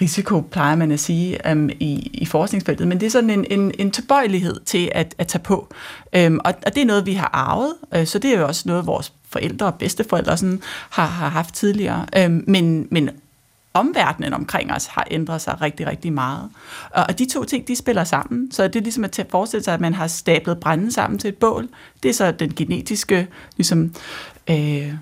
risiko, 0.00 0.40
plejer 0.40 0.76
man 0.76 0.92
at 0.92 1.00
sige, 1.00 1.38
um, 1.52 1.70
i, 1.70 2.10
i 2.12 2.26
forskningsfeltet, 2.26 2.88
men 2.88 3.00
det 3.00 3.06
er 3.06 3.10
sådan 3.10 3.30
en, 3.30 3.46
en, 3.50 3.72
en 3.78 3.90
tilbøjelighed 3.90 4.60
til 4.60 4.90
at, 4.94 5.14
at 5.18 5.26
tage 5.26 5.42
på. 5.42 5.74
Um, 6.26 6.40
og, 6.44 6.54
og 6.66 6.74
det 6.74 6.80
er 6.80 6.86
noget, 6.86 7.06
vi 7.06 7.12
har 7.12 7.30
arvet, 7.32 7.72
uh, 7.96 8.04
så 8.04 8.18
det 8.18 8.34
er 8.34 8.38
jo 8.38 8.46
også 8.46 8.62
noget, 8.66 8.86
vores 8.86 9.12
forældre 9.28 9.66
og 9.66 9.74
bedsteforældre 9.74 10.36
sådan, 10.36 10.62
har, 10.90 11.06
har 11.06 11.28
haft 11.28 11.54
tidligere. 11.54 12.06
Um, 12.26 12.44
men, 12.46 12.88
men 12.90 13.10
omverdenen 13.74 14.34
omkring 14.34 14.72
os 14.72 14.86
har 14.86 15.06
ændret 15.10 15.40
sig 15.40 15.60
rigtig, 15.60 15.86
rigtig 15.86 16.12
meget. 16.12 16.50
Og 16.90 17.18
de 17.18 17.26
to 17.32 17.44
ting, 17.44 17.68
de 17.68 17.76
spiller 17.76 18.04
sammen. 18.04 18.52
Så 18.52 18.68
det 18.68 18.76
er 18.76 18.80
ligesom 18.80 19.04
at 19.04 19.26
forestille 19.30 19.64
sig, 19.64 19.74
at 19.74 19.80
man 19.80 19.94
har 19.94 20.06
stablet 20.06 20.60
brænde 20.60 20.92
sammen 20.92 21.18
til 21.18 21.28
et 21.28 21.36
bål. 21.36 21.68
Det 22.02 22.08
er 22.08 22.12
så 22.12 22.32
den 22.32 22.54
genetiske 22.54 23.28
ligesom, 23.56 23.94
øh, 24.50 24.94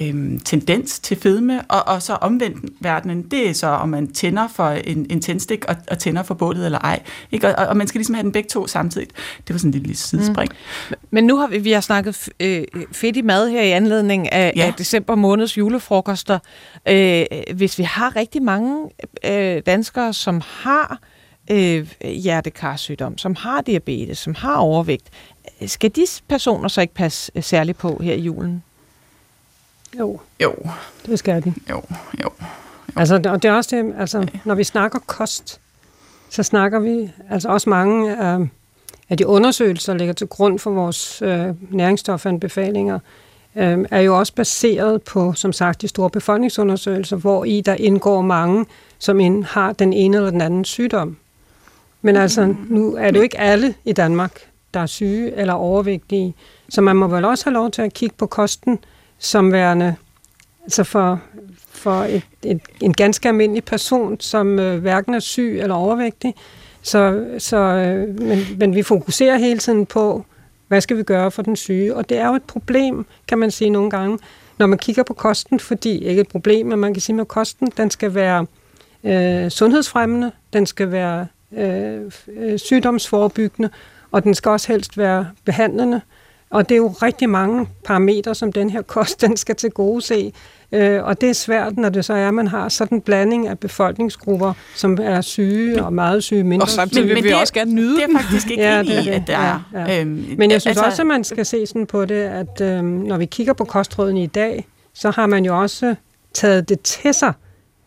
øhm, 0.00 0.40
tendens 0.40 1.00
til 1.00 1.16
fedme, 1.16 1.62
og, 1.62 1.94
og 1.94 2.02
så 2.02 2.14
omvendt 2.14 2.70
verdenen, 2.80 3.22
det 3.22 3.48
er 3.48 3.52
så, 3.52 3.66
om 3.66 3.88
man 3.88 4.12
tænder 4.12 4.48
for 4.48 4.68
en, 4.68 5.06
en 5.10 5.20
tændstik 5.20 5.64
og, 5.64 5.76
og 5.90 5.98
tænder 5.98 6.22
for 6.22 6.34
bålet 6.34 6.64
eller 6.64 6.78
ej. 6.78 7.02
Ikke? 7.32 7.56
Og, 7.56 7.66
og 7.66 7.76
man 7.76 7.86
skal 7.86 7.98
ligesom 7.98 8.14
have 8.14 8.22
den 8.22 8.32
begge 8.32 8.48
to 8.48 8.66
samtidig. 8.66 9.08
Det 9.46 9.54
var 9.54 9.58
sådan 9.58 9.68
et 9.68 9.74
lille 9.74 9.96
sidespring. 9.96 10.50
Mm. 10.90 10.96
Men 11.10 11.24
nu 11.24 11.36
har 11.36 11.46
vi, 11.46 11.58
vi 11.58 11.72
har 11.72 11.80
snakket 11.80 12.28
øh, 12.40 12.64
fedt 12.92 13.16
i 13.16 13.22
mad 13.22 13.50
her 13.50 13.62
i 13.62 13.70
anledning 13.70 14.32
af, 14.32 14.52
ja. 14.56 14.66
af 14.66 14.74
december 14.74 15.14
måneds 15.14 15.58
julefrokoster. 15.58 16.38
Øh, 16.88 17.24
hvis 17.54 17.78
vi 17.78 17.82
har 17.82 18.16
rigtig 18.16 18.42
mange 18.42 18.88
øh, 19.24 19.62
danskere, 19.66 20.12
som 20.12 20.42
har 20.44 20.98
øh, 21.50 21.88
hjertekarsygdom, 22.04 23.18
som 23.18 23.34
har 23.34 23.60
diabetes, 23.60 24.18
som 24.18 24.34
har 24.34 24.56
overvægt, 24.56 25.10
skal 25.66 25.90
de 25.96 26.02
personer 26.28 26.68
så 26.68 26.80
ikke 26.80 26.94
passe 26.94 27.32
særligt 27.40 27.78
på 27.78 28.00
her 28.02 28.14
i 28.14 28.20
julen? 28.20 28.62
Jo. 29.98 30.20
Jo. 30.42 30.54
Det 31.06 31.18
skal 31.18 31.44
de. 31.44 31.54
Jo, 31.70 31.82
jo. 32.20 32.24
jo. 32.24 32.30
Altså, 32.96 33.14
og 33.14 33.42
det 33.42 33.44
er 33.44 33.52
også 33.52 33.76
det, 33.76 33.94
altså, 33.98 34.26
når 34.44 34.54
vi 34.54 34.64
snakker 34.64 34.98
kost, 35.06 35.60
så 36.28 36.42
snakker 36.42 36.78
vi, 36.78 37.10
altså 37.30 37.48
også 37.48 37.70
mange 37.70 38.16
af, 38.16 38.38
af 39.08 39.16
de 39.16 39.26
undersøgelser, 39.26 39.92
der 39.92 39.98
ligger 39.98 40.14
til 40.14 40.26
grund 40.26 40.58
for 40.58 40.70
vores 40.70 41.22
øh, 41.22 41.46
næringsstofanbefalinger, 41.70 42.98
øh, 43.56 43.78
er 43.90 44.00
jo 44.00 44.18
også 44.18 44.34
baseret 44.34 45.02
på, 45.02 45.32
som 45.32 45.52
sagt, 45.52 45.82
de 45.82 45.88
store 45.88 46.10
befolkningsundersøgelser, 46.10 47.16
hvor 47.16 47.44
i 47.44 47.60
der 47.60 47.74
indgår 47.74 48.22
mange, 48.22 48.66
som 48.98 49.20
ind, 49.20 49.44
har 49.44 49.72
den 49.72 49.92
ene 49.92 50.16
eller 50.16 50.30
den 50.30 50.40
anden 50.40 50.64
sygdom. 50.64 51.16
Men 52.02 52.16
altså, 52.16 52.54
nu 52.68 52.94
er 52.94 53.10
det 53.10 53.16
jo 53.16 53.22
ikke 53.22 53.40
alle 53.40 53.74
i 53.84 53.92
Danmark, 53.92 54.40
der 54.74 54.80
er 54.80 54.86
syge 54.86 55.36
eller 55.36 55.54
overvægtige, 55.54 56.34
så 56.68 56.80
man 56.80 56.96
må 56.96 57.06
vel 57.06 57.24
også 57.24 57.44
have 57.44 57.54
lov 57.54 57.70
til 57.70 57.82
at 57.82 57.94
kigge 57.94 58.14
på 58.18 58.26
kosten, 58.26 58.78
som 59.18 59.52
værende, 59.52 59.94
altså 60.62 60.84
for, 60.84 61.20
for 61.70 62.02
et, 62.02 62.22
et, 62.42 62.60
en 62.80 62.94
ganske 62.94 63.28
almindelig 63.28 63.64
person, 63.64 64.20
som 64.20 64.58
øh, 64.58 64.80
hverken 64.80 65.14
er 65.14 65.20
syg 65.20 65.58
eller 65.62 65.74
overvægtig. 65.74 66.34
Så, 66.82 67.26
så, 67.38 67.56
øh, 67.56 68.20
men, 68.20 68.38
men 68.58 68.74
vi 68.74 68.82
fokuserer 68.82 69.38
hele 69.38 69.58
tiden 69.58 69.86
på, 69.86 70.24
hvad 70.68 70.80
skal 70.80 70.96
vi 70.96 71.02
gøre 71.02 71.30
for 71.30 71.42
den 71.42 71.56
syge? 71.56 71.96
Og 71.96 72.08
det 72.08 72.18
er 72.18 72.28
jo 72.28 72.34
et 72.34 72.42
problem, 72.42 73.06
kan 73.28 73.38
man 73.38 73.50
sige 73.50 73.70
nogle 73.70 73.90
gange, 73.90 74.18
når 74.58 74.66
man 74.66 74.78
kigger 74.78 75.02
på 75.02 75.14
kosten, 75.14 75.60
fordi 75.60 76.04
ikke 76.04 76.20
et 76.20 76.28
problem, 76.28 76.66
men 76.66 76.78
man 76.78 76.94
kan 76.94 77.00
sige, 77.00 77.20
at 77.20 77.28
kosten 77.28 77.72
den 77.76 77.90
skal 77.90 78.14
være 78.14 78.46
øh, 79.04 79.50
sundhedsfremmende, 79.50 80.32
den 80.52 80.66
skal 80.66 80.92
være 80.92 81.26
øh, 81.52 82.12
øh 82.36 82.58
sygdomsforebyggende, 82.58 83.70
og 84.10 84.24
den 84.24 84.34
skal 84.34 84.50
også 84.50 84.72
helst 84.72 84.98
være 84.98 85.28
behandlende. 85.44 86.00
Og 86.50 86.68
det 86.68 86.74
er 86.74 86.78
jo 86.78 86.88
rigtig 86.88 87.30
mange 87.30 87.68
parametre, 87.84 88.34
som 88.34 88.52
den 88.52 88.70
her 88.70 88.82
kost 88.82 89.20
den 89.20 89.36
skal 89.36 89.56
til 89.56 89.70
gode 89.70 90.02
se. 90.02 90.32
Øh, 90.72 91.04
og 91.04 91.20
det 91.20 91.28
er 91.28 91.32
svært, 91.32 91.76
når 91.76 91.88
det 91.88 92.04
så 92.04 92.14
er, 92.14 92.28
at 92.28 92.34
man 92.34 92.48
har 92.48 92.68
sådan 92.68 92.98
en 92.98 93.02
blanding 93.02 93.48
af 93.48 93.58
befolkningsgrupper, 93.58 94.52
som 94.74 94.98
er 95.02 95.20
syge 95.20 95.84
og 95.84 95.92
meget 95.92 96.24
syge, 96.24 96.44
mindre 96.44 96.64
Og 96.64 96.68
samtidig 96.68 97.08
vil 97.08 97.14
men 97.14 97.24
vi 97.24 97.28
det, 97.28 97.36
også 97.36 97.52
gerne 97.52 97.74
nyde 97.74 97.96
Det 97.96 98.02
er 98.02 98.18
faktisk 98.20 98.50
ikke 98.50 98.62
ja, 98.62 98.78
det, 98.78 99.06
i, 99.06 99.08
at 99.08 99.22
der 99.26 99.40
ja, 99.40 99.56
ja. 99.74 100.00
Øhm, 100.00 100.34
Men 100.38 100.50
jeg 100.50 100.60
synes 100.60 100.76
altså, 100.76 100.84
også, 100.84 101.02
at 101.02 101.06
man 101.06 101.24
skal 101.24 101.46
se 101.46 101.66
sådan 101.66 101.86
på 101.86 102.04
det, 102.04 102.22
at 102.22 102.60
øhm, 102.60 102.84
når 102.84 103.16
vi 103.16 103.26
kigger 103.26 103.52
på 103.52 103.64
kostrådene 103.64 104.22
i 104.22 104.26
dag, 104.26 104.66
så 104.94 105.10
har 105.10 105.26
man 105.26 105.44
jo 105.44 105.60
også 105.60 105.94
taget 106.34 106.68
det 106.68 106.80
til 106.80 107.14
sig, 107.14 107.32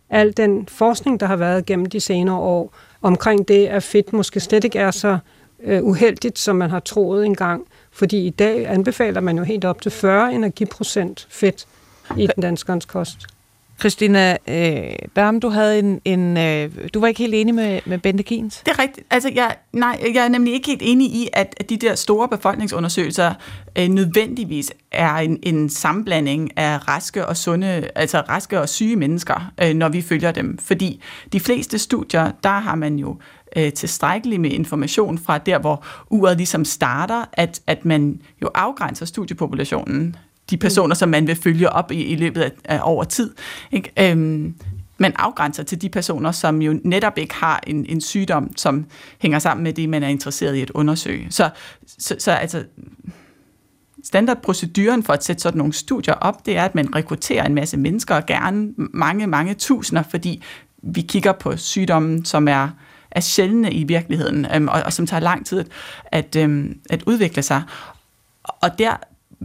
al 0.10 0.38
den 0.38 0.68
forskning, 0.68 1.20
der 1.20 1.26
har 1.26 1.36
været 1.36 1.66
gennem 1.66 1.86
de 1.86 2.00
senere 2.00 2.36
år, 2.36 2.76
omkring 3.02 3.48
det, 3.48 3.68
at 3.68 3.84
fedt 3.84 4.14
måske 4.14 4.40
slet 4.40 4.64
ikke 4.64 4.80
er 4.80 4.92
så 4.92 5.18
øh, 5.64 5.84
uheldigt, 5.84 6.40
som 6.40 6.56
man 6.56 6.70
har 6.70 6.80
troet 6.80 7.26
engang. 7.26 7.66
Fordi 7.92 8.26
i 8.26 8.30
dag 8.30 8.70
anbefaler 8.70 9.22
man 9.22 9.38
jo 9.38 9.44
helt 9.44 9.66
op 9.66 9.82
til 9.82 9.92
40 9.92 10.34
energiprocent 10.34 11.28
fedt 11.30 11.68
i 12.18 12.28
den 12.36 12.42
danskernes 12.42 12.86
kost. 12.86 13.28
Christina 13.82 14.38
øh, 14.48 14.96
Dam, 15.16 15.40
du 15.40 15.50
havde 15.50 15.80
en, 15.80 16.02
en 16.06 16.38
øh, 16.38 16.72
du 16.94 17.00
var 17.00 17.08
ikke 17.08 17.18
helt 17.18 17.34
enig 17.34 17.56
med, 17.56 17.80
med 17.86 17.98
Bente 17.98 18.24
Kins? 18.24 18.58
Det 18.66 18.72
er 18.72 18.80
rigtigt. 18.80 19.08
Altså, 19.12 19.32
jeg, 19.36 19.56
nej, 19.74 20.00
jeg 20.14 20.24
er 20.24 20.30
nemlig 20.30 20.54
ikke 20.54 20.68
helt 20.68 20.82
enig 20.84 21.08
i, 21.08 21.30
at, 21.34 21.56
at 21.58 21.70
de 21.70 21.78
der 21.78 21.96
store 21.96 22.28
befolkningsundersøgelser 22.28 23.34
øh, 23.78 23.88
nødvendigvis 23.88 24.72
er 24.92 25.16
en, 25.16 25.40
en 25.44 25.70
sammenblanding 25.70 26.58
af 26.58 26.88
raske 26.88 27.26
og 27.26 27.38
sunde, 27.38 27.90
altså 27.96 28.20
raske 28.20 28.62
og 28.62 28.70
syge 28.70 28.96
mennesker, 28.96 29.52
øh, 29.64 29.74
når 29.74 29.90
vi 29.90 30.02
følger 30.02 30.32
dem. 30.32 30.58
Fordi 30.58 31.02
de 31.34 31.40
fleste 31.40 31.80
studier, 31.80 32.32
der 32.44 32.60
har 32.60 32.76
man 32.76 32.96
jo 32.96 33.18
øh, 33.56 33.74
tilstrækkeligt 33.74 34.42
med 34.42 34.52
information 34.52 35.18
fra 35.18 35.38
der, 35.38 35.60
hvor 35.60 35.86
uret 36.10 36.38
ligesom 36.38 36.66
starter, 36.66 37.26
at, 37.34 37.62
at 37.68 37.86
man 37.86 38.22
jo 38.42 38.50
afgrænser 38.56 39.06
studiepopulationen, 39.06 40.16
de 40.50 40.58
personer, 40.58 40.96
som 40.96 41.10
man 41.10 41.28
vil 41.28 41.36
følge 41.36 41.70
op 41.70 41.92
i, 41.92 42.04
i 42.04 42.16
løbet 42.16 42.42
af, 42.42 42.52
af 42.66 42.80
over 42.84 43.04
tid. 43.04 43.34
Ikke? 43.72 43.92
Øhm, 44.00 44.56
man 44.98 45.14
afgrænser 45.16 45.64
til 45.64 45.82
de 45.82 45.90
personer, 45.90 46.32
som 46.32 46.62
jo 46.62 46.80
netop 46.84 47.18
ikke 47.18 47.36
har 47.36 47.64
en, 47.68 47.86
en 47.86 48.02
sygdom, 48.02 48.58
som 48.58 48.86
hænger 49.20 49.40
sammen 49.40 49.64
med 49.64 49.74
det, 49.74 49.90
man 49.90 50.04
er 50.04 50.08
interesseret 50.08 50.56
i 50.56 50.62
at 50.62 50.70
undersøge. 50.70 51.28
Så, 51.30 51.50
så, 51.98 52.16
så 52.20 52.32
altså, 52.32 52.64
standardproceduren 54.04 55.04
for 55.04 55.14
at 55.14 55.24
sætte 55.24 55.42
sådan 55.42 55.58
nogle 55.58 55.74
studier 55.74 56.14
op, 56.14 56.46
det 56.46 56.58
er, 56.58 56.64
at 56.64 56.76
man 56.76 56.96
rekrutterer 56.96 57.46
en 57.46 57.56
masse 57.56 57.78
mennesker, 57.78 58.16
og 58.16 58.26
gerne 58.26 58.74
mange, 58.78 59.28
mange 59.28 59.54
tusinder, 59.54 60.04
fordi 60.04 60.44
vi 60.84 61.02
kigger 61.02 61.32
på 61.32 61.58
sygdommen, 61.58 62.26
som 62.26 62.48
er 62.48 62.70
er 63.12 63.20
sjældne 63.20 63.74
i 63.74 63.84
virkeligheden, 63.84 64.48
øhm, 64.56 64.68
og, 64.68 64.82
og 64.86 64.94
som 64.94 65.06
tager 65.06 65.22
lang 65.22 65.46
tid 65.46 65.60
at, 65.60 65.68
at, 66.06 66.36
øhm, 66.36 66.80
at 66.90 67.04
udvikle 67.06 67.42
sig. 67.42 67.64
Og 68.44 68.80
der 68.80 68.98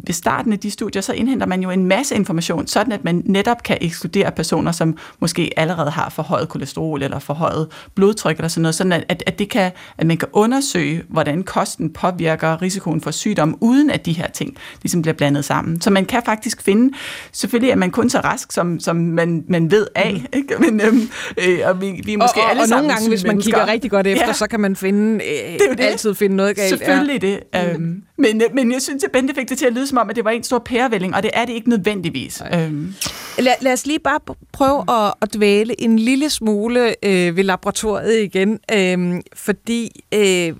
ved 0.04 0.14
starten 0.14 0.52
af 0.52 0.58
de 0.58 0.70
studier, 0.70 1.02
så 1.02 1.12
indhenter 1.12 1.46
man 1.46 1.62
jo 1.62 1.70
en 1.70 1.84
masse 1.86 2.14
information, 2.14 2.66
sådan 2.66 2.92
at 2.92 3.04
man 3.04 3.22
netop 3.24 3.62
kan 3.62 3.78
ekskludere 3.80 4.32
personer, 4.32 4.72
som 4.72 4.96
måske 5.20 5.50
allerede 5.56 5.90
har 5.90 6.08
forhøjet 6.08 6.48
kolesterol 6.48 7.02
eller 7.02 7.18
forhøjet 7.18 7.68
blodtryk 7.94 8.36
eller 8.36 8.48
sådan 8.48 8.62
noget, 8.62 8.74
sådan 8.74 8.92
at, 8.92 9.22
at, 9.26 9.38
det 9.38 9.48
kan, 9.48 9.72
at 9.98 10.06
man 10.06 10.16
kan 10.16 10.28
undersøge, 10.32 11.02
hvordan 11.08 11.42
kosten 11.42 11.92
påvirker 11.92 12.62
risikoen 12.62 13.00
for 13.00 13.10
sygdom, 13.10 13.58
uden 13.60 13.90
at 13.90 14.06
de 14.06 14.12
her 14.12 14.30
ting 14.30 14.56
ligesom 14.82 15.02
bliver 15.02 15.14
blandet 15.14 15.44
sammen. 15.44 15.80
Så 15.80 15.90
man 15.90 16.04
kan 16.04 16.22
faktisk 16.24 16.62
finde, 16.62 16.96
selvfølgelig 17.32 17.70
er 17.70 17.76
man 17.76 17.90
kun 17.90 18.10
så 18.10 18.20
rask, 18.20 18.52
som, 18.52 18.80
som 18.80 18.96
man, 18.96 19.44
man 19.48 19.70
ved 19.70 19.86
af, 19.94 20.12
mm. 20.12 20.38
ikke? 20.38 20.54
Men, 20.70 20.80
øhm, 20.80 21.10
øh, 21.36 21.58
og 21.64 21.80
vi, 21.80 22.00
vi 22.04 22.12
er 22.12 22.18
måske 22.18 22.40
og, 22.40 22.44
og, 22.44 22.50
alle 22.50 22.62
og 22.62 22.68
sammen 22.68 22.88
nogle 22.88 22.94
gange, 22.94 23.08
hvis 23.08 23.24
man 23.24 23.34
mennesker. 23.34 23.52
kigger 23.52 23.72
rigtig 23.72 23.90
godt 23.90 24.06
efter, 24.06 24.26
ja. 24.26 24.32
så 24.32 24.46
kan 24.46 24.60
man 24.60 24.76
finde, 24.76 25.14
øh, 25.14 25.52
det 25.52 25.60
er 25.70 25.74
det. 25.74 25.84
altid 25.84 26.14
finde 26.14 26.36
noget 26.36 26.56
galt. 26.56 26.68
Selvfølgelig 26.68 27.22
ja. 27.22 27.68
det. 27.68 27.74
Øhm, 27.74 28.02
men, 28.18 28.42
men 28.54 28.72
jeg 28.72 28.82
synes, 28.82 29.04
at 29.04 29.10
Bente 29.12 29.34
fik 29.34 29.48
det 29.48 29.58
til 29.58 29.66
at 29.66 29.72
lyde 29.72 29.85
som 29.86 29.98
om, 29.98 30.10
at 30.10 30.16
det 30.16 30.24
var 30.24 30.30
en 30.30 30.42
stor 30.42 30.58
pærevælling, 30.58 31.14
og 31.14 31.22
det 31.22 31.30
er 31.34 31.44
det 31.44 31.52
ikke 31.52 31.68
nødvendigvis. 31.68 32.42
Øhm. 32.54 32.94
Lad, 33.38 33.54
lad 33.60 33.72
os 33.72 33.86
lige 33.86 33.98
bare 33.98 34.20
prøve 34.52 34.84
at, 34.88 35.14
at 35.22 35.34
dvæle 35.34 35.80
en 35.80 35.98
lille 35.98 36.30
smule 36.30 36.94
øh, 37.02 37.36
ved 37.36 37.44
laboratoriet 37.44 38.22
igen, 38.22 38.58
øh, 38.72 39.22
fordi 39.34 40.04
øh, 40.14 40.52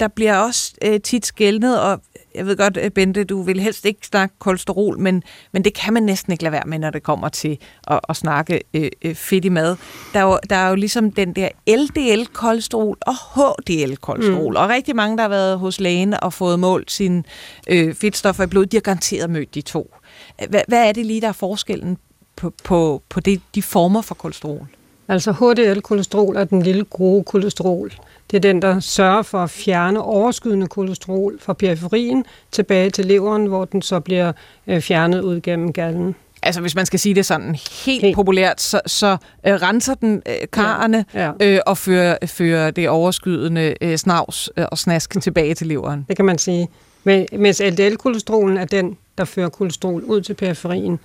der 0.00 0.08
bliver 0.08 0.36
også 0.36 0.74
øh, 0.84 1.00
tit 1.00 1.26
skældnet, 1.26 1.80
og 1.80 2.00
jeg 2.34 2.46
ved 2.46 2.56
godt, 2.56 2.78
Bente, 2.94 3.24
du 3.24 3.42
vil 3.42 3.60
helst 3.60 3.84
ikke 3.84 4.06
snakke 4.06 4.34
kolesterol, 4.38 4.98
men, 4.98 5.22
men 5.52 5.64
det 5.64 5.74
kan 5.74 5.92
man 5.92 6.02
næsten 6.02 6.32
ikke 6.32 6.44
lade 6.44 6.52
være 6.52 6.66
med, 6.66 6.78
når 6.78 6.90
det 6.90 7.02
kommer 7.02 7.28
til 7.28 7.58
at, 7.86 8.00
at 8.08 8.16
snakke 8.16 8.60
øh, 8.74 8.90
øh 9.02 9.14
fedt 9.14 9.44
i 9.44 9.48
mad. 9.48 9.76
Der 10.12 10.20
er, 10.20 10.24
jo, 10.24 10.38
der 10.50 10.56
er 10.56 10.68
jo 10.68 10.74
ligesom 10.74 11.12
den 11.12 11.32
der 11.32 11.48
LDL-kolesterol 11.68 12.98
og 13.00 13.14
HDL-kolesterol, 13.14 14.50
mm. 14.50 14.56
og 14.56 14.68
rigtig 14.68 14.96
mange, 14.96 15.16
der 15.16 15.22
har 15.22 15.28
været 15.28 15.58
hos 15.58 15.80
lægen 15.80 16.14
og 16.22 16.32
fået 16.32 16.58
målt 16.60 16.90
sine 16.90 17.22
øh, 17.68 17.94
fedtstoffer 17.94 18.44
i 18.44 18.46
blod, 18.46 18.66
de 18.66 18.76
har 18.76 18.82
garanteret 18.82 19.30
mødt 19.30 19.54
de 19.54 19.60
to. 19.60 19.94
Hvad, 20.48 20.62
hvad 20.68 20.88
er 20.88 20.92
det 20.92 21.06
lige, 21.06 21.20
der 21.20 21.28
er 21.28 21.32
forskellen 21.32 21.98
på, 22.36 22.52
på, 22.64 23.02
på 23.08 23.20
det, 23.20 23.40
de 23.54 23.62
former 23.62 24.02
for 24.02 24.14
kolesterol? 24.14 24.66
Altså 25.08 25.32
HDL-kolesterol 25.32 26.36
er 26.36 26.44
den 26.44 26.62
lille 26.62 26.84
grove 26.84 27.24
kolesterol. 27.24 27.92
Det 28.30 28.36
er 28.36 28.40
den, 28.40 28.62
der 28.62 28.80
sørger 28.80 29.22
for 29.22 29.38
at 29.38 29.50
fjerne 29.50 30.02
overskydende 30.02 30.66
kolesterol 30.66 31.38
fra 31.40 31.52
periferien 31.52 32.24
tilbage 32.52 32.90
til 32.90 33.04
leveren, 33.04 33.46
hvor 33.46 33.64
den 33.64 33.82
så 33.82 34.00
bliver 34.00 34.32
øh, 34.66 34.80
fjernet 34.80 35.20
ud 35.20 35.40
gennem 35.40 35.72
gallen. 35.72 36.14
Altså 36.42 36.60
hvis 36.60 36.74
man 36.74 36.86
skal 36.86 36.98
sige 36.98 37.14
det 37.14 37.26
sådan 37.26 37.54
helt, 37.84 38.02
helt. 38.02 38.14
populært, 38.14 38.60
så, 38.60 38.80
så 38.86 39.16
øh, 39.46 39.52
renser 39.54 39.94
den 39.94 40.22
øh, 40.28 40.34
karrene 40.52 41.04
ja. 41.14 41.30
Ja. 41.40 41.54
Øh, 41.54 41.60
og 41.66 41.78
fører, 41.78 42.16
fører 42.26 42.70
det 42.70 42.88
overskydende 42.88 43.74
øh, 43.80 43.96
snavs 43.96 44.50
øh, 44.56 44.64
og 44.70 44.78
snask 44.78 45.16
tilbage 45.22 45.54
til 45.54 45.66
leveren. 45.66 46.04
Det 46.08 46.16
kan 46.16 46.24
man 46.24 46.38
sige. 46.38 46.68
Men, 47.04 47.26
mens 47.32 47.62
LDL-kolesterolen 47.64 48.56
er 48.56 48.64
den, 48.64 48.96
der 49.18 49.24
fører 49.24 49.48
kolesterol 49.48 50.02
ud 50.02 50.20
til 50.20 50.34
periferien. 50.34 50.98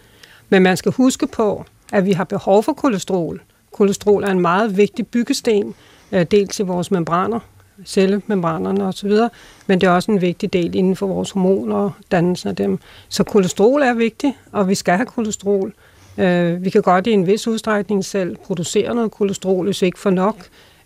Men 0.49 0.63
man 0.63 0.77
skal 0.77 0.91
huske 0.91 1.27
på, 1.27 1.65
at 1.93 2.05
vi 2.05 2.11
har 2.11 2.23
behov 2.23 2.63
for 2.63 2.73
kolesterol 2.73 3.41
Kolesterol 3.71 4.23
er 4.23 4.27
en 4.27 4.39
meget 4.39 4.77
vigtig 4.77 5.07
byggesten, 5.07 5.75
Øh, 6.11 6.25
dels 6.31 6.59
i 6.59 6.63
vores 6.63 6.91
membraner, 6.91 7.39
cellemembranerne 7.85 8.85
osv., 8.85 9.11
men 9.67 9.81
det 9.81 9.87
er 9.87 9.91
også 9.91 10.11
en 10.11 10.21
vigtig 10.21 10.53
del 10.53 10.75
inden 10.75 10.95
for 10.95 11.07
vores 11.07 11.31
hormoner 11.31 11.75
og 11.75 11.91
dannelsen 12.11 12.49
af 12.49 12.55
dem. 12.55 12.79
Så 13.09 13.23
kolesterol 13.23 13.81
er 13.81 13.93
vigtigt, 13.93 14.33
og 14.51 14.67
vi 14.69 14.75
skal 14.75 14.95
have 14.95 15.05
kolesterol. 15.05 15.73
Øh, 16.17 16.63
vi 16.63 16.69
kan 16.69 16.81
godt 16.81 17.07
i 17.07 17.11
en 17.11 17.27
vis 17.27 17.47
udstrækning 17.47 18.05
selv 18.05 18.35
producere 18.35 18.95
noget 18.95 19.11
kolesterol, 19.11 19.65
hvis 19.65 19.81
vi 19.81 19.85
ikke 19.85 19.99
får 19.99 20.09
nok. 20.09 20.35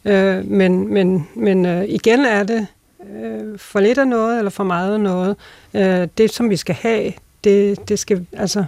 Øh, 0.06 0.46
men 0.46 0.94
men, 0.94 1.28
men 1.36 1.66
øh, 1.66 1.86
igen 1.88 2.20
er 2.20 2.44
det 2.44 2.68
øh, 3.24 3.60
for 3.60 3.80
lidt 3.80 3.98
af 3.98 4.08
noget, 4.08 4.38
eller 4.38 4.52
for 4.52 4.64
meget 4.64 4.94
af 4.94 5.00
noget. 5.00 5.36
Øh, 5.74 6.08
det, 6.18 6.34
som 6.34 6.50
vi 6.50 6.56
skal 6.56 6.76
have, 6.76 7.14
det, 7.44 7.90
det 7.90 8.00
skal, 8.00 8.26
altså, 8.34 8.66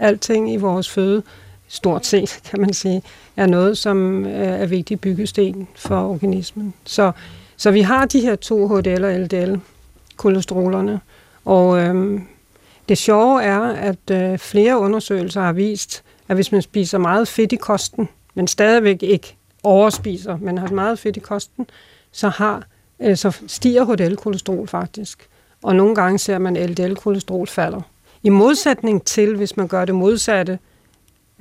alting 0.00 0.52
i 0.52 0.56
vores 0.56 0.90
føde, 0.90 1.22
stort 1.74 2.06
set, 2.06 2.40
kan 2.50 2.60
man 2.60 2.72
sige, 2.72 3.02
er 3.36 3.46
noget, 3.46 3.78
som 3.78 4.26
øh, 4.26 4.60
er 4.60 4.66
vigtig 4.66 5.00
byggesten 5.00 5.68
for 5.76 6.08
organismen. 6.08 6.74
Så, 6.84 7.12
så 7.56 7.70
vi 7.70 7.80
har 7.80 8.06
de 8.06 8.20
her 8.20 8.36
to 8.36 8.68
HDL 8.68 9.04
og 9.04 9.12
LDL, 9.12 9.54
kolesterolerne, 10.16 11.00
og 11.44 11.78
øhm, 11.78 12.22
det 12.88 12.98
sjove 12.98 13.42
er, 13.42 13.60
at 13.60 14.10
øh, 14.10 14.38
flere 14.38 14.78
undersøgelser 14.78 15.40
har 15.40 15.52
vist, 15.52 16.02
at 16.28 16.36
hvis 16.36 16.52
man 16.52 16.62
spiser 16.62 16.98
meget 16.98 17.28
fedt 17.28 17.52
i 17.52 17.56
kosten, 17.56 18.08
men 18.34 18.48
stadigvæk 18.48 19.02
ikke 19.02 19.36
overspiser, 19.62 20.36
men 20.36 20.58
har 20.58 20.68
meget 20.68 20.98
fedt 20.98 21.16
i 21.16 21.20
kosten, 21.20 21.66
så, 22.12 22.28
har, 22.28 22.66
øh, 23.00 23.16
så 23.16 23.36
stiger 23.46 23.84
HDL-kolesterol 23.84 24.66
faktisk. 24.66 25.28
Og 25.62 25.76
nogle 25.76 25.94
gange 25.94 26.18
ser 26.18 26.38
man, 26.38 26.56
at 26.56 26.70
LDL-kolesterol 26.70 27.46
falder. 27.46 27.80
I 28.22 28.28
modsætning 28.28 29.04
til, 29.04 29.36
hvis 29.36 29.56
man 29.56 29.68
gør 29.68 29.84
det 29.84 29.94
modsatte, 29.94 30.58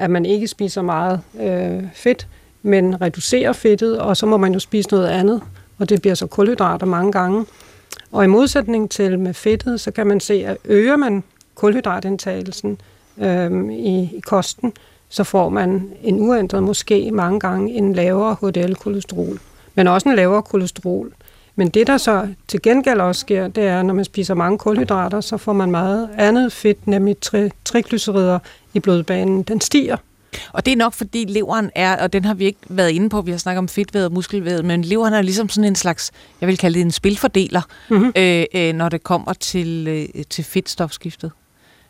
at 0.04 0.10
man 0.10 0.26
ikke 0.26 0.48
spiser 0.48 0.82
meget 0.82 1.22
øh, 1.40 1.84
fedt, 1.94 2.28
men 2.64 3.02
reducerer 3.02 3.54
fedtet, 3.54 4.00
og 4.00 4.18
så 4.18 4.26
må 4.26 4.38
man 4.38 4.54
jo 4.54 4.60
spise 4.60 4.90
noget 4.92 5.08
andet, 5.08 5.42
og 5.78 5.90
det 5.90 6.02
bliver 6.02 6.16
så 6.16 6.28
kulhydrater 6.28 6.86
mange 6.86 7.12
gange. 7.12 7.46
Og 8.12 8.24
i 8.24 8.28
modsætning 8.28 8.92
til 8.92 9.20
med 9.20 9.34
fedtet, 9.34 9.82
så 9.82 9.92
kan 9.92 10.08
man 10.08 10.20
se, 10.20 10.34
at 10.34 10.58
øger 10.66 10.96
man 10.96 11.24
kulhydratindtagelsen 11.56 12.82
øh, 13.18 13.72
i, 13.72 14.18
i 14.18 14.20
kosten, 14.20 14.74
så 15.10 15.24
får 15.24 15.50
man 15.50 15.92
en 16.04 16.20
uændret, 16.20 16.64
måske 16.64 17.12
mange 17.12 17.40
gange 17.40 17.74
en 17.74 17.94
lavere 17.94 18.36
HDL-kolesterol, 18.42 19.40
men 19.76 19.88
også 19.88 20.10
en 20.10 20.16
lavere 20.16 20.42
kolesterol. 20.42 21.14
Men 21.56 21.70
det, 21.70 21.88
der 21.88 21.98
så 21.98 22.28
til 22.48 22.62
gengæld 22.62 23.00
også 23.00 23.22
sker, 23.22 23.48
det 23.48 23.64
er, 23.64 23.84
når 23.84 23.94
man 23.94 24.06
spiser 24.06 24.34
mange 24.34 24.58
kulhydrater, 24.58 25.22
så 25.22 25.38
får 25.38 25.54
man 25.54 25.72
meget 25.72 26.10
andet 26.18 26.54
fedt, 26.54 26.88
nemlig 26.88 27.16
tri- 27.26 27.50
triglycerider 27.66 28.40
i 28.74 28.80
blodbanen. 28.80 29.44
Den 29.44 29.62
stiger. 29.62 29.98
Og 30.52 30.66
det 30.66 30.72
er 30.72 30.78
nok 30.78 30.94
fordi 30.94 31.26
leveren 31.26 31.72
er, 31.76 32.04
og 32.04 32.14
den 32.14 32.26
har 32.26 32.34
vi 32.34 32.46
ikke 32.46 32.60
været 32.70 32.90
inde 32.90 33.10
på, 33.10 33.22
vi 33.22 33.32
har 33.32 33.38
snakket 33.38 33.58
om 33.58 33.68
fedtvævet 33.68 34.06
og 34.06 34.14
muskelvævet, 34.14 34.66
men 34.66 34.82
leveren 34.82 35.14
er 35.14 35.22
ligesom 35.22 35.50
sådan 35.50 35.68
en 35.68 35.76
slags, 35.76 36.12
jeg 36.42 36.48
vil 36.48 36.58
kalde 36.58 36.80
det 36.80 36.86
en 36.86 36.92
spilfordeler, 36.92 37.62
mm-hmm. 37.90 38.12
øh, 38.16 38.46
øh, 38.56 38.74
når 38.74 38.90
det 38.90 39.04
kommer 39.04 39.34
til, 39.34 39.88
øh, 39.88 40.24
til 40.30 40.44
fedtstofskiftet. 40.44 41.32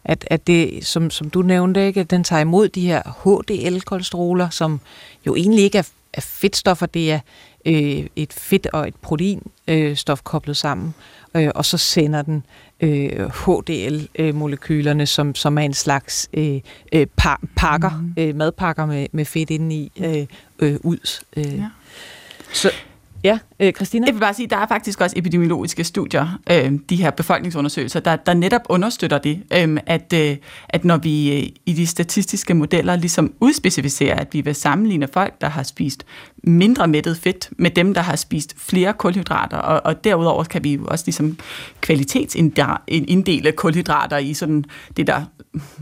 At, 0.05 0.27
at 0.27 0.47
det, 0.47 0.85
som, 0.85 1.09
som 1.09 1.29
du 1.29 1.41
nævnte, 1.41 1.87
ikke, 1.87 1.99
at 1.99 2.09
den 2.11 2.23
tager 2.23 2.39
imod 2.39 2.67
de 2.67 2.81
her 2.87 3.01
HDL-kolesteroler, 3.23 4.49
som 4.49 4.79
jo 5.27 5.35
egentlig 5.35 5.63
ikke 5.63 5.77
er, 5.77 5.89
er 6.13 6.21
fedtstoffer, 6.21 6.85
det 6.85 7.11
er 7.11 7.19
øh, 7.65 8.07
et 8.15 8.33
fedt 8.33 8.67
og 8.73 8.87
et 8.87 8.95
proteinstof 8.95 10.19
øh, 10.19 10.23
koblet 10.23 10.57
sammen, 10.57 10.93
øh, 11.35 11.49
og 11.55 11.65
så 11.65 11.77
sender 11.77 12.21
den 12.21 12.45
øh, 12.79 13.29
HDL-molekylerne, 13.29 15.05
som, 15.05 15.35
som 15.35 15.57
er 15.57 15.61
en 15.61 15.73
slags 15.73 16.29
øh, 16.33 16.61
øh, 16.93 17.07
par, 17.17 17.41
pakker, 17.55 17.89
mm. 17.89 18.13
øh, 18.17 18.35
madpakker 18.35 18.85
med, 18.85 19.07
med 19.11 19.25
fedt 19.25 19.49
indeni, 19.49 19.91
øh, 19.99 20.25
øh, 20.59 20.79
ud. 20.83 21.21
Øh. 21.37 21.57
Ja. 21.57 21.69
Så, 22.53 22.71
Ja, 23.23 23.39
øh, 23.63 23.73
Christina? 23.73 24.05
Jeg 24.05 24.15
vil 24.15 24.19
bare 24.19 24.33
sige, 24.33 24.47
der 24.47 24.57
er 24.57 24.67
faktisk 24.67 25.01
også 25.01 25.13
epidemiologiske 25.17 25.83
studier, 25.83 26.39
øh, 26.51 26.71
de 26.89 26.95
her 26.95 27.11
befolkningsundersøgelser, 27.11 27.99
der, 27.99 28.15
der 28.15 28.33
netop 28.33 28.61
understøtter 28.69 29.17
det, 29.17 29.43
øh, 29.53 29.77
at, 29.85 30.13
øh, 30.13 30.37
at 30.69 30.85
når 30.85 30.97
vi 30.97 31.37
øh, 31.37 31.49
i 31.65 31.73
de 31.73 31.87
statistiske 31.87 32.53
modeller 32.53 32.95
ligesom 32.95 33.33
udspecificerer, 33.39 34.15
at 34.15 34.27
vi 34.33 34.41
vil 34.41 34.55
sammenligne 34.55 35.07
folk, 35.13 35.41
der 35.41 35.49
har 35.49 35.63
spist 35.63 36.05
mindre 36.43 36.87
mættet 36.87 37.17
fedt, 37.17 37.49
med 37.57 37.71
dem, 37.71 37.93
der 37.93 38.01
har 38.01 38.15
spist 38.15 38.53
flere 38.57 38.93
kulhydrater, 38.93 39.57
og, 39.57 39.81
og 39.85 40.03
derudover 40.03 40.43
kan 40.43 40.63
vi 40.63 40.73
jo 40.73 40.85
også 40.85 41.05
ligesom 41.07 41.37
kvalitetsinddele 41.81 43.51
kulhydrater 43.51 44.17
i 44.17 44.33
sådan 44.33 44.65
det, 44.97 45.07
der 45.07 45.21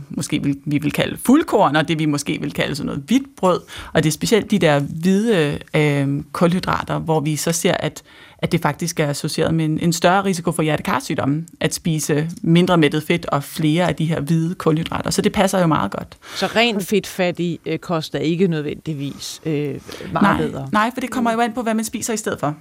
måske 0.09 0.43
vil, 0.43 0.57
vi 0.65 0.77
vil 0.77 0.91
kalde 0.91 1.17
fuldkorn, 1.25 1.75
og 1.75 1.87
det 1.87 1.99
vi 1.99 2.05
måske 2.05 2.37
vil 2.41 2.53
kalde 2.53 2.75
sådan 2.75 2.85
noget 2.85 3.03
hvidt 3.07 3.35
brød, 3.37 3.61
og 3.93 4.03
det 4.03 4.09
er 4.09 4.11
specielt 4.11 4.51
de 4.51 4.59
der 4.59 4.79
hvide 4.79 5.59
øh, 5.75 6.23
kulhydrater, 6.31 6.99
hvor 6.99 7.19
vi 7.19 7.35
så 7.35 7.51
ser, 7.51 7.70
at, 7.79 8.03
at 8.37 8.51
det 8.51 8.61
faktisk 8.61 8.99
er 8.99 9.07
associeret 9.07 9.53
med 9.53 9.65
en, 9.65 9.79
en 9.79 9.93
større 9.93 10.23
risiko 10.23 10.51
for 10.51 10.63
hjertekarsygdomme, 10.63 11.45
at 11.59 11.73
spise 11.73 12.29
mindre 12.41 12.77
mættet 12.77 13.03
fedt 13.03 13.25
og 13.25 13.43
flere 13.43 13.87
af 13.87 13.95
de 13.95 14.05
her 14.05 14.21
hvide 14.21 14.55
kulhydrater. 14.55 15.09
Så 15.09 15.21
det 15.21 15.31
passer 15.31 15.59
jo 15.59 15.67
meget 15.67 15.91
godt. 15.91 16.17
Så 16.35 16.45
ren 16.45 16.81
fedtfattig 16.81 17.59
øh, 17.65 17.79
kost 17.79 18.15
er 18.15 18.19
ikke 18.19 18.47
nødvendigvis 18.47 19.41
øh, 19.45 19.53
meget 19.53 19.81
nej, 20.13 20.37
bedre? 20.37 20.69
Nej, 20.71 20.91
for 20.93 21.01
det 21.01 21.09
kommer 21.09 21.31
jo 21.31 21.39
an 21.39 21.53
på, 21.53 21.61
hvad 21.61 21.73
man 21.73 21.85
spiser 21.85 22.13
i 22.13 22.17
stedet 22.17 22.39
for. 22.39 22.55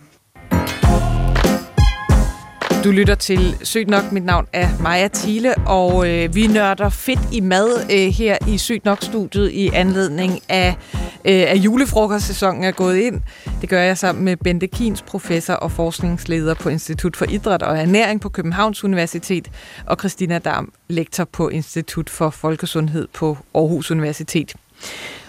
Du 2.84 2.90
lytter 2.90 3.14
til 3.14 3.56
Sygt 3.62 3.88
nok. 3.88 4.12
Mit 4.12 4.24
navn 4.24 4.46
er 4.52 4.68
Maja 4.80 5.08
Thiele, 5.08 5.54
og 5.54 6.08
øh, 6.08 6.34
vi 6.34 6.46
nørder 6.46 6.88
fedt 6.88 7.18
i 7.32 7.40
mad 7.40 7.68
øh, 7.92 8.08
her 8.08 8.38
i 8.48 8.58
Sygt 8.58 8.84
nok-studiet 8.84 9.50
i 9.50 9.70
anledning 9.74 10.40
af, 10.48 10.76
øh, 11.24 11.42
at 11.48 11.56
julefrokostsæsonen 11.56 12.64
er 12.64 12.70
gået 12.70 12.96
ind. 12.96 13.20
Det 13.60 13.68
gør 13.68 13.80
jeg 13.80 13.98
sammen 13.98 14.24
med 14.24 14.36
Bente 14.36 14.66
Kins, 14.66 15.02
professor 15.02 15.54
og 15.54 15.72
forskningsleder 15.72 16.54
på 16.54 16.68
Institut 16.68 17.16
for 17.16 17.24
Idræt 17.24 17.62
og 17.62 17.78
Ernæring 17.78 18.20
på 18.20 18.28
Københavns 18.28 18.84
Universitet, 18.84 19.50
og 19.86 19.96
Christina 19.96 20.38
Dam, 20.38 20.72
lektor 20.88 21.24
på 21.24 21.48
Institut 21.48 22.10
for 22.10 22.30
Folkesundhed 22.30 23.08
på 23.14 23.38
Aarhus 23.54 23.90
Universitet. 23.90 24.54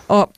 Og 0.07 0.31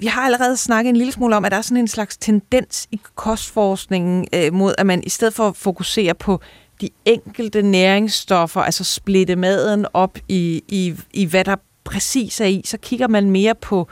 vi 0.00 0.06
har 0.06 0.22
allerede 0.22 0.56
snakket 0.56 0.90
en 0.90 0.96
lille 0.96 1.12
smule 1.12 1.36
om, 1.36 1.44
at 1.44 1.52
der 1.52 1.58
er 1.58 1.62
sådan 1.62 1.76
en 1.76 1.88
slags 1.88 2.16
tendens 2.16 2.88
i 2.90 3.00
kostforskningen 3.14 4.26
øh, 4.34 4.52
mod, 4.52 4.74
at 4.78 4.86
man 4.86 5.02
i 5.04 5.08
stedet 5.08 5.34
for 5.34 5.48
at 5.48 5.56
fokusere 5.56 6.14
på 6.14 6.40
de 6.80 6.88
enkelte 7.04 7.62
næringsstoffer, 7.62 8.60
altså 8.60 8.84
splitte 8.84 9.36
maden 9.36 9.86
op 9.92 10.18
i, 10.28 10.62
i, 10.68 10.94
i 11.12 11.24
hvad 11.24 11.44
der 11.44 11.56
præcis 11.84 12.40
er 12.40 12.46
i, 12.46 12.62
så 12.64 12.78
kigger 12.78 13.08
man 13.08 13.30
mere 13.30 13.54
på, 13.54 13.88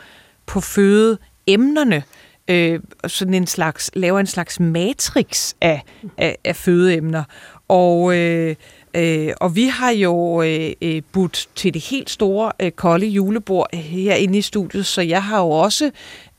på 0.46 0.60
fødeemnerne, 0.60 2.02
øh, 2.48 2.80
sådan 3.06 3.34
en 3.34 3.46
slags, 3.46 3.90
laver 3.94 4.20
en 4.20 4.26
slags 4.26 4.60
matrix 4.60 5.54
af, 5.60 5.82
af, 6.18 6.36
af 6.44 6.56
fødeemner. 6.56 7.24
Og 7.68 8.16
øh, 8.16 8.56
Øh, 8.94 9.32
og 9.40 9.56
vi 9.56 9.64
har 9.64 9.90
jo 9.90 10.42
øh, 10.42 10.72
øh, 10.82 11.02
budt 11.12 11.48
til 11.54 11.74
det 11.74 11.82
helt 11.82 12.10
store 12.10 12.52
øh, 12.60 12.70
kolde 12.70 13.06
julebord 13.06 13.76
herinde 13.76 14.38
i 14.38 14.42
studiet, 14.42 14.86
så 14.86 15.00
jeg 15.00 15.24
har 15.24 15.38
jo 15.38 15.50
også, 15.50 15.90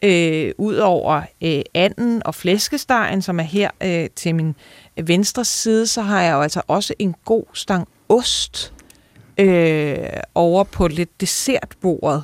øh, 0.01 0.51
ud 0.57 0.75
over 0.75 1.21
øh, 1.43 1.61
anden 1.73 2.21
og 2.25 2.35
flæskestegen, 2.35 3.21
som 3.21 3.39
er 3.39 3.43
her 3.43 3.69
øh, 3.83 4.09
til 4.15 4.35
min 4.35 4.55
venstre 5.01 5.45
side, 5.45 5.87
så 5.87 6.01
har 6.01 6.21
jeg 6.21 6.33
jo 6.33 6.41
altså 6.41 6.61
også 6.67 6.93
en 6.99 7.15
god 7.25 7.45
stang 7.53 7.87
ost 8.09 8.73
øh, 9.37 9.97
over 10.35 10.63
på 10.63 10.87
lidt 10.87 11.21
dessertbordet. 11.21 12.23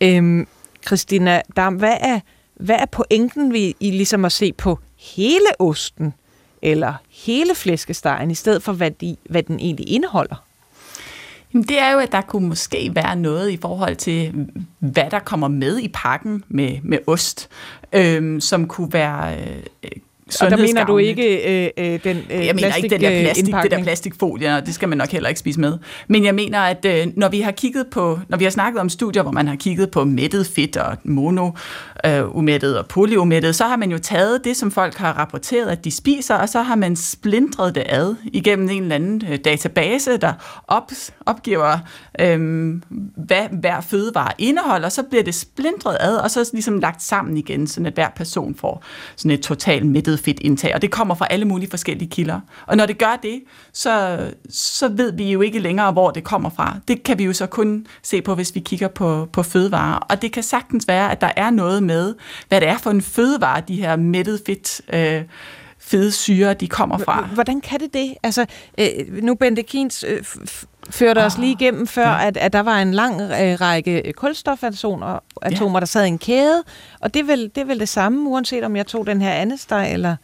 Øh, 0.00 0.46
Christina 0.86 1.42
Dam, 1.56 1.74
hvad 1.74 1.96
er, 2.00 2.20
hvad 2.54 2.76
er 2.76 2.86
pointen 2.86 3.52
ved 3.52 3.72
i 3.80 3.90
ligesom 3.90 4.24
at 4.24 4.32
se 4.32 4.52
på 4.52 4.78
hele 4.98 5.48
osten? 5.58 6.14
Eller 6.62 6.94
hele 7.10 7.54
flæskestegen, 7.54 8.30
i 8.30 8.34
stedet 8.34 8.62
for, 8.62 8.72
hvad, 8.72 8.90
de, 8.90 9.16
hvad 9.24 9.42
den 9.42 9.60
egentlig 9.60 9.88
indeholder? 9.88 10.44
Jamen, 11.54 11.64
det 11.64 11.78
er 11.78 11.92
jo, 11.92 11.98
at 11.98 12.12
der 12.12 12.20
kunne 12.20 12.48
måske 12.48 12.90
være 12.94 13.16
noget 13.16 13.50
i 13.50 13.56
forhold 13.56 13.96
til, 13.96 14.48
hvad 14.78 15.10
der 15.10 15.18
kommer 15.18 15.48
med 15.48 15.78
i 15.78 15.88
pakken 15.88 16.44
med, 16.48 16.78
med 16.82 16.98
ost, 17.06 17.48
øhm, 17.92 18.40
som 18.40 18.68
kunne 18.68 18.92
være 18.92 19.36
øh, 19.82 19.90
og 20.40 20.50
der 20.50 20.56
mener 20.56 20.84
du 20.84 20.98
ikke 20.98 21.64
øh, 21.64 21.70
øh, 21.78 22.04
den 22.04 22.16
øh, 22.30 22.46
Jeg 22.46 22.54
mener 22.54 22.74
ikke 22.74 22.88
den 22.88 23.00
der 23.00 23.22
plastik, 23.22 23.54
det 23.62 23.70
der 23.70 23.82
plastikfolie, 23.82 24.56
og 24.56 24.66
det 24.66 24.74
skal 24.74 24.88
man 24.88 24.98
nok 24.98 25.08
heller 25.08 25.28
ikke 25.28 25.40
spise 25.40 25.60
med. 25.60 25.78
Men 26.08 26.24
jeg 26.24 26.34
mener, 26.34 26.58
at 26.58 26.84
øh, 26.84 27.06
når 27.16 27.28
vi 27.28 27.40
har 27.40 27.50
kigget 27.50 27.86
på, 27.90 28.18
når 28.28 28.38
vi 28.38 28.44
har 28.44 28.50
snakket 28.50 28.80
om 28.80 28.88
studier, 28.88 29.22
hvor 29.22 29.32
man 29.32 29.48
har 29.48 29.56
kigget 29.56 29.90
på 29.90 30.04
mættet 30.04 30.46
fedt 30.46 30.76
og 30.76 30.96
mono 31.04 31.50
øh, 32.06 32.36
umættet 32.36 32.78
og 32.78 32.86
polyumættet, 32.86 33.54
så 33.54 33.64
har 33.64 33.76
man 33.76 33.90
jo 33.90 33.98
taget 33.98 34.44
det, 34.44 34.56
som 34.56 34.70
folk 34.70 34.96
har 34.96 35.12
rapporteret, 35.12 35.68
at 35.68 35.84
de 35.84 35.90
spiser, 35.90 36.34
og 36.34 36.48
så 36.48 36.62
har 36.62 36.74
man 36.74 36.96
splindret 36.96 37.74
det 37.74 37.84
ad 37.86 38.14
igennem 38.32 38.68
en 38.68 38.82
eller 38.82 38.94
anden 38.94 39.22
øh, 39.30 39.38
database, 39.44 40.16
der 40.16 40.32
op, 40.68 40.90
opgiver, 41.26 41.78
øh, 42.20 42.40
hvad 43.16 43.60
hver 43.60 43.80
fødevare 43.80 44.32
indeholder, 44.38 44.88
så 44.88 45.02
bliver 45.02 45.22
det 45.22 45.34
splindret 45.34 45.96
ad, 46.00 46.16
og 46.16 46.30
så 46.30 46.50
ligesom 46.52 46.78
lagt 46.78 47.02
sammen 47.02 47.36
igen, 47.36 47.66
så 47.66 47.80
at 47.86 47.94
hver 47.94 48.08
person 48.16 48.54
får 48.54 48.84
sådan 49.16 49.30
et 49.30 49.40
totalt 49.40 49.86
mættet 49.86 50.19
mættet 50.20 50.24
fedtindtag, 50.24 50.74
og 50.74 50.82
det 50.82 50.90
kommer 50.90 51.14
fra 51.14 51.26
alle 51.30 51.44
mulige 51.44 51.70
forskellige 51.70 52.10
kilder. 52.10 52.40
Og 52.66 52.76
når 52.76 52.86
det 52.86 52.98
gør 52.98 53.18
det, 53.22 53.42
så, 53.72 54.18
så 54.50 54.88
ved 54.88 55.12
vi 55.12 55.32
jo 55.32 55.40
ikke 55.40 55.58
længere, 55.58 55.92
hvor 55.92 56.10
det 56.10 56.24
kommer 56.24 56.50
fra. 56.50 56.76
Det 56.88 57.02
kan 57.02 57.18
vi 57.18 57.24
jo 57.24 57.32
så 57.32 57.46
kun 57.46 57.86
se 58.02 58.22
på, 58.22 58.34
hvis 58.34 58.54
vi 58.54 58.60
kigger 58.60 58.88
på, 58.88 59.28
på 59.32 59.42
fødevarer. 59.42 59.98
Og 59.98 60.22
det 60.22 60.32
kan 60.32 60.42
sagtens 60.42 60.88
være, 60.88 61.10
at 61.12 61.20
der 61.20 61.30
er 61.36 61.50
noget 61.50 61.82
med, 61.82 62.14
hvad 62.48 62.60
det 62.60 62.68
er 62.68 62.78
for 62.78 62.90
en 62.90 63.02
fødevare, 63.02 63.62
de 63.68 63.76
her 63.76 63.96
mættet 63.96 64.42
fedt 64.46 64.80
øh, 64.92 65.24
fede 65.78 66.12
syre, 66.12 66.54
de 66.54 66.68
kommer 66.68 66.98
fra. 66.98 67.28
Hvordan 67.34 67.60
kan 67.60 67.80
det 67.80 67.94
det? 67.94 68.14
Altså, 68.22 68.46
øh, 68.78 69.22
nu 69.22 69.34
Bente 69.34 69.62
Kins 69.62 70.04
øh, 70.08 70.24
førte 70.90 71.18
os 71.18 71.38
lige 71.38 71.52
igennem 71.52 71.86
før, 71.86 72.08
ja. 72.08 72.26
at, 72.26 72.36
at 72.36 72.52
der 72.52 72.60
var 72.60 72.82
en 72.82 72.94
lang 72.94 73.20
øh, 73.20 73.60
række 73.60 74.12
kulstofatomer, 74.16 75.18
atomer, 75.42 75.78
ja. 75.78 75.80
der 75.80 75.86
sad 75.86 76.04
i 76.04 76.08
en 76.08 76.18
kæde, 76.18 76.62
og 77.00 77.14
det 77.14 77.20
er, 77.20 77.24
vel, 77.24 77.50
det 77.54 77.58
er 77.58 77.64
vel 77.64 77.80
det 77.80 77.88
samme, 77.88 78.28
uanset 78.28 78.64
om 78.64 78.76
jeg 78.76 78.86
tog 78.86 79.06
den 79.06 79.22
her 79.22 79.32
andesteg 79.32 79.92
eller, 79.92 80.16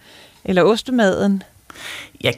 eller 0.44 0.62
ostemaden? 0.62 1.42
Ja, 2.24 2.30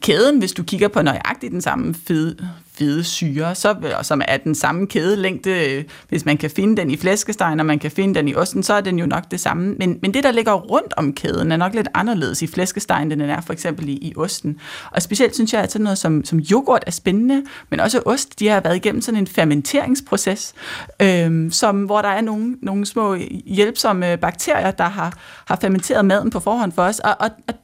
kæden, 0.00 0.38
hvis 0.38 0.52
du 0.52 0.62
kigger 0.62 0.88
på 0.88 1.02
nøjagtigt 1.02 1.52
den 1.52 1.60
samme 1.60 1.94
fede, 2.06 2.36
fede 2.80 3.04
syre, 3.04 3.54
så, 3.54 3.74
som 4.02 4.22
er 4.28 4.36
den 4.36 4.54
samme 4.54 4.86
kædelængde, 4.86 5.84
hvis 6.08 6.24
man 6.24 6.36
kan 6.36 6.50
finde 6.50 6.76
den 6.76 6.90
i 6.90 6.96
flæskestegen, 6.96 7.60
og 7.60 7.66
man 7.66 7.78
kan 7.78 7.90
finde 7.90 8.14
den 8.14 8.28
i 8.28 8.34
osten, 8.34 8.62
så 8.62 8.74
er 8.74 8.80
den 8.80 8.98
jo 8.98 9.06
nok 9.06 9.30
det 9.30 9.40
samme. 9.40 9.74
Men, 9.78 9.98
men 10.02 10.14
det, 10.14 10.24
der 10.24 10.30
ligger 10.30 10.52
rundt 10.52 10.94
om 10.96 11.12
kæden, 11.12 11.52
er 11.52 11.56
nok 11.56 11.74
lidt 11.74 11.88
anderledes 11.94 12.42
i 12.42 12.46
flæskestegen, 12.46 13.12
end 13.12 13.20
den 13.20 13.30
er 13.30 13.40
for 13.40 13.52
eksempel 13.52 13.88
i, 13.88 13.92
i 13.92 14.12
osten. 14.16 14.56
Og 14.90 15.02
specielt 15.02 15.34
synes 15.34 15.52
jeg, 15.52 15.62
at 15.62 15.72
sådan 15.72 15.84
noget 15.84 15.98
som, 15.98 16.24
som 16.24 16.38
yoghurt 16.52 16.84
er 16.86 16.90
spændende, 16.90 17.42
men 17.70 17.80
også 17.80 18.02
ost, 18.06 18.40
de 18.40 18.48
har 18.48 18.60
været 18.60 18.76
igennem 18.76 19.02
sådan 19.02 19.20
en 19.20 19.26
fermenteringsproces, 19.26 20.54
øh, 21.02 21.52
som, 21.52 21.84
hvor 21.84 22.02
der 22.02 22.08
er 22.08 22.20
nogle, 22.20 22.56
nogle 22.62 22.86
små 22.86 23.16
hjælpsomme 23.46 24.16
bakterier, 24.16 24.70
der 24.70 24.84
har, 24.84 25.18
har 25.46 25.58
fermenteret 25.60 26.04
maden 26.04 26.30
på 26.30 26.40
forhånd 26.40 26.72
for 26.72 26.82
os, 26.82 26.98
og, 26.98 27.16
og, 27.20 27.30
og 27.48 27.54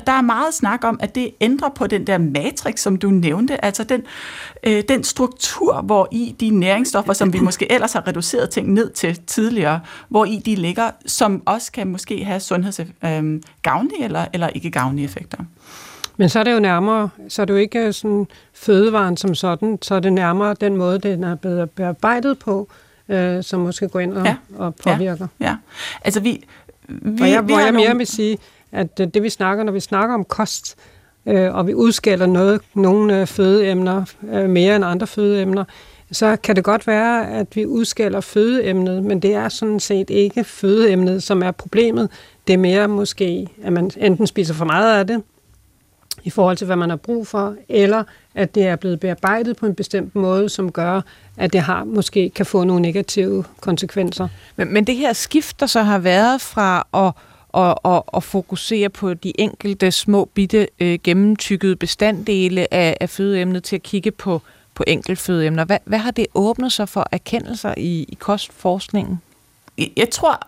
at 0.00 0.06
der 0.06 0.12
er 0.12 0.22
meget 0.22 0.54
snak 0.54 0.84
om, 0.84 1.00
at 1.02 1.14
det 1.14 1.30
ændrer 1.40 1.68
på 1.68 1.86
den 1.86 2.06
der 2.06 2.18
matrix, 2.18 2.80
som 2.80 2.96
du 2.96 3.10
nævnte, 3.10 3.64
altså 3.64 3.84
den, 3.84 4.02
øh, 4.64 4.82
den 4.88 5.04
struktur, 5.04 5.80
hvor 5.80 6.08
i 6.12 6.36
de 6.40 6.50
næringsstoffer, 6.50 7.12
som 7.12 7.32
vi 7.32 7.40
måske 7.40 7.72
ellers 7.72 7.92
har 7.92 8.08
reduceret 8.08 8.50
ting 8.50 8.72
ned 8.72 8.90
til 8.90 9.20
tidligere, 9.26 9.80
hvor 10.08 10.24
i 10.24 10.42
de 10.44 10.54
ligger, 10.54 10.90
som 11.06 11.42
også 11.46 11.72
kan 11.72 11.86
måske 11.86 12.24
have 12.24 12.40
sundhedsgavnlige 12.40 13.98
øh, 14.00 14.04
eller, 14.04 14.24
eller 14.32 14.48
ikke 14.48 14.70
gavnlige 14.70 15.04
effekter. 15.04 15.38
Men 16.16 16.28
så 16.28 16.38
er 16.38 16.44
det 16.44 16.52
jo 16.52 16.60
nærmere, 16.60 17.08
så 17.28 17.42
er 17.42 17.46
det 17.46 17.52
jo 17.52 17.58
ikke 17.58 17.92
sådan 17.92 18.26
fødevaren 18.54 19.16
som 19.16 19.34
sådan, 19.34 19.78
så 19.82 19.94
er 19.94 20.00
det 20.00 20.12
nærmere 20.12 20.54
den 20.60 20.76
måde, 20.76 20.98
den 20.98 21.24
er 21.24 21.34
blevet 21.34 21.70
bearbejdet 21.70 22.38
på, 22.38 22.68
øh, 23.08 23.44
som 23.44 23.60
måske 23.60 23.88
går 23.88 24.00
ind 24.00 24.12
og, 24.12 24.26
ja. 24.26 24.36
og 24.56 24.74
påvirker. 24.74 25.26
Ja. 25.40 25.46
ja, 25.46 25.56
altså 26.04 26.20
vi... 26.20 26.44
vi 26.88 27.22
og 27.22 27.30
jeg, 27.30 27.48
vi 27.48 27.52
hvor 27.52 27.60
jeg 27.60 27.72
nogle... 27.72 27.88
mere 27.88 27.96
vil 27.96 28.06
sige, 28.06 28.38
at 28.72 29.00
øh, 29.00 29.06
det 29.06 29.22
vi 29.22 29.28
snakker, 29.28 29.64
når 29.64 29.72
vi 29.72 29.80
snakker 29.80 30.14
om 30.14 30.24
kost, 30.24 30.76
øh, 31.26 31.54
og 31.54 31.66
vi 31.66 31.74
udskælder 31.74 32.26
noget, 32.26 32.60
nogle 32.74 33.20
øh, 33.20 33.26
fødeemner 33.26 34.04
øh, 34.32 34.50
mere 34.50 34.76
end 34.76 34.84
andre 34.84 35.06
fødeemner, 35.06 35.64
så 36.12 36.36
kan 36.36 36.56
det 36.56 36.64
godt 36.64 36.86
være, 36.86 37.30
at 37.30 37.46
vi 37.54 37.66
udskælder 37.66 38.20
fødeemnet, 38.20 39.04
men 39.04 39.20
det 39.20 39.34
er 39.34 39.48
sådan 39.48 39.80
set 39.80 40.10
ikke 40.10 40.44
fødeemnet, 40.44 41.22
som 41.22 41.42
er 41.42 41.50
problemet. 41.50 42.10
Det 42.46 42.52
er 42.52 42.58
mere 42.58 42.88
måske, 42.88 43.48
at 43.62 43.72
man 43.72 43.90
enten 43.96 44.26
spiser 44.26 44.54
for 44.54 44.64
meget 44.64 44.98
af 44.98 45.06
det, 45.06 45.22
i 46.24 46.30
forhold 46.30 46.56
til, 46.56 46.64
hvad 46.64 46.76
man 46.76 46.90
har 46.90 46.96
brug 46.96 47.26
for, 47.26 47.54
eller 47.68 48.04
at 48.34 48.54
det 48.54 48.66
er 48.66 48.76
blevet 48.76 49.00
bearbejdet 49.00 49.56
på 49.56 49.66
en 49.66 49.74
bestemt 49.74 50.14
måde, 50.14 50.48
som 50.48 50.72
gør, 50.72 51.00
at 51.36 51.52
det 51.52 51.60
har 51.60 51.84
måske 51.84 52.30
kan 52.30 52.46
få 52.46 52.64
nogle 52.64 52.82
negative 52.82 53.44
konsekvenser. 53.60 54.28
Men, 54.56 54.72
men 54.72 54.84
det 54.84 54.96
her 54.96 55.12
skift, 55.12 55.60
der 55.60 55.66
så 55.66 55.82
har 55.82 55.98
været 55.98 56.40
fra 56.40 56.86
at 56.94 57.12
og, 57.52 57.86
og, 57.86 58.04
og 58.06 58.22
fokusere 58.22 58.88
på 58.88 59.14
de 59.14 59.40
enkelte 59.40 59.90
små, 59.90 60.24
bitte, 60.24 60.68
øh, 60.80 60.98
gennemtykkede 61.04 61.76
bestanddele 61.76 62.74
af, 62.74 62.96
af 63.00 63.10
fødeemnet 63.10 63.64
til 63.64 63.76
at 63.76 63.82
kigge 63.82 64.10
på, 64.10 64.42
på 64.74 64.84
enkeltfødeemner. 64.86 65.64
Hvad, 65.64 65.78
hvad 65.84 65.98
har 65.98 66.10
det 66.10 66.26
åbnet 66.34 66.72
sig 66.72 66.88
for 66.88 67.06
erkendelser 67.12 67.74
i, 67.76 68.04
i 68.08 68.16
kostforskningen? 68.20 69.20
Jeg 69.96 70.10
tror, 70.10 70.46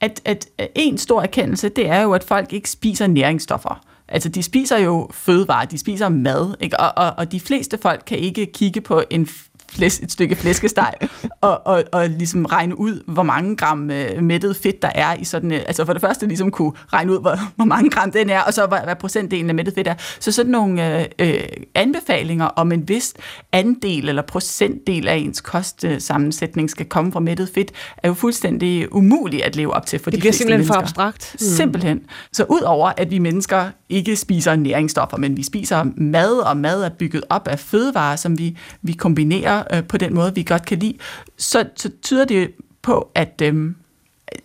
at, 0.00 0.20
at 0.24 0.48
en 0.74 0.98
stor 0.98 1.22
erkendelse, 1.22 1.68
det 1.68 1.88
er 1.88 2.02
jo, 2.02 2.12
at 2.12 2.24
folk 2.24 2.52
ikke 2.52 2.70
spiser 2.70 3.06
næringsstoffer. 3.06 3.84
Altså, 4.08 4.28
de 4.28 4.42
spiser 4.42 4.78
jo 4.78 5.08
fødevarer, 5.12 5.64
de 5.64 5.78
spiser 5.78 6.08
mad, 6.08 6.54
ikke? 6.60 6.80
Og, 6.80 6.92
og, 6.96 7.14
og 7.16 7.32
de 7.32 7.40
fleste 7.40 7.78
folk 7.78 8.02
kan 8.06 8.18
ikke 8.18 8.46
kigge 8.46 8.80
på 8.80 9.02
en 9.10 9.28
flæs, 9.72 10.00
et 10.00 10.12
stykke 10.12 10.36
flæskesteg, 10.36 10.92
og, 11.40 11.66
og, 11.66 11.84
og 11.92 12.08
ligesom 12.08 12.44
regne 12.44 12.78
ud, 12.78 13.02
hvor 13.06 13.22
mange 13.22 13.56
gram 13.56 13.90
øh, 13.90 14.22
mættet 14.22 14.56
fedt 14.56 14.82
der 14.82 14.90
er 14.94 15.14
i 15.14 15.24
sådan 15.24 15.52
øh, 15.52 15.60
altså 15.66 15.84
for 15.84 15.92
det 15.92 16.02
første 16.02 16.26
ligesom 16.26 16.50
kunne 16.50 16.72
regne 16.92 17.12
ud, 17.12 17.20
hvor, 17.20 17.38
hvor 17.56 17.64
mange 17.64 17.90
gram 17.90 18.12
den 18.12 18.30
er, 18.30 18.40
og 18.40 18.54
så 18.54 18.66
hvad, 18.66 18.78
hvad 18.84 18.96
procentdelen 18.96 19.48
af 19.48 19.54
mættet 19.54 19.74
fedt 19.74 19.88
er. 19.88 19.94
Så 20.20 20.32
sådan 20.32 20.52
nogle 20.52 21.00
øh, 21.00 21.04
øh, 21.18 21.40
anbefalinger 21.74 22.44
om 22.44 22.72
en 22.72 22.88
vis 22.88 23.14
andel 23.52 24.08
eller 24.08 24.22
procentdel 24.22 25.08
af 25.08 25.16
ens 25.16 25.40
kostsammensætning 25.40 26.70
skal 26.70 26.86
komme 26.86 27.12
fra 27.12 27.20
mættet 27.20 27.50
fedt, 27.54 27.72
er 27.96 28.08
jo 28.08 28.14
fuldstændig 28.14 28.94
umuligt 28.94 29.42
at 29.42 29.56
leve 29.56 29.74
op 29.74 29.86
til 29.86 29.98
for 29.98 30.10
det 30.10 30.16
de 30.16 30.22
fleste 30.22 30.38
simpelthen 30.38 30.58
mennesker. 30.58 30.74
for 30.74 30.80
abstrakt. 30.80 31.30
Mm. 31.32 31.38
Simpelthen. 31.38 32.00
Så 32.32 32.44
udover 32.48 32.92
at 32.96 33.10
vi 33.10 33.18
mennesker 33.18 33.70
ikke 33.88 34.16
spiser 34.16 34.56
næringsstoffer, 34.56 35.16
men 35.16 35.36
vi 35.36 35.42
spiser 35.42 35.84
mad, 35.96 36.32
og 36.32 36.56
mad 36.56 36.82
er 36.82 36.88
bygget 36.88 37.24
op 37.30 37.48
af 37.48 37.58
fødevarer, 37.58 38.16
som 38.16 38.38
vi, 38.38 38.58
vi 38.82 38.92
kombinerer 38.92 39.55
øh, 39.74 39.84
på 39.84 39.96
den 39.96 40.14
måde, 40.14 40.34
vi 40.34 40.42
godt 40.42 40.66
kan 40.66 40.78
lide, 40.78 40.98
så, 41.36 41.64
så 41.76 41.90
tyder 42.02 42.24
det 42.24 42.50
på, 42.82 43.10
at 43.14 43.42
øh, 43.42 43.74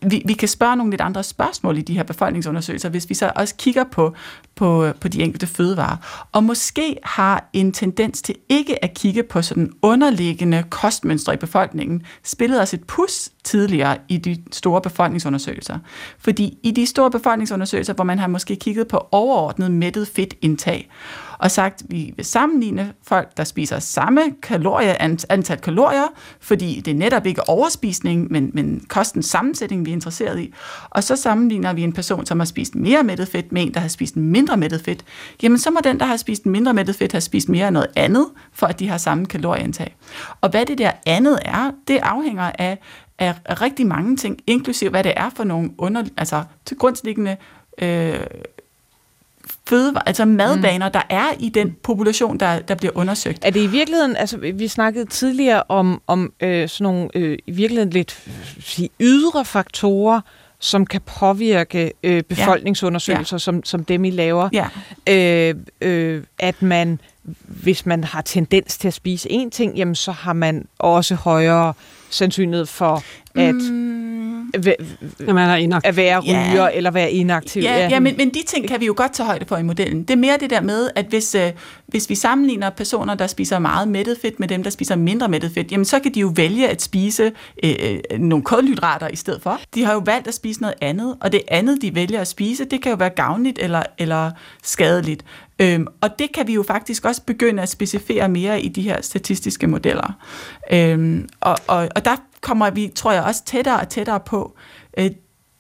vi, 0.01 0.22
vi 0.26 0.34
kan 0.34 0.47
spørge 0.47 0.76
nogle 0.76 0.91
lidt 0.91 1.01
andre 1.01 1.24
spørgsmål 1.24 1.78
i 1.78 1.82
de 1.82 1.93
her 1.93 2.03
befolkningsundersøgelser, 2.03 2.89
hvis 2.89 3.09
vi 3.09 3.14
så 3.14 3.32
også 3.36 3.55
kigger 3.55 3.84
på, 3.91 4.14
på, 4.55 4.86
øh, 4.86 4.95
på 4.95 5.07
de 5.07 5.24
enkelte 5.24 5.47
fødevarer. 5.47 6.28
Og 6.32 6.43
måske 6.43 6.97
har 7.03 7.49
en 7.53 7.72
tendens 7.72 8.22
til 8.22 8.36
ikke 8.49 8.84
at 8.84 8.93
kigge 8.93 9.24
på 9.24 9.41
sådan 9.41 9.72
underliggende 9.82 10.64
kostmønstre 10.70 11.34
i 11.34 11.38
befolkningen 11.38 12.03
spillet 12.24 12.62
os 12.62 12.74
et 12.74 12.84
pus 12.84 13.30
tidligere 13.43 13.97
i 14.07 14.18
de 14.18 14.43
store 14.51 14.82
befolkningsundersøgelser. 14.82 15.80
Fordi 16.20 16.57
i 16.64 16.72
de 16.72 16.86
store 16.86 17.12
befolkningsundersøgelser, 17.12 17.93
hvor 17.93 18.03
man 18.03 18.20
har 18.20 18.28
måske 18.28 18.55
kigget 18.55 18.88
på 18.88 19.07
overordnet 19.12 19.72
mættet 19.72 20.07
fedtindtag, 20.07 20.89
og 21.42 21.52
sagt, 21.52 21.82
at 21.82 21.92
vi 21.92 22.14
vil 22.16 22.26
sammenligne 22.26 22.94
folk, 23.04 23.38
der 23.38 23.44
spiser 23.44 23.80
samme 23.80 24.22
kalorie, 24.42 25.02
antal 25.02 25.58
kalorier, 25.58 26.08
fordi 26.39 26.82
det 26.86 26.92
er 26.92 26.96
netop 26.96 27.26
ikke 27.26 27.50
overspisning, 27.50 28.32
men, 28.32 28.52
men 28.54 28.86
kostens 28.88 29.26
sammensætning, 29.26 29.86
vi 29.86 29.92
er 29.92 29.94
interesseret 29.96 30.39
i. 30.39 30.54
Og 30.89 31.04
så 31.04 31.16
sammenligner 31.16 31.74
vi 31.74 31.82
en 31.84 31.94
person, 31.94 32.26
som 32.26 32.39
har 32.39 32.46
spist 32.46 32.76
mere 32.76 33.04
mættet 33.04 33.28
fedt, 33.28 33.52
med 33.52 33.62
en, 33.62 33.74
der 33.74 33.80
har 33.80 33.88
spist 33.88 34.18
mindre 34.18 34.58
mættet 34.58 34.82
fedt. 34.82 35.06
Jamen, 35.44 35.58
så 35.58 35.72
må 35.72 35.80
den, 35.84 36.00
der 36.00 36.06
har 36.06 36.18
spist 36.18 36.46
mindre 36.46 36.74
mættet 36.74 36.96
fedt, 36.96 37.12
have 37.12 37.22
spist 37.22 37.50
mere 37.50 37.66
af 37.66 37.74
noget 37.74 37.88
andet, 37.96 38.28
for 38.54 38.68
at 38.68 38.80
de 38.80 38.88
har 38.88 38.98
samme 38.98 39.26
kalorieindtag. 39.26 39.96
Og 40.42 40.50
hvad 40.50 40.66
det 40.66 40.78
der 40.78 40.92
andet 41.06 41.39
er, 41.46 41.72
det 41.88 42.00
afhænger 42.04 42.52
af, 42.60 42.78
af 43.20 43.62
rigtig 43.62 43.88
mange 43.88 44.18
ting, 44.18 44.39
inklusive 44.48 44.89
hvad 44.89 45.04
det 45.04 45.14
er 45.16 45.30
for 45.36 45.44
nogle 45.44 45.70
under, 45.78 46.04
altså 46.18 46.44
til 46.66 46.78
grundlæggende 46.78 47.38
øh, 47.82 48.20
fødevare, 49.72 50.07
altså 50.07 50.26
madvaner, 50.26 50.88
mm. 50.88 50.91
der 50.91 51.01
er 51.09 51.26
i 51.39 51.49
den 51.49 51.76
population, 51.84 52.38
der, 52.38 52.59
der 52.59 52.76
bliver 52.76 52.91
undersøgt. 52.95 53.45
Er 53.45 53.49
det 53.49 53.59
i 53.59 53.67
virkeligheden, 53.67 54.15
altså 54.15 54.38
vi 54.38 54.67
snakkede 54.67 55.05
tidligere 55.05 55.63
om, 55.69 56.01
om 56.07 56.34
øh, 56.41 56.69
sådan 56.69 56.84
nogle 56.84 57.09
øh, 57.15 57.38
i 57.47 57.51
virkeligheden 57.51 57.89
lidt 57.89 58.24
sige, 58.59 58.89
ydre 58.99 59.45
faktorer, 59.45 60.22
som 60.59 60.86
kan 60.86 61.01
påvirke 61.19 61.91
øh, 62.03 62.24
befolkningsundersøgelser, 62.24 63.36
ja. 63.36 63.39
som, 63.39 63.63
som 63.63 63.86
dem 63.86 64.05
I 64.05 64.09
laver. 64.09 64.49
Ja. 64.53 64.67
Øh, 65.09 65.55
øh, 65.82 66.24
at 66.39 66.61
man, 66.61 66.99
hvis 67.45 67.86
man 67.86 68.03
har 68.03 68.22
tendens 68.22 68.78
til 68.78 68.88
at 68.88 68.93
spise 68.93 69.30
én 69.30 69.49
ting, 69.49 69.78
jamen 69.78 69.95
så 69.95 70.11
har 70.11 70.34
man 70.34 70.67
også 70.80 71.15
højere 71.15 71.74
sandsynlighed 72.09 72.65
for 72.65 73.03
at, 73.36 73.55
mm. 73.55 74.01
At, 74.54 75.36
man 75.36 75.74
at 75.84 75.95
være 75.95 76.20
ryger 76.20 76.56
yeah. 76.56 76.78
eller 76.78 76.91
være 76.91 77.12
inaktiv. 77.12 77.64
Ja, 77.64 77.78
ja. 77.78 77.88
ja 77.89 77.99
men, 77.99 78.18
men 78.18 78.30
de 78.30 78.43
ting 78.47 78.68
kan 78.68 78.80
vi 78.80 78.86
jo 78.86 78.93
godt 78.97 79.14
tage 79.14 79.28
højde 79.28 79.45
for 79.45 79.58
i 79.58 79.64
modellen. 79.64 80.04
Det 80.04 80.12
er 80.12 80.18
mere 80.18 80.38
det 80.39 80.49
der 80.49 80.62
med, 80.62 80.89
at 80.95 81.06
hvis, 81.06 81.36
øh, 81.36 81.52
hvis 81.88 82.10
vi 82.10 82.16
sammenligner 82.16 82.70
personer, 82.70 83.16
der 83.16 83.28
spiser 83.28 83.60
meget 83.60 83.88
mættet 83.88 84.18
fedt 84.22 84.39
med 84.39 84.47
dem, 84.47 84.64
der 84.64 84.70
spiser 84.70 84.95
mindre 84.95 85.30
mættet 85.30 85.52
fedt, 85.54 85.72
jamen 85.72 85.86
så 85.86 85.99
kan 85.99 86.14
de 86.14 86.20
jo 86.20 86.34
vælge 86.36 86.70
at 86.70 86.82
spise 86.82 87.32
øh, 87.64 87.76
øh, 88.12 88.20
nogle 88.20 88.43
kulhydrater 88.43 89.08
i 89.08 89.16
stedet 89.16 89.41
for. 89.41 89.60
De 89.76 89.84
har 89.84 89.93
jo 89.93 90.02
valgt 90.06 90.28
at 90.28 90.34
spise 90.34 90.62
noget 90.62 90.76
andet, 90.82 91.18
og 91.22 91.32
det 91.32 91.41
andet, 91.47 91.82
de 91.82 91.95
vælger 91.95 92.22
at 92.22 92.28
spise, 92.28 92.66
det 92.66 92.82
kan 92.82 92.89
jo 92.89 92.95
være 92.95 93.10
gavnligt 93.10 93.60
eller, 93.60 93.84
eller 93.97 94.32
skadeligt. 94.64 95.24
Øhm, 95.62 95.88
og 96.02 96.10
det 96.20 96.32
kan 96.32 96.47
vi 96.47 96.54
jo 96.54 96.64
faktisk 96.64 97.06
også 97.06 97.22
begynde 97.22 97.64
at 97.64 97.70
specificere 97.70 98.30
mere 98.30 98.62
i 98.62 98.68
de 98.68 98.82
her 98.82 99.02
statistiske 99.02 99.68
modeller. 99.68 100.14
Øhm, 100.72 101.30
og, 101.41 101.58
og, 101.68 101.89
og 101.95 102.06
der 102.06 102.16
kommer 102.42 102.70
vi, 102.70 102.92
tror 102.96 103.12
jeg, 103.12 103.24
også 103.24 103.44
tættere 103.46 103.80
og 103.80 103.89
tættere 103.89 104.20
på 104.20 104.56
øh, 104.98 105.12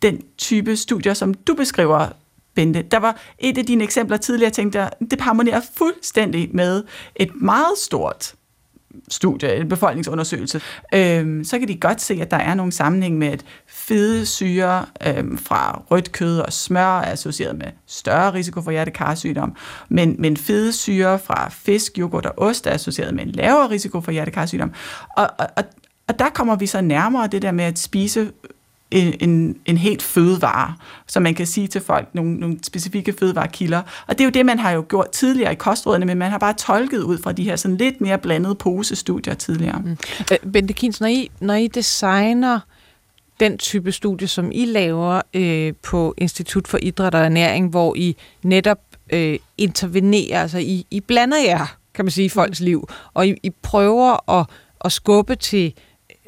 den 0.01 0.21
type 0.37 0.75
studier, 0.75 1.13
som 1.13 1.33
du 1.33 1.53
beskriver, 1.53 2.07
Bente. 2.55 2.81
Der 2.81 2.99
var 2.99 3.21
et 3.39 3.57
af 3.57 3.65
dine 3.65 3.83
eksempler 3.83 4.17
tidligere, 4.17 4.51
tænkte 4.51 4.79
jeg 4.79 4.91
det 5.11 5.21
harmonerer 5.21 5.61
fuldstændig 5.77 6.49
med 6.53 6.83
et 7.15 7.41
meget 7.41 7.77
stort 7.77 8.35
studie, 9.09 9.55
en 9.55 9.69
befolkningsundersøgelse, 9.69 10.61
øh, 10.93 11.45
så 11.45 11.59
kan 11.59 11.67
de 11.67 11.75
godt 11.75 12.01
se, 12.01 12.17
at 12.21 12.31
der 12.31 12.37
er 12.37 12.53
nogle 12.53 12.71
sammenhæng 12.71 13.17
med, 13.17 13.27
at 13.27 13.45
fede 13.67 14.25
syre 14.25 14.85
øh, 15.07 15.39
fra 15.39 15.81
rødt 15.91 16.11
kød 16.11 16.39
og 16.39 16.53
smør 16.53 16.99
er 16.99 17.11
associeret 17.11 17.55
med 17.55 17.67
større 17.87 18.33
risiko 18.33 18.61
for 18.61 18.71
hjertekarsygdom, 18.71 19.55
men, 19.89 20.15
men 20.19 20.37
fede 20.37 20.73
syre 20.73 21.19
fra 21.19 21.49
fisk, 21.49 21.97
yoghurt 21.97 22.25
og 22.25 22.33
ost 22.37 22.67
er 22.67 22.71
associeret 22.71 23.13
med 23.13 23.23
en 23.23 23.31
lavere 23.31 23.69
risiko 23.69 24.01
for 24.01 24.11
hjertekarsygdom. 24.11 24.73
Og, 25.17 25.29
og, 25.39 25.47
og, 25.57 25.63
og 26.11 26.19
der 26.19 26.29
kommer 26.29 26.55
vi 26.55 26.67
så 26.67 26.81
nærmere 26.81 27.27
det 27.27 27.41
der 27.41 27.51
med 27.51 27.65
at 27.65 27.79
spise 27.79 28.31
en, 28.91 29.29
en, 29.29 29.57
en 29.65 29.77
helt 29.77 30.01
fødevare, 30.01 30.75
så 31.07 31.19
man 31.19 31.35
kan 31.35 31.47
sige 31.47 31.67
til 31.67 31.81
folk 31.81 32.07
nogle, 32.13 32.35
nogle 32.35 32.57
specifikke 32.63 33.13
fødevarekilder. 33.19 33.81
Og 34.07 34.17
det 34.17 34.21
er 34.21 34.25
jo 34.25 34.31
det, 34.31 34.45
man 34.45 34.59
har 34.59 34.71
jo 34.71 34.85
gjort 34.89 35.09
tidligere 35.11 35.51
i 35.51 35.55
kostrådene, 35.55 36.05
men 36.05 36.17
man 36.17 36.31
har 36.31 36.37
bare 36.37 36.53
tolket 36.53 37.01
ud 37.01 37.17
fra 37.17 37.31
de 37.31 37.43
her 37.43 37.55
sådan 37.55 37.77
lidt 37.77 38.01
mere 38.01 38.17
blandede 38.17 38.55
posestudier 38.55 39.33
tidligere. 39.33 39.79
Mm. 39.79 39.97
Øh, 40.31 40.51
Bente 40.51 40.73
Kins, 40.73 41.01
når 41.01 41.07
I, 41.07 41.31
når 41.39 41.53
I 41.53 41.67
designer 41.67 42.59
den 43.39 43.57
type 43.57 43.91
studie, 43.91 44.27
som 44.27 44.51
I 44.51 44.65
laver 44.65 45.21
øh, 45.33 45.73
på 45.83 46.13
Institut 46.17 46.67
for 46.67 46.77
Idræt 46.81 47.15
og 47.15 47.25
Ernæring, 47.25 47.69
hvor 47.69 47.95
I 47.95 48.15
netop 48.43 48.79
øh, 49.13 49.39
intervenerer, 49.57 50.41
altså 50.41 50.57
I, 50.57 50.85
I 50.91 50.99
blander 50.99 51.37
jer, 51.37 51.75
kan 51.93 52.05
man 52.05 52.11
sige, 52.11 52.25
i 52.25 52.29
folks 52.29 52.59
liv, 52.59 52.89
og 53.13 53.27
I, 53.27 53.35
I 53.43 53.49
prøver 53.49 54.39
at, 54.39 54.45
at 54.85 54.91
skubbe 54.91 55.35
til 55.35 55.73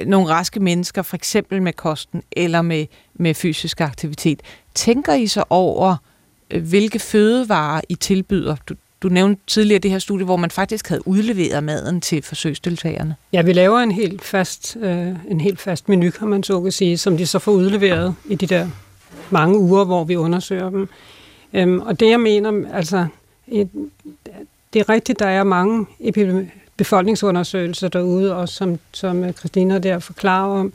nogle 0.06 0.30
raske 0.30 0.60
mennesker, 0.60 1.02
for 1.02 1.16
eksempel 1.16 1.62
med 1.62 1.74
kosten 1.74 2.24
eller 2.32 2.62
med, 2.62 2.86
med 3.14 3.34
fysisk 3.34 3.82
aktivitet. 3.82 4.42
Tænker 4.76 5.14
I 5.14 5.28
så 5.28 5.44
over, 5.50 5.96
øh, 6.52 6.64
hvilke 6.64 7.00
fødevarer 7.00 7.82
I 7.90 7.96
tilbyder? 7.96 8.56
Du, 8.70 8.76
du 9.02 9.10
nævnte 9.10 9.42
tidligere 9.48 9.80
det 9.80 9.92
her 9.92 10.00
studie, 10.00 10.26
hvor 10.26 10.38
man 10.38 10.52
faktisk 10.52 10.88
havde 10.88 11.08
udleveret 11.08 11.64
maden 11.64 12.02
til 12.02 12.22
forsøgsdeltagerne. 12.22 13.16
Ja, 13.34 13.42
vi 13.42 13.54
laver 13.54 13.80
en 13.80 13.92
helt 13.92 14.24
fast, 14.24 14.78
øh, 14.82 15.08
en 15.30 15.42
helt 15.42 15.60
fast 15.60 15.90
menu, 15.90 16.10
kan 16.10 16.28
man 16.28 16.44
så 16.44 16.62
kan 16.62 16.72
sige, 16.72 16.98
som 16.98 17.18
de 17.18 17.28
så 17.28 17.40
får 17.40 17.52
udleveret 17.52 18.16
i 18.26 18.36
de 18.36 18.48
der 18.48 18.70
mange 19.30 19.58
uger, 19.58 19.86
hvor 19.86 20.04
vi 20.04 20.16
undersøger 20.16 20.70
dem. 20.70 20.90
Øhm, 21.54 21.80
og 21.80 22.00
det 22.00 22.10
jeg 22.10 22.20
mener, 22.20 22.74
altså, 22.74 23.08
et, 23.48 23.70
det 24.74 24.80
er 24.80 24.90
rigtigt, 24.90 25.20
der 25.20 25.28
er 25.28 25.44
mange 25.44 25.86
befolkningsundersøgelser 26.78 27.88
derude, 27.88 28.36
og 28.36 28.50
som, 28.50 28.80
som 28.92 29.34
Christina 29.34 29.80
der 29.80 30.00
forklarer 30.00 30.60
om. 30.60 30.74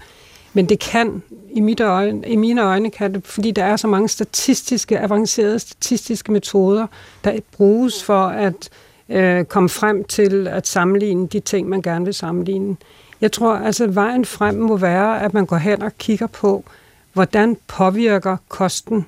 Men 0.52 0.68
det 0.68 0.78
kan, 0.78 1.22
i, 1.50 1.60
mit 1.60 1.80
øjne, 1.80 2.28
i 2.28 2.36
mine 2.36 2.62
øjne, 2.62 2.90
kan 2.90 3.14
det, 3.14 3.26
fordi 3.26 3.50
der 3.50 3.64
er 3.64 3.76
så 3.76 3.86
mange 3.86 4.08
statistiske, 4.08 4.98
avancerede 4.98 5.58
statistiske 5.58 6.32
metoder, 6.32 6.86
der 7.24 7.40
bruges 7.56 8.04
for 8.04 8.26
at 8.26 8.70
øh, 9.08 9.44
komme 9.44 9.68
frem 9.68 10.04
til 10.04 10.48
at 10.48 10.66
sammenligne 10.66 11.28
de 11.28 11.40
ting, 11.40 11.68
man 11.68 11.82
gerne 11.82 12.04
vil 12.04 12.14
sammenligne. 12.14 12.76
Jeg 13.20 13.32
tror, 13.32 13.54
altså 13.54 13.86
vejen 13.86 14.24
frem 14.24 14.54
må 14.54 14.76
være, 14.76 15.22
at 15.22 15.34
man 15.34 15.46
går 15.46 15.56
hen 15.56 15.82
og 15.82 15.98
kigger 15.98 16.26
på, 16.26 16.64
hvordan 17.12 17.56
påvirker 17.66 18.36
kosten 18.48 19.06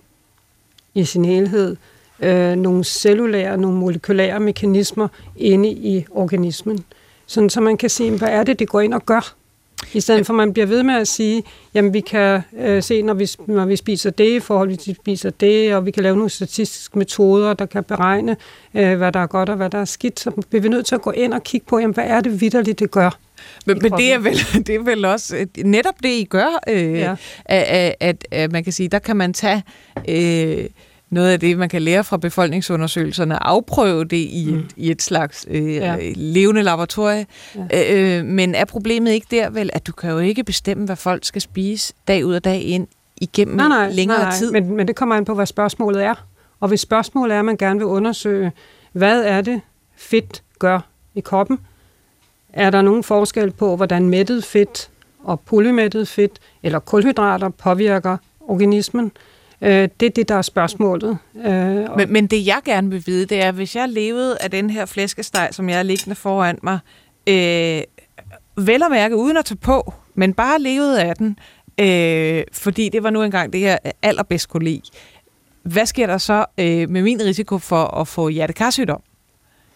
i 0.95 1.05
sin 1.05 1.24
helhed 1.24 1.76
øh, 2.23 2.57
nogle 2.57 2.85
cellulære, 2.85 3.59
nogle 3.59 3.77
molekylære 3.77 4.41
mekanismer 4.41 5.09
inde 5.37 5.71
i 5.71 6.07
organismen. 6.11 6.85
Sådan, 7.27 7.51
så 7.51 7.61
man 7.61 7.77
kan 7.77 7.91
se, 7.91 8.11
hvad 8.11 8.29
er 8.29 8.43
det, 8.43 8.59
det 8.59 8.68
går 8.68 8.81
ind 8.81 8.95
og 8.95 9.07
gør. 9.07 9.35
I 9.93 10.01
stedet 10.01 10.27
for, 10.27 10.33
at 10.33 10.37
man 10.37 10.53
bliver 10.53 10.66
ved 10.66 10.83
med 10.83 10.95
at 10.95 11.09
sige, 11.09 11.43
jamen 11.75 11.95
vi 11.95 12.01
kan 12.01 12.41
øh, 12.59 12.83
se, 12.83 13.03
når 13.03 13.14
vi, 13.14 13.29
når 13.47 13.64
vi 13.64 13.77
spiser 13.77 14.11
det, 14.11 14.37
i 14.37 14.41
forhold 14.41 14.77
til, 14.77 14.89
vi 14.89 14.95
spiser 14.95 15.31
det, 15.31 15.75
og 15.75 15.87
vi 15.87 15.91
kan 15.91 16.03
lave 16.03 16.16
nogle 16.16 16.31
statistiske 16.31 16.99
metoder, 16.99 17.55
der 17.55 17.66
kan 17.66 17.85
beregne, 17.85 18.37
øh, 18.75 18.97
hvad 18.97 19.12
der 19.12 19.21
er 19.21 19.27
godt 19.27 19.49
og 19.49 19.57
hvad 19.57 19.71
der 19.71 19.79
er 19.79 19.85
skidt. 19.85 20.21
Så 20.21 20.31
bliver 20.31 20.62
vi 20.62 20.68
nødt 20.68 20.87
til 20.87 20.95
at 20.95 21.03
gå 21.03 21.11
ind 21.11 21.35
og 21.35 21.45
kigge 21.45 21.66
på, 21.66 21.79
jamen 21.79 21.95
hvad 21.95 22.05
er 22.07 22.21
det 22.21 22.41
vidderligt, 22.41 22.79
det 22.79 22.91
gør. 22.91 23.18
Men, 23.66 23.79
men 23.83 23.93
det, 23.93 24.12
er 24.12 24.18
vel, 24.18 24.37
det 24.66 24.75
er 24.75 24.83
vel 24.83 25.05
også 25.05 25.47
netop 25.64 25.95
det, 26.03 26.09
I 26.09 26.25
gør, 26.25 26.62
øh, 26.68 26.93
ja. 26.93 27.14
at, 27.45 27.95
at, 28.01 28.27
at 28.31 28.53
man 28.53 28.64
kan 28.64 28.73
sige, 28.73 28.89
der 28.89 28.99
kan 28.99 29.16
man 29.16 29.33
tage... 29.33 29.62
Øh, 30.09 30.64
noget 31.11 31.32
af 31.32 31.40
det, 31.40 31.58
man 31.58 31.68
kan 31.68 31.82
lære 31.82 32.04
fra 32.04 32.16
befolkningsundersøgelserne, 32.16 33.42
afprøve 33.42 34.04
det 34.04 34.16
i 34.16 34.48
et, 34.48 34.54
mm. 34.54 34.68
i 34.76 34.90
et 34.90 35.02
slags 35.02 35.46
øh, 35.50 35.74
ja. 35.74 35.96
levende 36.14 36.62
laboratorie. 36.62 37.26
Ja. 37.70 38.18
Øh, 38.18 38.24
men 38.24 38.54
er 38.54 38.64
problemet 38.64 39.12
ikke 39.12 39.26
der 39.30 39.50
vel, 39.50 39.70
at 39.72 39.86
du 39.86 39.92
kan 39.92 40.11
jo 40.11 40.18
ikke 40.18 40.44
bestemme, 40.44 40.86
hvad 40.86 40.96
folk 40.96 41.24
skal 41.24 41.42
spise 41.42 41.94
dag 42.08 42.26
ud 42.26 42.34
og 42.34 42.44
dag 42.44 42.62
ind 42.62 42.86
igennem 43.16 43.56
nej, 43.56 43.68
nej, 43.68 43.90
længere 43.90 44.18
nej, 44.18 44.28
nej. 44.28 44.38
tid? 44.38 44.52
Men, 44.52 44.76
men 44.76 44.88
det 44.88 44.96
kommer 44.96 45.16
an 45.16 45.24
på, 45.24 45.34
hvad 45.34 45.46
spørgsmålet 45.46 46.04
er. 46.04 46.14
Og 46.61 46.68
hvis 46.68 46.80
spørgsmålet 46.80 47.34
er, 47.34 47.38
at 47.38 47.44
man 47.44 47.56
gerne 47.56 47.78
vil 47.78 47.86
undersøge, 47.86 48.52
hvad 48.92 49.24
er 49.24 49.40
det 49.40 49.61
fedt 49.96 50.42
gør 50.58 50.80
i 51.14 51.20
kroppen, 51.20 51.58
er 52.52 52.70
der 52.70 52.82
nogen 52.82 53.02
forskel 53.02 53.50
på, 53.50 53.76
hvordan 53.76 54.08
mættet 54.08 54.44
fedt 54.44 54.90
og 55.24 55.40
polymættet 55.40 56.08
fedt 56.08 56.38
eller 56.62 56.78
kulhydrater 56.78 57.48
påvirker 57.48 58.16
organismen? 58.40 59.12
Øh, 59.62 59.88
det 60.00 60.06
er 60.06 60.11
det, 60.11 60.28
der 60.28 60.34
er 60.34 60.42
spørgsmålet. 60.42 61.18
Øh, 61.46 61.96
men, 61.96 62.12
men 62.12 62.26
det, 62.26 62.46
jeg 62.46 62.61
gerne 62.64 62.90
vil 62.90 63.02
vide, 63.06 63.26
det 63.26 63.42
er, 63.42 63.52
hvis 63.52 63.76
jeg 63.76 63.88
levede 63.88 64.38
af 64.40 64.50
den 64.50 64.70
her 64.70 64.86
flæskesteg, 64.86 65.48
som 65.52 65.68
jeg 65.68 65.78
er 65.78 65.82
liggende 65.82 66.14
foran 66.14 66.58
mig, 66.62 66.78
øh, 67.26 67.82
vel 68.66 68.82
at 68.82 68.90
mærke 68.90 69.16
uden 69.16 69.36
at 69.36 69.44
tage 69.44 69.58
på, 69.58 69.94
men 70.14 70.34
bare 70.34 70.61
levede 70.61 71.02
af 71.02 71.16
den, 71.16 71.38
øh, 71.80 72.44
fordi 72.52 72.88
det 72.88 73.02
var 73.02 73.11
nu 73.11 73.22
engang 73.22 73.52
det, 73.52 73.61
jeg 73.61 73.78
allerbedst 74.02 74.48
kunne 74.48 74.64
lide. 74.64 74.82
Hvad 75.62 75.86
sker 75.86 76.06
der 76.06 76.18
så 76.18 76.44
øh, 76.58 76.90
med 76.90 77.02
min 77.02 77.20
risiko 77.20 77.58
for 77.58 77.84
at 77.84 78.08
få 78.08 78.28
hjertekarsygdom? 78.28 79.02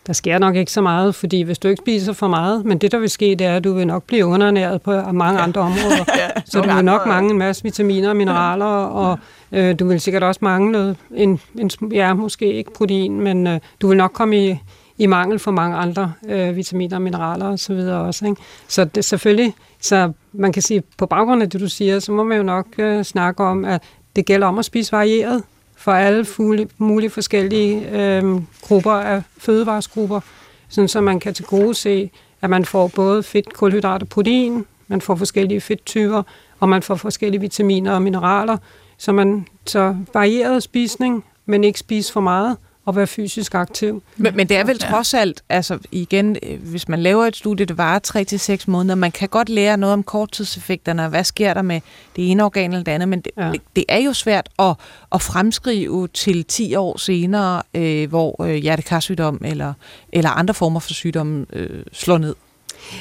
Der 0.07 0.13
sker 0.13 0.39
nok 0.39 0.57
ikke 0.57 0.73
så 0.73 0.81
meget, 0.81 1.15
fordi 1.15 1.43
hvis 1.43 1.59
du 1.59 1.69
ikke 1.69 1.83
spiser 1.83 2.13
for 2.13 2.29
meget, 2.29 2.65
men 2.65 2.79
det 2.79 2.93
der 2.93 2.99
vil 2.99 3.11
ske, 3.11 3.37
det 3.39 3.41
er, 3.41 3.57
at 3.57 3.65
du 3.65 3.73
vil 3.73 3.87
nok 3.87 4.03
blive 4.03 4.27
underernæret 4.27 4.83
på 4.83 5.13
mange 5.13 5.41
andre 5.41 5.61
områder. 5.61 6.05
ja, 6.21 6.29
så 6.45 6.61
du 6.61 6.75
vil 6.75 6.85
nok 6.85 7.07
mangle 7.07 7.31
en 7.31 7.39
masse 7.39 7.63
vitaminer 7.63 8.09
og 8.09 8.17
mineraler, 8.17 8.65
og 8.67 9.19
øh, 9.53 9.79
du 9.79 9.89
vil 9.89 10.01
sikkert 10.01 10.23
også 10.23 10.39
mangle 10.43 10.97
en, 11.15 11.41
en, 11.59 11.71
ja, 11.93 12.15
måske 12.15 12.53
ikke 12.53 12.73
protein, 12.73 13.21
men 13.21 13.47
øh, 13.47 13.61
du 13.81 13.89
vil 13.89 13.97
nok 13.97 14.13
komme 14.13 14.47
i, 14.47 14.59
i 14.99 15.07
mangel 15.07 15.39
for 15.39 15.51
mange 15.51 15.77
andre 15.77 16.13
øh, 16.29 16.57
vitaminer 16.57 16.97
og 16.97 17.03
mineraler 17.03 17.47
og 17.47 17.59
så 17.59 17.75
videre 17.75 18.01
også. 18.01 18.27
Ikke? 18.27 18.41
Så 18.69 18.85
det 18.85 19.05
selvfølgelig, 19.05 19.55
så 19.81 20.13
man 20.33 20.53
kan 20.53 20.63
sige, 20.63 20.83
på 20.99 21.07
baggrund 21.07 21.43
af 21.43 21.51
det, 21.51 21.61
du 21.61 21.69
siger, 21.69 21.99
så 21.99 22.13
må 22.13 22.25
man 22.25 22.37
jo 22.37 22.43
nok 22.43 22.67
øh, 22.79 23.05
snakke 23.05 23.45
om, 23.45 23.65
at 23.65 23.83
det 24.17 24.27
gælder 24.27 24.47
om 24.47 24.59
at 24.59 24.65
spise 24.65 24.93
varieret 24.93 25.43
for 25.85 25.93
alle 25.93 26.25
fugle, 26.25 26.69
mulige 26.79 27.11
forskellige 27.11 27.91
øh, 27.91 28.25
grupper 28.63 28.93
af 28.93 29.23
fødevaresgrupper, 29.39 30.21
sådan 30.69 30.89
så 30.89 31.01
man 31.01 31.21
kan 31.21 31.35
til 31.35 31.45
gode 31.45 31.75
se, 31.75 32.11
at 32.43 32.51
man 32.51 32.65
får 32.65 32.89
både 32.89 33.23
fedt, 33.23 33.53
kulhydrat 33.53 34.03
og 34.03 34.09
protein, 34.09 34.65
man 34.89 35.01
får 35.01 35.15
forskellige 35.15 35.61
fedttyper, 35.61 36.23
og 36.61 36.69
man 36.69 36.83
får 36.83 36.95
forskellige 36.95 37.41
vitaminer 37.41 37.93
og 37.93 38.03
mineraler, 38.03 38.57
så 38.99 39.13
man 39.13 39.47
så 39.67 39.97
varieret 40.15 40.63
spisning, 40.63 41.25
men 41.47 41.65
ikke 41.65 41.79
spise 41.79 42.13
for 42.13 42.21
meget, 42.21 42.57
og 42.85 42.97
være 42.97 43.07
fysisk 43.07 43.55
aktiv. 43.55 44.03
Men, 44.17 44.37
men 44.37 44.49
det 44.49 44.57
er 44.57 44.65
vel 44.65 44.79
trods 44.79 45.15
alt, 45.15 45.43
altså 45.49 45.79
igen, 45.93 46.37
øh, 46.43 46.63
hvis 46.71 46.89
man 46.89 47.03
laver 47.03 47.27
et 47.27 47.37
studie, 47.37 47.67
det 47.67 47.79
varer 47.79 48.61
3-6 48.61 48.65
måneder, 48.67 48.95
man 48.95 49.13
kan 49.13 49.29
godt 49.29 49.49
lære 49.49 49.77
noget 49.77 49.93
om 49.93 50.03
korttidseffekterne, 50.03 51.03
og 51.03 51.09
hvad 51.09 51.25
sker 51.25 51.55
der 51.55 51.63
med 51.63 51.81
det 52.17 52.31
ene 52.31 52.45
organ 52.45 52.73
eller 52.73 52.85
det 52.85 52.93
andet, 52.93 53.09
men 53.09 53.21
det, 53.21 53.33
ja. 53.37 53.51
det, 53.51 53.61
det 53.77 53.85
er 53.89 53.99
jo 53.99 54.13
svært 54.13 54.49
at, 54.59 54.75
at 55.15 55.23
fremskrive 55.23 56.09
til 56.09 56.45
10 56.45 56.75
år 56.75 56.99
senere, 56.99 57.63
øh, 57.75 58.09
hvor 58.09 58.45
øh, 58.45 58.55
hjertekarsygdom 58.55 59.41
eller, 59.45 59.73
eller 60.13 60.31
andre 60.31 60.55
former 60.55 60.81
for 60.81 60.93
sygdomme 60.93 61.47
øh, 61.53 61.85
slår 61.93 62.19
ned. 62.19 62.35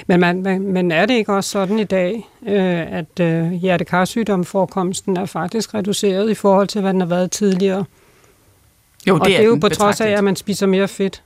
Men, 0.07 0.19
man, 0.19 0.41
man, 0.41 0.61
men 0.61 0.91
er 0.91 1.05
det 1.05 1.13
ikke 1.13 1.33
også 1.33 1.49
sådan 1.49 1.79
i 1.79 1.83
dag, 1.83 2.29
øh, 2.47 2.97
at 2.97 3.19
øh, 3.21 3.51
hjertekarsygdomforekomsten 3.51 5.17
er 5.17 5.25
faktisk 5.25 5.73
reduceret 5.73 6.29
i 6.29 6.33
forhold 6.33 6.67
til, 6.67 6.81
hvad 6.81 6.93
den 6.93 7.01
har 7.01 7.07
været 7.07 7.31
tidligere? 7.31 7.85
Jo, 9.07 9.13
det 9.13 9.21
og 9.21 9.27
det 9.27 9.35
er, 9.35 9.39
er 9.39 9.43
jo 9.43 9.55
på 9.55 9.69
trods 9.69 10.01
af, 10.01 10.09
at 10.09 10.23
man 10.23 10.35
spiser 10.35 10.67
mere 10.67 10.87
fedt. 10.87 11.23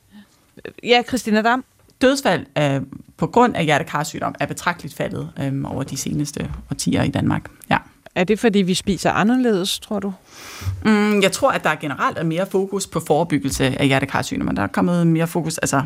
Ja, 0.84 1.04
Christina 1.08 1.42
Dam? 1.42 1.66
Dødsfald 2.02 2.46
øh, 2.58 2.82
på 3.18 3.28
grund 3.28 3.56
af 3.56 3.66
hjertekarsygdom 3.66 4.36
er 4.40 4.46
betragteligt 4.46 4.96
faldet 4.96 5.30
øh, 5.40 5.64
over 5.66 5.84
de 5.84 5.98
seneste 5.98 6.50
årtier 6.72 7.04
i 7.04 7.10
Danmark. 7.10 7.50
Ja. 7.70 7.78
Er 8.16 8.24
det, 8.24 8.40
fordi 8.40 8.60
vi 8.60 8.74
spiser 8.74 9.12
anderledes, 9.12 9.80
tror 9.80 10.00
du? 10.00 10.14
Mm, 10.86 11.22
jeg 11.22 11.32
tror, 11.32 11.52
at 11.52 11.64
der 11.64 11.76
generelt 11.76 12.18
er 12.18 12.24
mere 12.24 12.46
fokus 12.46 12.88
på 12.88 13.00
forebyggelse 13.00 13.66
af 13.80 13.88
hjertekarsygdom, 13.88 14.56
der 14.56 14.64
er 14.64 14.68
kommet 14.68 15.08
mere 15.08 15.28
fokus, 15.28 15.58
altså 15.58 15.82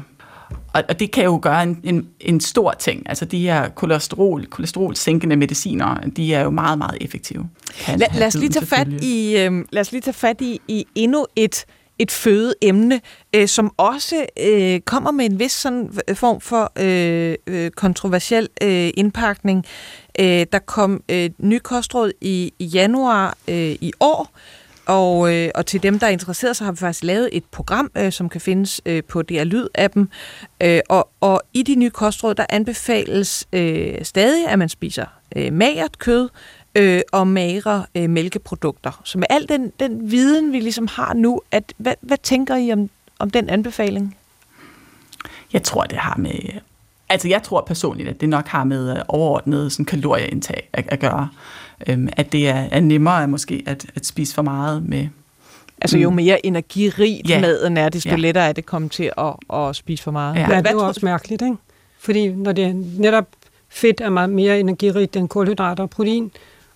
og, 0.74 0.84
og 0.89 1.00
det 1.00 1.12
kan 1.12 1.24
jo 1.24 1.39
gøre 1.42 1.64
en, 1.64 1.80
en, 1.84 2.08
en 2.20 2.42
stor 2.42 2.72
ting. 2.72 3.10
Altså 3.10 3.26
de 3.26 3.39
her 3.39 3.70
kolesterol, 3.70 4.46
kolesterolsænkende 4.46 5.36
mediciner, 5.36 5.96
de 5.96 6.34
er 6.34 6.44
jo 6.44 6.50
meget, 6.50 6.78
meget 6.78 6.98
effektive. 7.02 7.50
La, 7.88 8.06
lad, 8.14 8.28
os 8.28 8.36
lige 8.36 8.50
tage 8.50 8.66
fat 8.66 8.88
i, 8.88 9.38
øh, 9.38 9.66
lad 9.72 9.82
os 9.82 9.92
lige 9.92 10.02
tage 10.02 10.14
fat 10.14 10.42
i, 10.42 10.62
i 10.68 10.86
endnu 10.96 11.26
et 11.36 11.66
et 12.02 12.12
fødeemne, 12.12 13.02
øh, 13.36 13.47
som 13.47 13.74
også 13.78 14.26
øh, 14.39 14.80
kommer 14.80 15.12
med 15.12 15.26
en 15.26 15.39
vis 15.39 15.52
sådan 15.52 15.99
øh, 16.08 16.16
form 16.16 16.41
for 16.41 16.72
øh, 16.80 17.36
øh, 17.47 17.72
kontroversiel 17.72 18.49
øh, 18.64 18.89
indpakning. 18.97 19.66
Øh, 20.20 20.45
der 20.52 20.60
kom 20.60 21.04
øh, 21.10 21.30
ny 21.38 21.60
kostråd 21.64 22.12
i, 22.22 22.54
i 22.60 22.66
januar 22.66 23.38
øh, 23.47 23.76
i 23.82 23.93
år, 23.99 24.30
og, 24.86 25.36
øh, 25.36 25.49
og 25.56 25.66
til 25.66 25.84
dem, 25.84 25.99
der 25.99 26.08
er 26.08 26.12
interesseret, 26.12 26.56
så 26.58 26.64
har 26.64 26.72
vi 26.72 26.78
faktisk 26.78 27.04
lavet 27.04 27.30
et 27.32 27.43
program, 27.52 27.91
øh, 27.97 28.12
som 28.12 28.30
kan 28.30 28.41
findes 28.41 28.82
øh, 28.86 29.04
på 29.04 29.22
DR 29.22 29.43
Lyd-appen. 29.43 30.08
Øh, 30.64 30.80
og, 30.89 31.10
og 31.22 31.41
i 31.54 31.64
de 31.64 31.76
nye 31.76 31.89
kostråd, 31.89 32.36
der 32.36 32.45
anbefales 32.49 33.47
øh, 33.54 33.93
stadig, 34.04 34.47
at 34.47 34.60
man 34.60 34.70
spiser 34.70 35.06
øh, 35.36 35.54
magert 35.54 35.99
kød 35.99 36.30
øh, 36.76 37.01
og 37.11 37.28
magre 37.28 37.86
øh, 37.95 38.09
mælkeprodukter. 38.09 39.01
Så 39.03 39.17
med 39.17 39.28
al 39.30 39.49
den, 39.49 39.72
den 39.80 40.11
viden, 40.11 40.53
vi 40.53 40.59
ligesom 40.59 40.88
har 40.88 41.13
nu, 41.13 41.41
at, 41.51 41.74
hvad, 41.78 41.93
hvad 42.01 42.17
tænker 42.24 42.55
I 42.55 42.72
om, 42.72 42.89
om 43.19 43.30
den 43.30 43.49
anbefaling? 43.49 44.17
Jeg 45.53 45.63
tror, 45.63 45.84
det 45.84 45.97
har 45.97 46.15
med... 46.17 46.39
Altså, 47.09 47.28
jeg 47.28 47.43
tror 47.43 47.61
personligt, 47.61 48.09
at 48.09 48.22
det 48.22 48.30
nok 48.30 48.47
har 48.47 48.63
med 48.63 48.91
øh, 48.97 49.03
overordnet 49.07 49.72
sådan, 49.72 49.86
kalorieindtag 49.86 50.69
at, 50.74 50.86
at 50.88 50.99
gøre. 50.99 51.30
Øhm, 51.88 52.09
at 52.17 52.32
det 52.32 52.49
er, 52.49 52.67
er 52.72 52.80
nemmere 52.80 53.28
måske 53.28 53.63
at, 53.67 53.86
at 53.95 54.05
spise 54.05 54.36
for 54.36 54.41
meget 54.41 54.84
med... 54.84 55.07
Altså 55.82 55.97
jo 55.97 56.09
mere 56.09 56.45
energirigt 56.45 57.30
Ja. 57.30 57.41
maden 57.41 57.78
er, 57.78 57.89
desto 57.89 58.09
Ja. 58.09 58.15
lettere 58.15 58.49
er 58.49 58.53
det 58.53 58.65
komme 58.65 58.89
til 58.89 59.11
at, 59.17 59.34
at 59.53 59.76
spise 59.76 60.03
for 60.03 60.11
meget. 60.11 60.36
Ja. 60.36 60.49
Ja, 60.49 60.61
det 60.61 60.67
er 60.67 60.76
også 60.76 60.99
du? 60.99 61.05
mærkeligt, 61.05 61.41
ikke? 61.41 61.55
Fordi 61.99 62.28
når 62.28 62.51
det 62.51 62.63
er 62.63 62.74
netop 62.97 63.28
fedt 63.69 64.01
er 64.01 64.09
meget 64.09 64.30
mere 64.30 64.59
energirigt 64.59 65.15
end 65.15 65.30
kulhydrater 65.30 65.84
og 65.84 65.89
protein, 65.89 66.32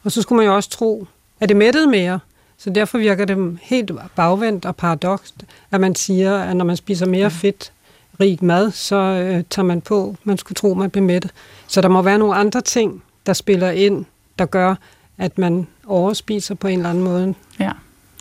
og 0.05 0.11
så 0.11 0.21
skulle 0.21 0.37
man 0.37 0.45
jo 0.45 0.55
også 0.55 0.69
tro, 0.69 1.07
at 1.39 1.49
det 1.49 1.57
mættede 1.57 1.87
mere. 1.87 2.19
Så 2.57 2.69
derfor 2.69 2.97
virker 2.97 3.25
det 3.25 3.57
helt 3.61 3.91
bagvendt 4.15 4.65
og 4.65 4.75
paradokst, 4.75 5.35
at 5.71 5.81
man 5.81 5.95
siger, 5.95 6.37
at 6.37 6.55
når 6.55 6.65
man 6.65 6.77
spiser 6.77 7.05
mere 7.05 7.31
fedt, 7.31 7.71
rig 8.19 8.37
mad, 8.41 8.71
så 8.71 8.95
øh, 8.95 9.43
tager 9.49 9.65
man 9.65 9.81
på, 9.81 10.15
man 10.23 10.37
skulle 10.37 10.55
tro, 10.55 10.73
man 10.73 10.89
bliver 10.89 11.05
mættet. 11.05 11.31
Så 11.67 11.81
der 11.81 11.87
må 11.89 12.01
være 12.01 12.17
nogle 12.17 12.35
andre 12.35 12.61
ting, 12.61 13.03
der 13.25 13.33
spiller 13.33 13.71
ind, 13.71 14.05
der 14.39 14.45
gør, 14.45 14.75
at 15.17 15.37
man 15.37 15.67
overspiser 15.87 16.55
på 16.55 16.67
en 16.67 16.79
eller 16.79 16.89
anden 16.89 17.03
måde. 17.03 17.33
Ja, 17.59 17.71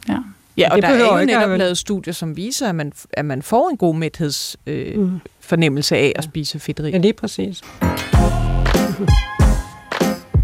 ja. 0.09 0.19
Ja, 0.57 0.69
og 0.71 0.77
Det 0.77 0.83
der 0.83 0.89
er 0.89 1.21
jo 1.21 1.27
netop 1.27 1.51
at- 1.51 1.59
lavet 1.59 1.79
studier, 1.79 2.15
som 2.15 2.37
viser, 2.37 2.69
at 2.69 2.75
man, 2.75 2.93
at 3.13 3.25
man 3.25 3.43
får 3.43 3.69
en 3.71 3.77
god 3.77 3.95
mæthedsfornemmelse 3.95 4.97
øh, 4.97 5.01
Mm. 5.13 5.21
fornemmelse 5.41 5.97
af 5.97 6.13
at 6.17 6.25
spise 6.25 6.59
fedtrig. 6.59 6.93
Ja, 6.93 6.99
lige 6.99 7.13
præcis. 7.13 7.61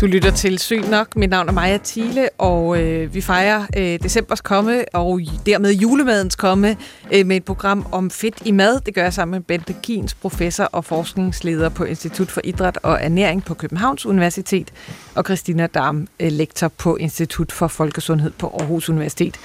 Du 0.01 0.07
lytter 0.07 0.30
til 0.30 0.59
Syg 0.59 0.88
Nok. 0.90 1.16
Mit 1.16 1.30
navn 1.30 1.48
er 1.48 1.53
Maja 1.53 1.78
Thiele, 1.84 2.28
og 2.38 2.82
øh, 2.82 3.14
vi 3.14 3.20
fejrer 3.20 3.66
øh, 3.76 4.03
decembers 4.03 4.40
komme, 4.40 4.84
og 4.94 5.20
dermed 5.46 5.72
julemadens 5.72 6.36
komme, 6.36 6.76
øh, 7.12 7.26
med 7.26 7.36
et 7.36 7.44
program 7.44 7.86
om 7.92 8.11
fedt 8.11 8.34
i 8.44 8.51
mad. 8.51 8.80
Det 8.80 8.94
gør 8.94 9.03
jeg 9.03 9.12
sammen 9.12 9.32
med 9.32 9.40
Bente 9.40 9.74
Kiens, 9.82 10.14
professor 10.14 10.64
og 10.64 10.84
forskningsleder 10.84 11.68
på 11.68 11.84
Institut 11.84 12.30
for 12.30 12.40
Idræt 12.44 12.78
og 12.82 12.98
Ernæring 13.03 13.44
på 13.44 13.55
Københavns 13.55 14.07
Universitet, 14.07 14.72
og 15.14 15.24
Christina 15.24 15.66
Dam, 15.66 16.09
øh, 16.20 16.32
lektor 16.32 16.68
på 16.68 16.96
Institut 16.96 17.53
for 17.53 17.68
Folkesundhed 17.68 18.30
på 18.30 18.46
Aarhus 18.61 18.88
Universitet. 18.88 19.36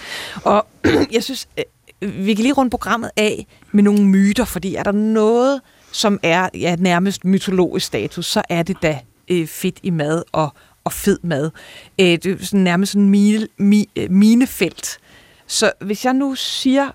Og 0.44 0.66
jeg 1.16 1.24
synes, 1.24 1.48
øh, 1.58 2.26
vi 2.26 2.34
kan 2.34 2.44
lige 2.44 2.54
runde 2.54 2.70
programmet 2.70 3.12
af 3.18 3.48
med 3.72 3.84
nogle 3.84 4.06
myter, 4.06 4.46
fordi 4.46 4.76
er 4.76 4.84
der 4.84 4.92
noget, 4.92 5.62
som 5.92 6.20
er 6.24 6.50
ja, 6.54 6.76
nærmest 6.80 7.26
mytologisk 7.26 7.86
status, 7.86 8.26
så 8.26 8.42
er 8.50 8.64
det 8.64 8.78
da 8.82 9.00
øh, 9.28 9.48
fedt 9.48 9.80
i 9.84 9.90
mad 9.90 10.24
og, 10.32 10.54
og 10.84 10.94
fed 10.94 11.20
mad. 11.24 11.52
Øh, 12.00 12.06
det 12.06 12.26
er 12.26 12.46
sådan 12.46 12.60
nærmest 12.60 12.92
sådan 12.92 13.10
mine, 13.10 13.48
mi, 13.58 13.90
øh, 13.96 14.12
minefelt. 14.12 15.00
Så 15.48 15.72
hvis 15.82 16.06
jeg 16.06 16.14
nu 16.14 16.36
siger 16.36 16.92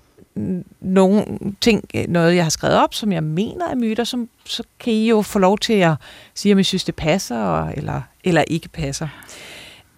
nogle 0.81 1.25
ting, 1.61 1.83
øh, 1.95 2.07
noget 2.07 2.35
jeg 2.35 2.45
har 2.45 2.49
skrevet 2.49 2.77
op, 2.77 2.93
som 2.93 3.11
jeg 3.11 3.23
mener 3.23 3.67
er 3.67 3.75
myter, 3.75 4.03
så, 4.03 4.25
så 4.45 4.63
kan 4.79 4.93
I 4.93 5.09
jo 5.09 5.21
få 5.21 5.39
lov 5.39 5.57
til 5.57 5.73
at 5.73 5.93
sige, 6.33 6.53
om 6.53 6.59
I 6.59 6.63
synes, 6.63 6.83
det 6.83 6.95
passer 6.95 7.37
og, 7.37 7.73
eller, 7.77 8.01
eller 8.23 8.43
ikke 8.47 8.69
passer. 8.69 9.07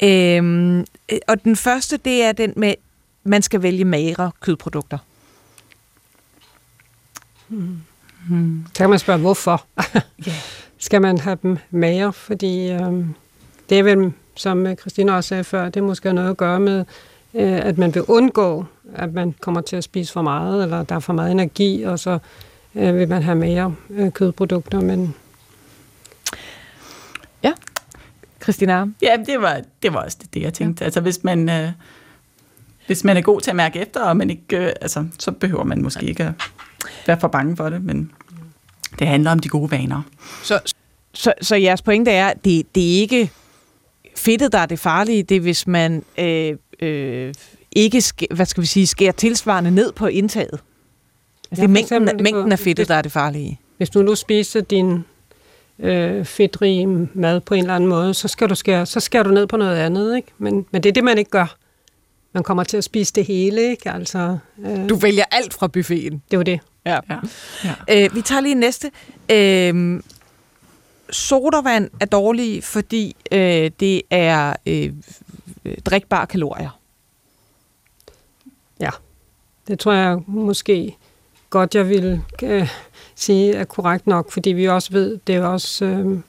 Øhm, 0.04 0.80
øh, 0.80 1.20
og 1.28 1.44
den 1.44 1.56
første, 1.56 1.98
det 1.98 2.24
er 2.24 2.32
den 2.32 2.54
med, 2.56 2.74
man 3.24 3.42
skal 3.42 3.62
vælge 3.62 3.86
magre 3.86 4.32
kødprodukter. 4.40 4.98
Så 8.74 8.74
kan 8.76 8.90
man 8.90 9.00
spørge, 9.00 9.20
hvorfor? 9.20 9.66
Skal 10.84 11.02
man 11.02 11.18
have 11.18 11.38
dem 11.44 11.58
mager? 11.72 12.12
Fordi 12.12 12.72
øhm, 12.72 13.16
det 13.70 13.80
er 13.80 13.84
vel, 13.84 14.14
som 14.36 14.68
øh, 14.68 14.76
Christina 14.76 15.16
også 15.16 15.28
sagde 15.28 15.44
før, 15.44 15.70
det 15.70 15.84
måske 15.84 16.10
har 16.10 16.14
noget 16.14 16.30
at 16.30 16.38
gøre 16.38 16.60
med, 16.60 16.86
øh, 17.34 17.66
at 17.66 17.78
man 17.78 17.96
vil 17.96 18.04
undgå, 18.08 18.66
at 18.96 19.14
man 19.14 19.36
kommer 19.42 19.62
til 19.62 19.76
at 19.76 19.84
spise 19.84 20.14
for 20.14 20.22
meget, 20.22 20.64
eller 20.64 20.84
der 20.84 20.96
er 20.96 21.00
for 21.00 21.14
meget 21.14 21.32
energi, 21.32 21.84
og 21.84 22.00
så 22.00 22.20
øh, 22.76 22.96
vil 22.96 23.10
man 23.10 23.24
have 23.24 23.36
mere 23.36 23.76
øh, 23.90 24.12
kødprodukter. 24.12 24.82
Men 24.82 25.16
Christina? 28.44 28.86
Ja, 29.02 29.18
det 29.26 29.42
var, 29.42 29.62
det 29.84 29.94
var 29.94 30.04
også 30.04 30.18
det, 30.34 30.42
jeg 30.42 30.54
tænkte. 30.54 30.82
Ja. 30.82 30.86
Altså, 30.86 31.02
hvis 31.02 31.24
man, 31.24 31.50
øh, 31.50 31.70
hvis 32.88 33.04
man 33.04 33.18
er 33.18 33.22
god 33.22 33.42
til 33.42 33.50
at 33.50 33.56
mærke 33.56 33.80
efter, 33.80 34.04
og 34.04 34.18
man 34.18 34.30
ikke, 34.30 34.58
øh, 34.58 34.72
altså, 34.82 35.06
så 35.20 35.32
behøver 35.32 35.64
man 35.64 35.82
måske 35.82 36.06
ikke 36.06 36.24
at 36.24 36.34
være 37.08 37.20
for 37.20 37.28
bange 37.28 37.58
for 37.58 37.70
det, 37.70 37.84
men 37.84 38.12
det 39.00 39.08
handler 39.08 39.32
om 39.32 39.40
de 39.40 39.50
gode 39.50 39.72
vaner. 39.72 40.02
Så, 40.44 40.60
så, 41.14 41.34
så 41.42 41.56
jeres 41.56 41.82
pointe 41.82 42.12
er, 42.12 42.28
at 42.28 42.46
det, 42.46 42.76
det 42.76 42.84
er 42.96 43.02
ikke 43.02 43.30
fedtet, 44.18 44.52
der 44.52 44.58
er 44.60 44.66
det 44.66 44.80
farlige. 44.80 45.24
Det 45.24 45.38
er, 45.38 45.42
hvis 45.42 45.68
man 45.68 46.04
øh, 46.18 46.58
øh, 46.80 47.34
ikke 47.72 47.98
sk- 47.98 48.36
hvad 48.36 48.46
skal 48.46 48.62
vi 48.62 48.68
sige, 48.68 48.88
skærer 48.88 49.12
tilsvarende 49.12 49.72
ned 49.72 49.92
på 49.92 50.08
indtaget. 50.08 50.52
Altså, 50.52 50.62
Ja, 51.52 51.56
det 51.56 51.64
er 51.64 51.68
mængden, 51.68 52.02
eksempel, 52.04 52.24
mængden 52.24 52.52
af 52.52 52.58
hvis- 52.58 52.64
fedtet, 52.64 52.88
der 52.88 52.96
er 52.96 53.02
det 53.02 53.12
farlige. 53.12 53.60
hvis 53.78 53.90
du 53.90 54.02
nu 54.02 54.16
spiser 54.16 54.62
din 54.62 55.06
øh, 55.80 56.26
fedtrige 56.26 56.88
mad 57.14 57.40
på 57.40 57.54
en 57.54 57.60
eller 57.60 57.76
anden 57.76 57.90
måde, 57.90 58.14
så 58.14 58.28
skal 58.28 58.50
du 58.50 58.56
skære, 58.56 58.86
så 58.86 59.00
skærer 59.00 59.24
du 59.24 59.30
ned 59.32 59.48
på 59.48 59.58
noget 59.58 59.78
andet. 59.78 60.16
Ikke? 60.16 60.28
Men, 60.38 60.66
men 60.72 60.84
det 60.84 60.90
er 60.90 60.94
det, 60.94 61.04
man 61.04 61.18
ikke 61.18 61.32
gør. 61.32 61.56
Man 62.34 62.44
kommer 62.44 62.64
til 62.64 62.78
at 62.78 62.84
spise 62.84 63.14
det 63.14 63.26
hele, 63.26 63.70
ikke? 63.72 63.92
Altså, 63.92 64.38
øh, 64.66 64.90
Du 64.90 64.96
vælger 64.96 65.24
alt 65.32 65.54
fra 65.54 65.68
buffeten. 65.68 66.22
det 66.32 66.34
er 66.34 66.38
jo 66.38 66.44
det. 66.44 66.60
Ja. 66.86 67.00
Ja. 67.10 67.20
ja. 67.64 68.06
Øh, 68.06 68.16
vi 68.16 68.22
tager 68.22 68.42
lige 68.42 68.56
næste. 68.56 68.92
Øh, 69.32 70.02
sodavand 71.10 71.90
er 72.00 72.06
dårlige, 72.06 72.62
fordi 72.62 73.16
øh, 73.32 73.72
det 73.80 74.02
er 74.10 74.54
øh, 74.66 74.94
drikbare 75.86 76.28
kalorier. 76.28 76.80
Det 79.68 79.80
tror 79.80 79.94
jeg 79.94 80.20
måske 80.28 80.96
godt, 81.50 81.76
jeg 81.76 81.90
vil 81.90 82.22
øh, 82.44 82.70
sige 83.16 83.54
er 83.54 83.64
korrekt 83.64 84.08
nok, 84.08 84.32
fordi 84.32 84.50
vi 84.50 84.68
også 84.68 84.92
ved, 84.92 85.20
det 85.28 85.36
er 85.36 85.46
også... 85.46 85.86
Øh, 85.86 86.20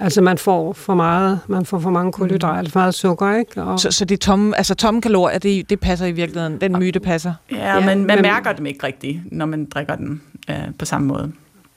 altså 0.00 0.20
man 0.20 0.38
får 0.38 0.72
for 0.72 0.94
meget, 0.94 1.40
man 1.46 1.66
får 1.66 1.78
for 1.78 1.90
mange 1.90 2.12
kulhydrater, 2.12 2.70
for 2.70 2.78
meget 2.80 2.94
sukker, 2.94 3.36
ikke? 3.36 3.62
Og, 3.62 3.80
Så, 3.80 3.90
så 3.90 4.04
det 4.04 4.20
tomme, 4.20 4.56
altså 4.56 4.74
tomme 4.74 5.00
kalorier, 5.00 5.38
det, 5.38 5.70
det 5.70 5.80
passer 5.80 6.06
i 6.06 6.12
virkeligheden. 6.12 6.60
Den 6.60 6.72
myte 6.78 7.00
passer. 7.00 7.34
Ja, 7.50 7.74
Ja, 7.74 7.80
men 7.80 7.86
man 7.86 8.16
men- 8.16 8.22
mærker 8.22 8.52
dem 8.52 8.66
ikke 8.66 8.86
rigtigt, 8.86 9.20
når 9.32 9.46
man 9.46 9.64
drikker 9.64 9.94
den 9.96 10.22
øh, 10.50 10.56
på 10.78 10.84
samme 10.84 11.06
måde. 11.06 11.32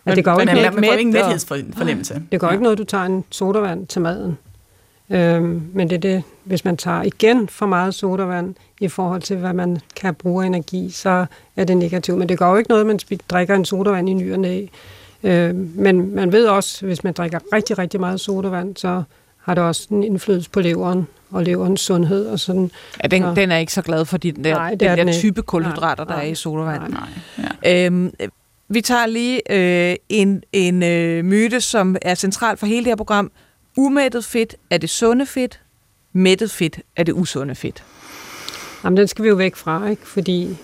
Ja, 0.05 0.15
det 0.15 0.23
gør 0.25 0.31
jo 0.31 0.37
Man, 0.37 0.47
ikke 0.49 0.61
man, 0.61 0.75
man 0.75 0.83
får 0.83 0.91
ikke 0.91 1.01
en 1.07 1.13
mæthedsfornemmelse. 1.13 2.21
Det 2.31 2.39
gør 2.39 2.47
ja. 2.47 2.51
ikke 2.53 2.63
noget, 2.63 2.77
du 2.77 2.83
tager 2.83 3.03
en 3.05 3.23
sodavand 3.31 3.87
til 3.87 4.01
maden. 4.01 4.37
Øhm, 5.09 5.61
men 5.73 5.89
det 5.89 5.95
er 5.95 5.99
det, 5.99 6.23
hvis 6.43 6.65
man 6.65 6.77
tager 6.77 7.01
igen 7.03 7.47
for 7.49 7.65
meget 7.65 7.93
sodavand 7.95 8.55
i 8.81 8.87
forhold 8.87 9.21
til, 9.21 9.37
hvad 9.37 9.53
man 9.53 9.77
kan 9.95 10.15
bruge 10.15 10.45
energi, 10.45 10.89
så 10.89 11.25
er 11.55 11.63
det 11.63 11.77
negativt. 11.77 12.17
Men 12.17 12.29
det 12.29 12.39
gør 12.39 12.49
jo 12.49 12.55
ikke 12.55 12.69
noget, 12.69 12.81
at 12.81 12.87
man 12.87 12.99
drikker 13.29 13.55
en 13.55 13.65
sodavand 13.65 14.09
i 14.09 14.13
ny 14.13 14.33
og 14.33 14.39
næ. 14.39 14.65
Øhm, 15.23 15.71
men 15.75 16.15
man 16.15 16.31
ved 16.31 16.45
også, 16.47 16.85
hvis 16.85 17.03
man 17.03 17.13
drikker 17.13 17.39
rigtig, 17.53 17.77
rigtig 17.77 17.99
meget 17.99 18.19
sodavand, 18.19 18.75
så 18.77 19.03
har 19.37 19.53
det 19.53 19.63
også 19.63 19.87
en 19.91 20.03
indflydelse 20.03 20.49
på 20.49 20.59
leveren 20.61 21.07
og 21.31 21.43
leverens 21.43 21.81
sundhed 21.81 22.25
og 22.25 22.39
sådan. 22.39 22.71
Ja, 23.03 23.07
den, 23.07 23.23
Ja. 23.23 23.33
den 23.35 23.51
er 23.51 23.57
ikke 23.57 23.73
så 23.73 23.81
glad 23.81 24.05
for 24.05 24.17
de, 24.17 24.31
den 24.31 24.43
der, 24.43 24.53
Nej, 24.55 24.69
det 24.71 24.79
den 24.79 24.87
er 24.87 24.95
der 24.95 25.01
den 25.03 25.07
ikke. 25.09 25.19
type 25.19 25.41
kulhydrater, 25.41 26.03
der 26.03 26.13
Nej, 26.15 26.25
er 26.25 26.29
i 26.29 26.35
sodavand. 26.35 26.81
nej. 26.93 27.01
Nej. 27.37 27.49
Ja. 27.63 27.85
Øhm, 27.85 28.13
vi 28.69 28.81
tager 28.81 29.05
lige 29.05 29.51
øh, 29.91 29.95
en, 30.09 30.43
en 30.53 30.83
øh, 30.83 31.25
myte, 31.25 31.61
som 31.61 31.95
er 32.01 32.15
central 32.15 32.57
for 32.57 32.65
hele 32.65 32.77
det 32.83 32.87
her 32.91 32.95
program. 32.95 33.31
Umættet 33.77 34.25
fedt 34.25 34.55
er 34.69 34.77
det 34.77 34.89
sunde 34.89 35.25
fedt. 35.25 35.59
Mættet 36.13 36.51
fedt 36.51 36.79
er 36.95 37.03
det 37.03 37.13
usunde 37.13 37.55
fedt. 37.55 37.83
Jamen, 38.83 38.97
den 38.97 39.07
skal 39.07 39.23
vi 39.23 39.29
jo 39.29 39.35
væk 39.35 39.55
fra, 39.55 39.87
ikke? 39.89 40.07
Fordi 40.07 40.57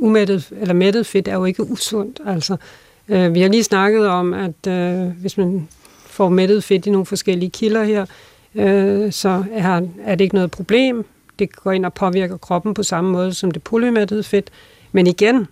umættet 0.00 0.52
eller 0.60 0.74
mættet 0.74 1.06
fedt 1.06 1.28
er 1.28 1.34
jo 1.34 1.44
ikke 1.44 1.62
usundt. 1.70 2.20
Altså, 2.26 2.56
øh, 3.08 3.34
vi 3.34 3.40
har 3.40 3.48
lige 3.48 3.64
snakket 3.64 4.08
om, 4.08 4.34
at 4.34 4.66
øh, 4.68 5.06
hvis 5.20 5.38
man 5.38 5.68
får 6.06 6.28
mættet 6.28 6.64
fedt 6.64 6.86
i 6.86 6.90
nogle 6.90 7.06
forskellige 7.06 7.50
kilder 7.50 7.84
her, 7.84 8.06
øh, 8.54 9.12
så 9.12 9.44
er, 9.52 9.80
er 10.04 10.14
det 10.14 10.24
ikke 10.24 10.34
noget 10.34 10.50
problem. 10.50 11.06
Det 11.38 11.56
går 11.56 11.72
ind 11.72 11.86
og 11.86 11.94
påvirker 11.94 12.36
kroppen 12.36 12.74
på 12.74 12.82
samme 12.82 13.10
måde 13.10 13.34
som 13.34 13.50
det 13.50 13.62
polymættede 13.62 14.22
fedt. 14.22 14.50
Men 14.92 15.06
igen, 15.06 15.46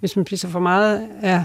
hvis 0.00 0.16
man 0.16 0.26
spiser 0.26 0.48
for 0.48 0.60
meget 0.60 1.08
af 1.22 1.44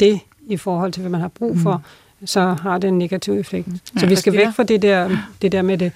det 0.00 0.20
i 0.46 0.56
forhold 0.56 0.92
til, 0.92 1.00
hvad 1.00 1.10
man 1.10 1.20
har 1.20 1.28
brug 1.28 1.58
for, 1.58 1.82
mm. 2.20 2.26
så 2.26 2.40
har 2.40 2.78
det 2.78 2.88
en 2.88 2.98
negativ 2.98 3.34
effekt. 3.34 3.68
Så 3.96 4.06
vi 4.06 4.16
skal 4.16 4.32
væk 4.32 4.46
fra 4.56 4.62
det 4.62 4.82
der, 4.82 5.16
det 5.42 5.52
der 5.52 5.62
med 5.62 5.78
det 5.78 5.92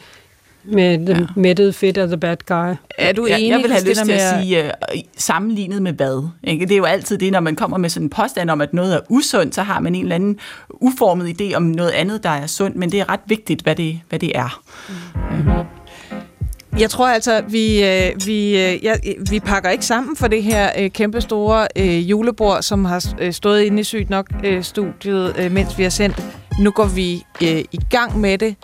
med 0.64 0.98
det 0.98 1.08
Ja. 1.08 1.26
mættede 1.36 1.72
fedt 1.72 1.98
og 1.98 2.08
the 2.08 2.16
bad 2.16 2.36
guy. 2.46 2.74
Er 2.98 3.12
du 3.12 3.26
jeg, 3.26 3.40
enig, 3.40 3.50
jeg 3.50 3.58
vil 3.62 3.72
have 3.72 3.84
lyst 3.88 4.04
til 4.04 4.12
at 4.12 4.40
sige, 4.40 4.64
uh, 4.64 5.00
sammenlignet 5.16 5.82
med 5.82 5.92
hvad? 5.92 6.28
Ikke? 6.44 6.66
Det 6.66 6.72
er 6.72 6.76
jo 6.76 6.84
altid 6.84 7.18
det, 7.18 7.32
når 7.32 7.40
man 7.40 7.56
kommer 7.56 7.78
med 7.78 7.88
sådan 7.88 8.06
en 8.06 8.10
påstand 8.10 8.50
om, 8.50 8.60
at 8.60 8.74
noget 8.74 8.94
er 8.94 9.00
usundt, 9.08 9.54
så 9.54 9.62
har 9.62 9.80
man 9.80 9.94
en 9.94 10.02
eller 10.02 10.14
anden 10.14 10.38
uformet 10.70 11.40
idé 11.40 11.54
om 11.54 11.62
noget 11.62 11.90
andet, 11.90 12.22
der 12.22 12.30
er 12.30 12.46
sundt, 12.46 12.76
men 12.76 12.92
det 12.92 13.00
er 13.00 13.12
ret 13.12 13.20
vigtigt, 13.26 13.62
hvad 13.62 13.76
det, 13.76 14.00
hvad 14.08 14.18
det 14.18 14.32
er. 14.34 14.60
Jeg 16.78 16.90
tror 16.90 17.08
altså, 17.08 17.42
vi, 17.48 17.84
øh, 17.84 18.10
vi, 18.26 18.48
øh, 18.62 18.84
ja, 18.84 18.94
vi 19.30 19.40
pakker 19.40 19.70
ikke 19.70 19.84
sammen 19.86 20.16
for 20.16 20.28
det 20.28 20.42
her 20.42 20.70
øh, 20.78 20.90
kæmpe 20.90 21.20
store 21.20 21.68
øh, 21.76 22.10
julebord, 22.10 22.62
som 22.62 22.84
har 22.84 23.04
øh, 23.18 23.32
stået 23.32 23.62
inde 23.62 23.80
i 23.80 23.84
Sygt 23.84 24.10
Nok 24.10 24.26
øh, 24.44 24.62
studiet, 24.62 25.34
øh, 25.38 25.52
mens 25.52 25.78
vi 25.78 25.82
har 25.82 25.90
sendt. 25.90 26.22
Nu 26.58 26.70
går 26.70 26.86
vi 26.86 27.26
øh, 27.42 27.64
i 27.72 27.80
gang 27.90 28.20
med 28.20 28.38
det. 28.38 28.56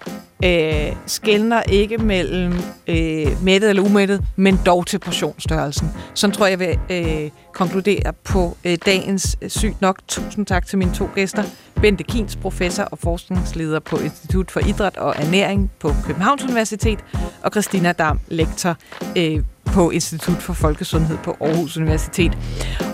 Øh, 0.44 0.96
skældner 1.06 1.62
ikke 1.62 1.98
mellem 1.98 2.52
øh, 2.86 3.44
mættet 3.44 3.70
eller 3.70 3.82
umættet, 3.82 4.24
men 4.36 4.60
dog 4.66 4.86
til 4.86 4.98
portionsstørrelsen. 4.98 5.88
Sådan 6.14 6.34
tror 6.34 6.46
jeg, 6.46 6.60
jeg 6.60 6.78
vil 6.88 6.96
øh, 6.96 7.30
konkludere 7.54 8.12
på 8.24 8.56
øh, 8.64 8.78
dagens 8.86 9.38
øh, 9.42 9.50
Sygt 9.50 9.80
Nok. 9.80 9.98
Tusind 10.08 10.46
tak 10.46 10.66
til 10.66 10.78
mine 10.78 10.94
to 10.94 11.08
gæster. 11.14 11.42
Bente 11.80 12.04
Kins, 12.04 12.36
professor 12.36 12.82
og 12.82 12.98
forskningsleder 12.98 13.80
på 13.80 13.96
Institut 13.96 14.50
for 14.50 14.60
Idræt 14.60 14.96
og 14.96 15.14
Ernæring 15.16 15.70
på 15.80 15.92
Københavns 16.06 16.44
Universitet, 16.44 16.98
og 17.42 17.50
Christina 17.50 17.92
Dam, 17.92 18.20
lektor 18.28 18.76
øh, 19.16 19.42
på 19.78 19.90
Institut 19.90 20.36
for 20.36 20.52
Folkesundhed 20.52 21.18
på 21.24 21.36
Aarhus 21.40 21.76
Universitet. 21.76 22.38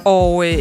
Og 0.05 0.47
øh, 0.47 0.59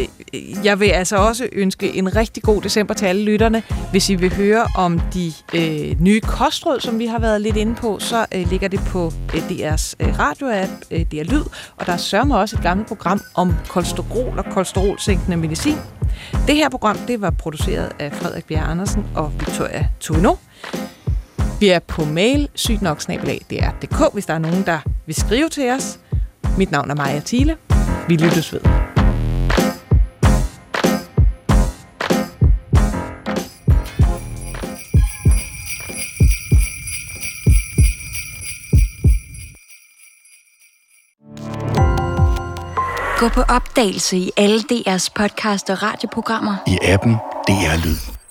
jeg 0.64 0.80
vil 0.80 0.86
altså 0.86 1.16
også 1.16 1.48
ønske 1.52 1.94
en 1.94 2.16
rigtig 2.16 2.42
god 2.42 2.62
december 2.62 2.94
til 2.94 3.06
alle 3.06 3.24
lytterne. 3.24 3.62
Hvis 3.90 4.10
I 4.10 4.14
vil 4.14 4.34
høre 4.34 4.66
om 4.76 5.00
de 5.14 5.32
øh, 5.54 6.00
nye 6.00 6.20
kostråd, 6.20 6.80
som 6.80 6.98
vi 6.98 7.06
har 7.06 7.18
været 7.18 7.40
lidt 7.40 7.56
inde 7.56 7.74
på, 7.74 7.98
så 7.98 8.26
øh, 8.34 8.50
ligger 8.50 8.68
det 8.68 8.80
på 8.86 9.12
øh, 9.34 9.40
DR's 9.40 9.94
øh, 10.00 10.18
radioapp, 10.18 10.72
øh, 10.90 11.00
DR 11.00 11.22
Lyd, 11.22 11.44
og 11.76 11.86
der 11.86 11.96
sørger 11.96 12.36
også 12.36 12.56
et 12.56 12.62
gammelt 12.62 12.88
program 12.88 13.20
om 13.34 13.54
kolesterol 13.68 14.38
og 14.38 14.44
kolesterolsænkende 14.44 15.36
medicin. 15.36 15.76
Det 16.46 16.54
her 16.54 16.68
program 16.68 16.96
det 16.96 17.20
var 17.20 17.30
produceret 17.30 17.92
af 17.98 18.12
Frederik 18.12 18.44
Bjerg 18.44 18.70
Andersen 18.70 19.04
og 19.14 19.32
Victoria 19.38 19.88
Tuno. 20.00 20.34
Vi 21.60 21.68
er 21.68 21.78
på 21.78 22.04
mail 22.04 22.48
sygtnoksnabelag.dr.dk, 22.54 24.12
hvis 24.12 24.26
der 24.26 24.34
er 24.34 24.38
nogen, 24.38 24.62
der 24.66 24.78
vil 25.06 25.14
skrive 25.14 25.48
til 25.48 25.70
os. 25.70 25.98
Mit 26.58 26.70
navn 26.70 26.90
er 26.90 26.94
Maja 26.94 27.20
Thiele. 27.20 27.56
Vi 28.08 28.16
lyttes 28.16 28.52
ved. 28.52 28.60
Gå 43.18 43.28
på 43.28 43.40
opdagelse 43.40 44.16
i 44.16 44.30
alle 44.36 44.60
DR's 44.72 45.08
podcast 45.14 45.70
og 45.70 45.82
radioprogrammer. 45.82 46.56
I 46.66 46.78
appen 46.82 47.12
DR 47.48 47.84
Lyd. 47.84 48.23